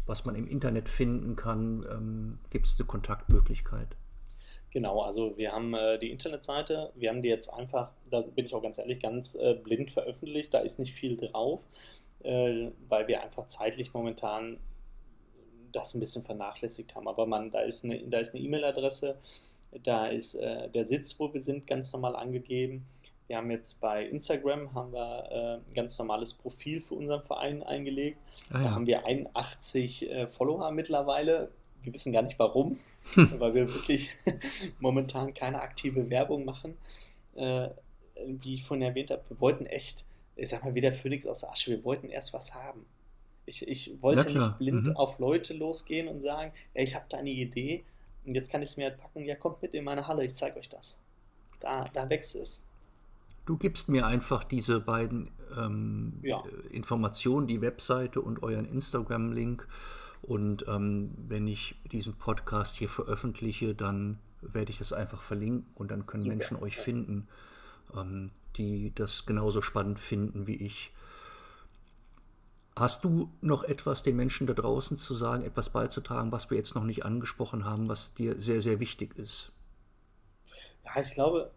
was 0.07 0.25
man 0.25 0.35
im 0.35 0.47
Internet 0.47 0.89
finden 0.89 1.37
kann? 1.37 1.85
Ähm, 1.91 2.39
gibt 2.51 2.67
es 2.67 2.79
eine 2.79 2.87
Kontaktmöglichkeit? 2.87 3.97
Genau, 4.71 5.01
also 5.01 5.37
wir 5.39 5.53
haben 5.53 5.75
äh, 5.75 5.99
die 5.99 6.11
Internetseite, 6.11 6.93
wir 6.95 7.09
haben 7.09 7.23
die 7.23 7.29
jetzt 7.29 7.53
einfach, 7.53 7.91
da 8.11 8.21
bin 8.21 8.45
ich 8.45 8.55
auch 8.55 8.63
ganz 8.63 8.77
ehrlich, 8.77 9.01
ganz 9.01 9.35
äh, 9.35 9.55
blind 9.55 9.91
veröffentlicht, 9.91 10.53
da 10.53 10.59
ist 10.59 10.79
nicht 10.79 10.93
viel 10.93 11.17
drauf, 11.17 11.63
äh, 12.23 12.71
weil 12.89 13.09
wir 13.09 13.23
einfach 13.23 13.47
zeitlich 13.47 13.93
momentan 13.95 14.59
das 15.73 15.95
ein 15.95 16.01
bisschen 16.01 16.23
vernachlässigt 16.23 16.95
haben. 16.95 17.09
Aber 17.09 17.27
man, 17.27 17.51
da 17.51 17.61
ist 17.61 17.85
eine, 17.85 17.99
da 18.09 18.19
ist 18.19 18.35
eine 18.35 18.45
E-Mail-Adresse, 18.45 19.19
da 19.83 20.07
ist 20.07 20.35
äh, 20.35 20.69
der 20.71 20.87
Sitz, 20.87 21.19
wo 21.19 21.33
wir 21.33 21.41
sind, 21.41 21.67
ganz 21.67 21.93
normal 21.93 22.17
angegeben. 22.17 22.87
Wir 23.27 23.37
haben 23.37 23.51
jetzt 23.51 23.81
bei 23.81 24.07
Instagram 24.07 24.73
haben 24.73 24.93
wir 24.93 25.29
äh, 25.31 25.55
ein 25.57 25.75
ganz 25.75 25.99
normales 25.99 26.33
Profil 26.33 26.81
für 26.81 26.95
unseren 26.95 27.23
Verein 27.23 27.63
eingelegt. 27.63 28.19
Ah, 28.51 28.59
ja. 28.59 28.65
Da 28.65 28.71
haben 28.71 28.87
wir 28.87 29.05
81 29.05 30.11
äh, 30.11 30.27
Follower 30.27 30.71
mittlerweile 30.71 31.51
wir 31.83 31.93
wissen 31.93 32.13
gar 32.13 32.23
nicht 32.23 32.39
warum, 32.39 32.79
weil 33.15 33.55
wir 33.55 33.75
wirklich 33.75 34.11
momentan 34.81 35.35
keine 35.35 35.61
aktive 35.61 36.11
Werbung 36.11 36.45
machen. 36.45 36.77
Äh, 37.35 37.69
wie 38.27 38.55
ich 38.55 38.65
vorhin 38.65 38.83
erwähnt 38.83 39.11
habe, 39.11 39.23
wir 39.29 39.41
wollten 39.41 39.67
echt, 39.67 40.05
ich 40.39 40.49
sag 40.49 40.65
mal, 40.65 40.75
wie 40.75 40.81
der 40.81 40.95
Phoenix 40.95 41.27
aus 41.27 41.41
der 41.41 41.51
Asche, 41.51 41.73
wir 41.73 41.85
wollten 41.85 42.09
erst 42.09 42.33
was 42.33 42.55
haben. 42.55 42.87
Ich, 43.45 43.67
ich 43.67 44.01
wollte 44.03 44.33
nicht 44.33 44.59
blind 44.59 44.87
mhm. 44.87 44.97
auf 44.97 45.19
Leute 45.19 45.55
losgehen 45.55 46.07
und 46.07 46.23
sagen, 46.23 46.53
ey, 46.75 46.85
ich 46.85 46.95
habe 46.95 47.07
da 47.09 47.19
eine 47.19 47.31
Idee 47.31 47.85
und 48.25 48.35
jetzt 48.35 48.51
kann 48.51 48.63
ich 48.63 48.71
es 48.71 48.77
mir 48.77 48.91
halt 48.91 48.99
packen, 48.99 49.25
ja, 49.25 49.35
kommt 49.35 49.63
mit 49.63 49.75
in 49.75 49.85
meine 49.85 50.07
Halle, 50.07 50.25
ich 50.25 50.35
zeige 50.35 50.59
euch 50.59 50.69
das. 50.69 50.99
Da, 51.61 51.85
da 51.93 52.09
wächst 52.09 52.37
es. 52.37 52.63
Du 53.47 53.57
gibst 53.57 53.89
mir 53.89 54.07
einfach 54.07 54.45
diese 54.45 54.81
beiden 54.81 55.31
ähm, 55.57 56.21
ja. 56.23 56.45
Informationen, 56.71 57.47
die 57.47 57.63
Webseite 57.63 58.21
und 58.21 58.43
euren 58.43 58.67
Instagram-Link. 58.67 59.67
Und 60.23 60.67
ähm, 60.69 61.15
wenn 61.27 61.49
ich 61.49 61.75
diesen 61.91 62.15
Podcast 62.15 62.77
hier 62.77 62.91
veröffentliche, 62.91 63.75
dann 63.75 64.19
werde 64.43 64.71
ich 64.71 64.79
das 64.79 64.93
einfach 64.93 65.23
verlinken 65.23 65.67
und 65.75 65.91
dann 65.91 66.07
können 66.07 66.29
Menschen 66.29 66.59
euch 66.59 66.77
finden, 66.77 67.27
ähm, 67.97 68.31
die 68.59 68.93
das 68.95 69.27
genauso 69.27 69.63
spannend 69.63 69.99
finden 69.99 70.47
wie 70.47 70.57
ich. 70.57 70.93
Hast 72.77 73.05
du 73.05 73.31
noch 73.41 73.65
etwas 73.65 74.03
den 74.03 74.17
Menschen 74.17 74.47
da 74.47 74.55
draußen 74.55 74.97
zu 74.97 75.15
sagen, 75.15 75.43
etwas 75.43 75.71
beizutragen, 75.71 76.31
was 76.31 76.51
wir 76.51 76.57
jetzt 76.57 76.75
noch 76.75 76.85
nicht 76.85 77.05
angesprochen 77.05 77.65
haben, 77.65 77.89
was 77.89 78.15
dir 78.15 78.39
sehr, 78.39 78.61
sehr 78.61 78.79
wichtig 78.79 79.17
ist? 79.17 79.53
Ja, 80.85 81.01
ich 81.01 81.11
glaube, 81.11 81.51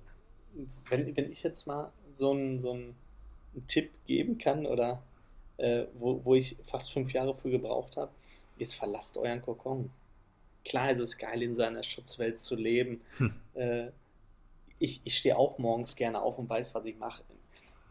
wenn, 0.89 1.15
wenn 1.15 1.31
ich 1.31 1.43
jetzt 1.43 1.67
mal 1.67 1.91
so 2.11 2.31
einen, 2.31 2.59
so 2.59 2.71
einen 2.71 2.95
Tipp 3.67 3.91
geben 4.07 4.37
kann 4.37 4.65
oder 4.65 5.03
äh, 5.57 5.85
wo, 5.93 6.23
wo 6.25 6.35
ich 6.35 6.57
fast 6.63 6.91
fünf 6.91 7.13
Jahre 7.13 7.35
für 7.35 7.51
gebraucht 7.51 7.97
habe, 7.97 8.11
ist, 8.57 8.75
verlasst 8.75 9.17
euren 9.17 9.41
Kokon. 9.41 9.91
Klar 10.65 10.91
ist 10.91 10.99
es 10.99 11.17
geil, 11.17 11.41
in 11.43 11.55
seiner 11.55 11.83
Schutzwelt 11.83 12.39
zu 12.39 12.55
leben. 12.55 13.01
Hm. 13.17 13.33
Äh, 13.53 13.91
ich, 14.81 15.01
ich 15.03 15.17
stehe 15.17 15.37
auch 15.37 15.57
morgens 15.57 15.95
gerne 15.95 16.21
auf 16.21 16.37
und 16.37 16.49
weiß, 16.49 16.73
was 16.73 16.85
ich 16.85 16.97
mache. 16.97 17.23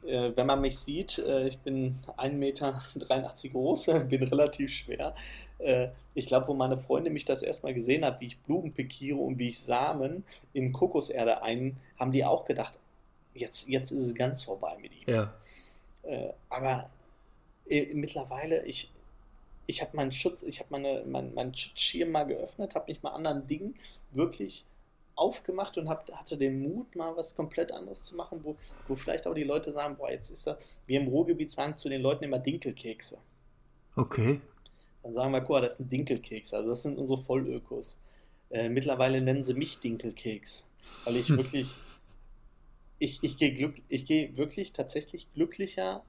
Äh, 0.06 0.32
wenn 0.34 0.46
man 0.46 0.60
mich 0.60 0.78
sieht, 0.78 1.18
äh, 1.18 1.46
ich 1.46 1.58
bin 1.58 1.98
1,83 2.16 2.32
Meter 2.32 2.82
groß, 3.52 3.86
bin 4.08 4.22
relativ 4.24 4.72
schwer. 4.72 5.14
Äh, 5.58 5.88
ich 6.14 6.26
glaube, 6.26 6.48
wo 6.48 6.54
meine 6.54 6.76
Freunde 6.76 7.10
mich 7.10 7.24
das 7.24 7.42
erstmal 7.42 7.74
gesehen 7.74 8.04
haben, 8.04 8.20
wie 8.20 8.26
ich 8.26 8.38
Blumen 8.38 8.72
pikiere 8.72 9.18
und 9.18 9.38
wie 9.38 9.48
ich 9.48 9.60
Samen 9.60 10.24
in 10.52 10.72
Kokoserde 10.72 11.42
ein, 11.42 11.76
haben 11.98 12.12
die 12.12 12.24
auch 12.24 12.44
gedacht, 12.44 12.78
jetzt, 13.34 13.68
jetzt 13.68 13.92
ist 13.92 14.04
es 14.04 14.14
ganz 14.14 14.42
vorbei 14.42 14.76
mit 14.80 14.92
ihm. 14.92 15.14
Ja. 15.14 15.34
Äh, 16.02 16.30
aber 16.48 16.90
äh, 17.68 17.94
mittlerweile, 17.94 18.64
ich, 18.64 18.90
ich 19.66 19.80
habe 19.80 19.96
meinen 19.96 20.12
Schutz, 20.12 20.42
ich 20.42 20.58
habe 20.58 20.70
meine, 20.70 21.04
mein, 21.06 21.34
meinen 21.34 21.54
Schutzschirm 21.54 22.10
mal 22.10 22.26
geöffnet, 22.26 22.74
habe 22.74 22.90
mich 22.90 23.02
mal 23.02 23.10
anderen 23.10 23.46
Dingen 23.46 23.76
wirklich 24.12 24.64
aufgemacht 25.20 25.76
und 25.78 25.88
hab, 25.88 26.10
hatte 26.12 26.36
den 26.36 26.62
Mut, 26.62 26.96
mal 26.96 27.14
was 27.16 27.36
komplett 27.36 27.72
anderes 27.72 28.04
zu 28.04 28.16
machen, 28.16 28.40
wo, 28.42 28.56
wo 28.88 28.96
vielleicht 28.96 29.26
auch 29.26 29.34
die 29.34 29.44
Leute 29.44 29.72
sagen, 29.72 29.96
boah, 29.96 30.10
jetzt 30.10 30.30
ist 30.30 30.48
er, 30.48 30.58
wir 30.86 31.00
im 31.00 31.08
Ruhrgebiet 31.08 31.50
sagen 31.50 31.76
zu 31.76 31.88
den 31.88 32.00
Leuten 32.00 32.24
immer 32.24 32.38
Dinkelkekse. 32.38 33.18
Okay. 33.96 34.40
Dann 35.02 35.14
sagen 35.14 35.32
wir, 35.32 35.40
guck 35.40 35.50
mal, 35.50 35.60
das 35.60 35.74
ist 35.74 35.80
ein 35.80 35.88
Dinkelkeks, 35.90 36.54
also 36.54 36.70
das 36.70 36.82
sind 36.82 36.98
unsere 36.98 37.20
Vollökos. 37.20 37.98
Äh, 38.50 38.68
mittlerweile 38.68 39.20
nennen 39.20 39.42
sie 39.42 39.54
mich 39.54 39.78
Dinkelkeks, 39.78 40.68
weil 41.04 41.16
ich 41.16 41.28
wirklich, 41.36 41.74
ich, 42.98 43.22
ich 43.22 43.36
gehe 43.36 43.52
geh 43.88 44.36
wirklich 44.36 44.72
tatsächlich 44.72 45.30
glücklicher 45.34 46.02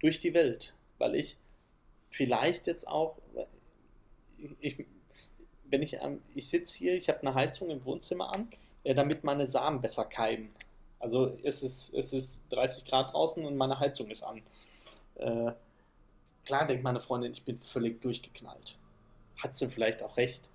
durch 0.00 0.18
die 0.18 0.32
Welt, 0.32 0.74
weil 0.98 1.14
ich 1.14 1.36
vielleicht 2.08 2.66
jetzt 2.66 2.88
auch, 2.88 3.18
ich, 4.60 4.86
wenn 5.76 5.82
ich, 5.82 5.98
ich 6.34 6.48
sitze 6.48 6.78
hier, 6.78 6.94
ich 6.94 7.10
habe 7.10 7.20
eine 7.20 7.34
Heizung 7.34 7.68
im 7.68 7.84
Wohnzimmer 7.84 8.32
an, 8.32 8.48
äh, 8.82 8.94
damit 8.94 9.24
meine 9.24 9.46
Samen 9.46 9.82
besser 9.82 10.06
keimen. 10.06 10.48
Also 10.98 11.36
es 11.42 11.62
ist, 11.62 11.92
es 11.92 12.14
ist 12.14 12.42
30 12.48 12.86
Grad 12.86 13.12
draußen 13.12 13.44
und 13.44 13.58
meine 13.58 13.78
Heizung 13.78 14.08
ist 14.08 14.22
an. 14.22 14.40
Äh, 15.16 15.52
klar 16.46 16.66
denkt 16.66 16.82
meine 16.82 17.02
Freundin, 17.02 17.32
ich 17.32 17.44
bin 17.44 17.58
völlig 17.58 18.00
durchgeknallt. 18.00 18.78
Hat 19.36 19.54
sie 19.54 19.68
vielleicht 19.68 20.02
auch 20.02 20.16
recht. 20.16 20.48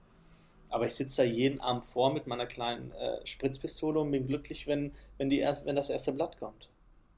Aber 0.69 0.87
ich 0.87 0.95
sitze 0.95 1.21
da 1.21 1.27
jeden 1.27 1.61
Abend 1.61 1.85
vor 1.85 2.11
mit 2.11 2.25
meiner 2.25 2.47
kleinen 2.47 2.91
äh, 2.93 3.23
Spritzpistole 3.23 3.99
und 3.99 4.09
bin 4.09 4.25
glücklich, 4.25 4.65
wenn, 4.65 4.91
wenn, 5.19 5.29
die 5.29 5.37
erst, 5.37 5.67
wenn 5.67 5.75
das 5.75 5.91
erste 5.91 6.13
Blatt 6.13 6.39
kommt. 6.39 6.67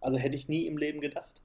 Also 0.01 0.17
hätte 0.17 0.35
ich 0.35 0.49
nie 0.49 0.67
im 0.67 0.77
Leben 0.77 0.99
gedacht. 0.99 1.41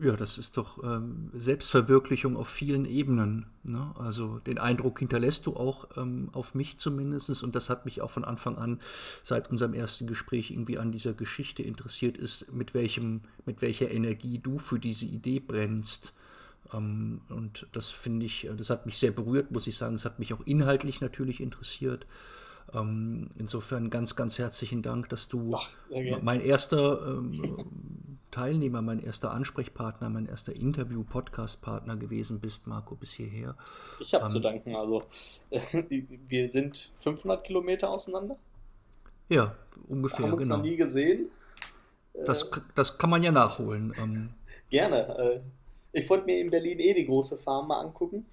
Ja, 0.00 0.16
das 0.16 0.38
ist 0.38 0.56
doch 0.56 0.82
ähm, 0.82 1.30
Selbstverwirklichung 1.34 2.36
auf 2.36 2.48
vielen 2.48 2.84
Ebenen. 2.84 3.46
Ne? 3.62 3.94
Also 3.96 4.40
den 4.40 4.58
Eindruck 4.58 4.98
hinterlässt 4.98 5.46
du 5.46 5.54
auch 5.56 5.96
ähm, 5.96 6.30
auf 6.32 6.56
mich 6.56 6.78
zumindest 6.78 7.44
und 7.44 7.54
das 7.54 7.70
hat 7.70 7.84
mich 7.84 8.02
auch 8.02 8.10
von 8.10 8.24
Anfang 8.24 8.58
an 8.58 8.80
seit 9.22 9.50
unserem 9.50 9.72
ersten 9.72 10.08
Gespräch 10.08 10.50
irgendwie 10.50 10.78
an 10.78 10.90
dieser 10.90 11.12
Geschichte 11.12 11.62
interessiert 11.62 12.18
ist, 12.18 12.52
mit 12.52 12.74
welchem, 12.74 13.20
mit 13.46 13.62
welcher 13.62 13.88
Energie 13.88 14.40
du 14.40 14.58
für 14.58 14.80
diese 14.80 15.06
Idee 15.06 15.38
brennst. 15.38 16.12
Ähm, 16.72 17.20
und 17.28 17.68
das 17.70 17.90
finde 17.90 18.26
ich, 18.26 18.48
das 18.56 18.70
hat 18.70 18.86
mich 18.86 18.98
sehr 18.98 19.12
berührt, 19.12 19.52
muss 19.52 19.68
ich 19.68 19.76
sagen. 19.76 19.94
Es 19.94 20.04
hat 20.04 20.18
mich 20.18 20.34
auch 20.34 20.44
inhaltlich 20.44 21.00
natürlich 21.02 21.40
interessiert. 21.40 22.04
Ähm, 22.74 23.30
insofern 23.38 23.90
ganz, 23.90 24.16
ganz 24.16 24.38
herzlichen 24.38 24.82
Dank, 24.82 25.08
dass 25.08 25.28
du 25.28 25.54
Ach, 25.54 25.70
mein 26.22 26.40
erster 26.40 27.06
ähm, 27.06 28.18
Teilnehmer, 28.30 28.82
mein 28.82 29.00
erster 29.00 29.30
Ansprechpartner, 29.30 30.10
mein 30.10 30.26
erster 30.26 30.54
Interview-Podcast-Partner 30.56 31.96
gewesen 31.96 32.40
bist, 32.40 32.66
Marco, 32.66 32.96
bis 32.96 33.12
hierher. 33.12 33.54
Ich 34.00 34.12
habe 34.12 34.24
ähm, 34.24 34.30
zu 34.30 34.40
danken. 34.40 34.74
Also, 34.74 35.04
wir 36.28 36.50
sind 36.50 36.90
500 36.98 37.44
Kilometer 37.44 37.90
auseinander. 37.90 38.36
Ja, 39.28 39.54
ungefähr. 39.88 40.26
Haben 40.26 40.34
uns 40.34 40.42
genau. 40.42 40.56
noch 40.56 40.64
nie 40.64 40.76
gesehen. 40.76 41.28
Das, 42.26 42.50
das 42.74 42.98
kann 42.98 43.10
man 43.10 43.22
ja 43.22 43.30
nachholen. 43.30 43.92
Ähm. 43.98 44.30
Gerne. 44.70 45.16
Äh, 45.16 45.40
ich 45.92 46.10
wollte 46.10 46.26
mir 46.26 46.40
in 46.40 46.50
Berlin 46.50 46.80
eh 46.80 46.92
die 46.92 47.06
große 47.06 47.38
Farm 47.38 47.68
mal 47.68 47.80
angucken. 47.80 48.26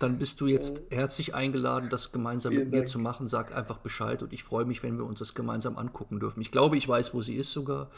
Dann 0.00 0.18
bist 0.18 0.40
du 0.40 0.46
jetzt 0.46 0.82
herzlich 0.90 1.34
eingeladen, 1.34 1.88
das 1.90 2.12
gemeinsam 2.12 2.52
Vielen 2.52 2.64
mit 2.64 2.70
mir 2.72 2.78
Dank. 2.78 2.88
zu 2.88 2.98
machen. 2.98 3.26
Sag 3.28 3.54
einfach 3.54 3.78
Bescheid 3.78 4.22
und 4.22 4.32
ich 4.32 4.44
freue 4.44 4.64
mich, 4.64 4.82
wenn 4.82 4.96
wir 4.98 5.04
uns 5.04 5.18
das 5.18 5.34
gemeinsam 5.34 5.76
angucken 5.76 6.20
dürfen. 6.20 6.40
Ich 6.40 6.50
glaube, 6.52 6.76
ich 6.76 6.88
weiß, 6.88 7.14
wo 7.14 7.22
sie 7.22 7.34
ist 7.34 7.52
sogar. 7.52 7.90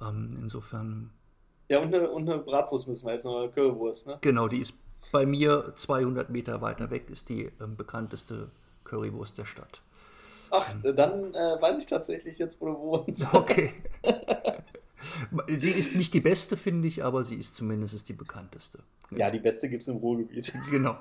Ähm, 0.00 0.34
insofern, 0.38 1.10
Ja, 1.68 1.80
und 1.80 1.94
eine, 1.94 2.10
und 2.10 2.28
eine 2.28 2.40
Bratwurst 2.42 2.88
müssen 2.88 3.06
wir 3.06 3.12
jetzt 3.12 3.24
noch, 3.24 3.38
eine 3.38 3.50
Currywurst, 3.50 4.06
ne? 4.06 4.18
genau, 4.20 4.48
die 4.48 4.58
ist 4.58 4.74
bei 5.12 5.26
mir 5.26 5.72
200 5.74 6.30
Meter 6.30 6.60
weiter 6.60 6.90
weg, 6.90 7.08
ist 7.10 7.28
die 7.28 7.50
ähm, 7.60 7.76
bekannteste 7.76 8.48
Currywurst 8.84 9.38
der 9.38 9.44
Stadt. 9.44 9.82
Ach, 10.50 10.74
dann 10.82 11.34
äh, 11.34 11.60
weiß 11.60 11.78
ich 11.78 11.86
tatsächlich 11.86 12.38
jetzt, 12.38 12.60
wo 12.60 12.66
du 12.66 12.78
wohnst. 12.78 13.32
Okay. 13.34 13.72
Sie 15.48 15.70
ist 15.70 15.94
nicht 15.96 16.14
die 16.14 16.20
beste, 16.20 16.56
finde 16.56 16.88
ich, 16.88 17.04
aber 17.04 17.24
sie 17.24 17.36
ist 17.36 17.54
zumindest 17.54 18.08
die 18.08 18.12
bekannteste. 18.12 18.80
Ja, 19.10 19.30
die 19.30 19.38
beste 19.38 19.68
gibt 19.68 19.82
es 19.82 19.88
im 19.88 19.96
Ruhrgebiet. 19.96 20.52
Genau. 20.70 20.96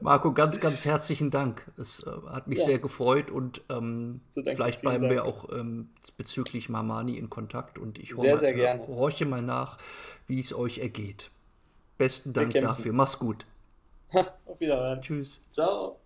Marco, 0.00 0.32
ganz, 0.32 0.60
ganz 0.60 0.84
herzlichen 0.84 1.30
Dank. 1.30 1.70
Es 1.78 2.04
äh, 2.04 2.10
hat 2.28 2.48
mich 2.48 2.58
ja. 2.58 2.66
sehr 2.66 2.78
gefreut 2.78 3.30
und 3.30 3.62
ähm, 3.70 4.20
so, 4.30 4.42
danke, 4.42 4.56
vielleicht 4.56 4.82
bleiben 4.82 5.08
wir 5.08 5.24
auch 5.24 5.50
ähm, 5.52 5.90
bezüglich 6.16 6.68
Mamani 6.68 7.16
in 7.16 7.30
Kontakt 7.30 7.78
und 7.78 7.98
ich 7.98 8.14
sehr, 8.16 8.34
mal, 8.34 8.40
sehr 8.40 8.50
äh, 8.50 8.54
gerne. 8.54 8.82
Äh, 8.82 8.88
horche 8.88 9.26
mal 9.26 9.42
nach, 9.42 9.78
wie 10.26 10.40
es 10.40 10.54
euch 10.54 10.78
ergeht. 10.78 11.30
Besten 11.98 12.32
Dank 12.32 12.52
dafür. 12.52 12.92
Mach's 12.92 13.18
gut. 13.18 13.46
Auf 14.46 14.60
Wiedersehen. 14.60 15.00
Tschüss. 15.00 15.40
Ciao. 15.50 16.00